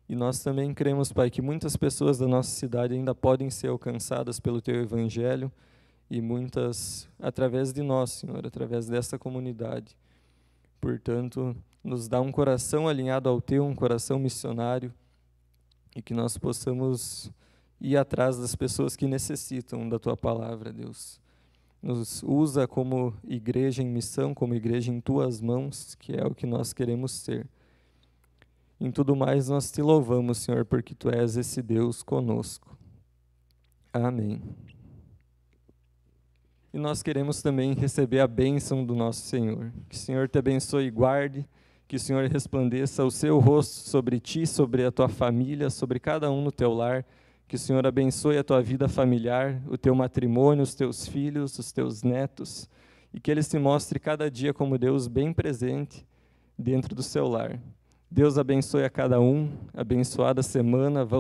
E 0.09 0.17
nós 0.17 0.43
também 0.43 0.73
cremos, 0.73 1.13
Pai, 1.13 1.29
que 1.29 1.41
muitas 1.41 1.77
pessoas 1.77 2.17
da 2.17 2.27
nossa 2.27 2.49
cidade 2.49 2.93
ainda 2.93 3.15
podem 3.15 3.49
ser 3.49 3.67
alcançadas 3.67 4.38
pelo 4.38 4.61
Teu 4.61 4.75
Evangelho 4.75 5.49
e 6.09 6.19
muitas 6.19 7.07
através 7.17 7.71
de 7.71 7.82
nós, 7.82 8.11
Senhor, 8.11 8.45
através 8.45 8.88
dessa 8.88 9.17
comunidade. 9.17 9.95
Portanto, 10.82 11.55
nos 11.82 12.09
dá 12.09 12.19
um 12.19 12.34
coração 12.34 12.86
alinhado 12.86 13.29
ao 13.29 13.39
teu, 13.39 13.63
um 13.63 13.73
coração 13.73 14.19
missionário, 14.19 14.93
e 15.95 16.01
que 16.01 16.13
nós 16.13 16.38
possamos 16.38 17.32
ir 17.79 17.95
atrás 17.95 18.38
das 18.38 18.57
pessoas 18.57 18.97
que 18.97 19.07
necessitam 19.07 19.88
da 19.88 19.97
tua 19.97 20.17
palavra, 20.17 20.73
Deus. 20.73 21.20
Nos 21.82 22.21
usa 22.23 22.67
como 22.67 23.13
igreja 23.23 23.82
em 23.82 23.88
missão, 23.88 24.34
como 24.34 24.53
igreja 24.53 24.91
em 24.91 25.01
tuas 25.01 25.41
mãos, 25.41 25.95
que 25.95 26.13
é 26.13 26.25
o 26.25 26.36
que 26.36 26.45
nós 26.45 26.73
queremos 26.73 27.11
ser. 27.11 27.47
Em 28.79 28.91
tudo 28.91 29.15
mais, 29.15 29.47
nós 29.49 29.71
te 29.71 29.82
louvamos, 29.82 30.39
Senhor, 30.39 30.65
porque 30.65 30.93
tu 30.93 31.09
és 31.09 31.38
esse 31.38 31.61
Deus 31.61 32.03
conosco. 32.03 32.77
Amém. 33.93 34.41
E 36.73 36.77
nós 36.77 37.03
queremos 37.03 37.41
também 37.41 37.73
receber 37.73 38.21
a 38.21 38.27
bênção 38.27 38.86
do 38.86 38.95
nosso 38.95 39.21
Senhor. 39.21 39.73
Que 39.89 39.95
o 39.95 39.99
Senhor 39.99 40.29
te 40.29 40.39
abençoe 40.39 40.86
e 40.86 40.91
guarde, 40.91 41.45
que 41.88 41.97
o 41.97 41.99
Senhor 41.99 42.25
resplandeça 42.29 43.03
o 43.03 43.11
seu 43.11 43.39
rosto 43.39 43.89
sobre 43.89 44.19
ti, 44.19 44.47
sobre 44.47 44.86
a 44.86 44.91
tua 44.91 45.09
família, 45.09 45.69
sobre 45.69 45.99
cada 45.99 46.32
um 46.32 46.41
no 46.41 46.51
teu 46.51 46.73
lar. 46.73 47.05
Que 47.51 47.57
o 47.57 47.59
Senhor 47.59 47.85
abençoe 47.85 48.37
a 48.37 48.45
tua 48.45 48.61
vida 48.61 48.87
familiar, 48.87 49.61
o 49.67 49.77
teu 49.77 49.93
matrimônio, 49.93 50.63
os 50.63 50.73
teus 50.73 51.05
filhos, 51.05 51.59
os 51.59 51.69
teus 51.69 52.01
netos, 52.01 52.69
e 53.13 53.19
que 53.19 53.29
ele 53.29 53.43
se 53.43 53.59
mostre 53.59 53.99
cada 53.99 54.31
dia 54.31 54.53
como 54.53 54.77
Deus 54.77 55.05
bem 55.05 55.33
presente 55.33 56.07
dentro 56.57 56.95
do 56.95 57.03
seu 57.03 57.27
lar. 57.27 57.59
Deus 58.09 58.37
abençoe 58.37 58.85
a 58.85 58.89
cada 58.89 59.19
um, 59.19 59.51
abençoada 59.73 60.41
semana. 60.41 61.03
Vão 61.03 61.19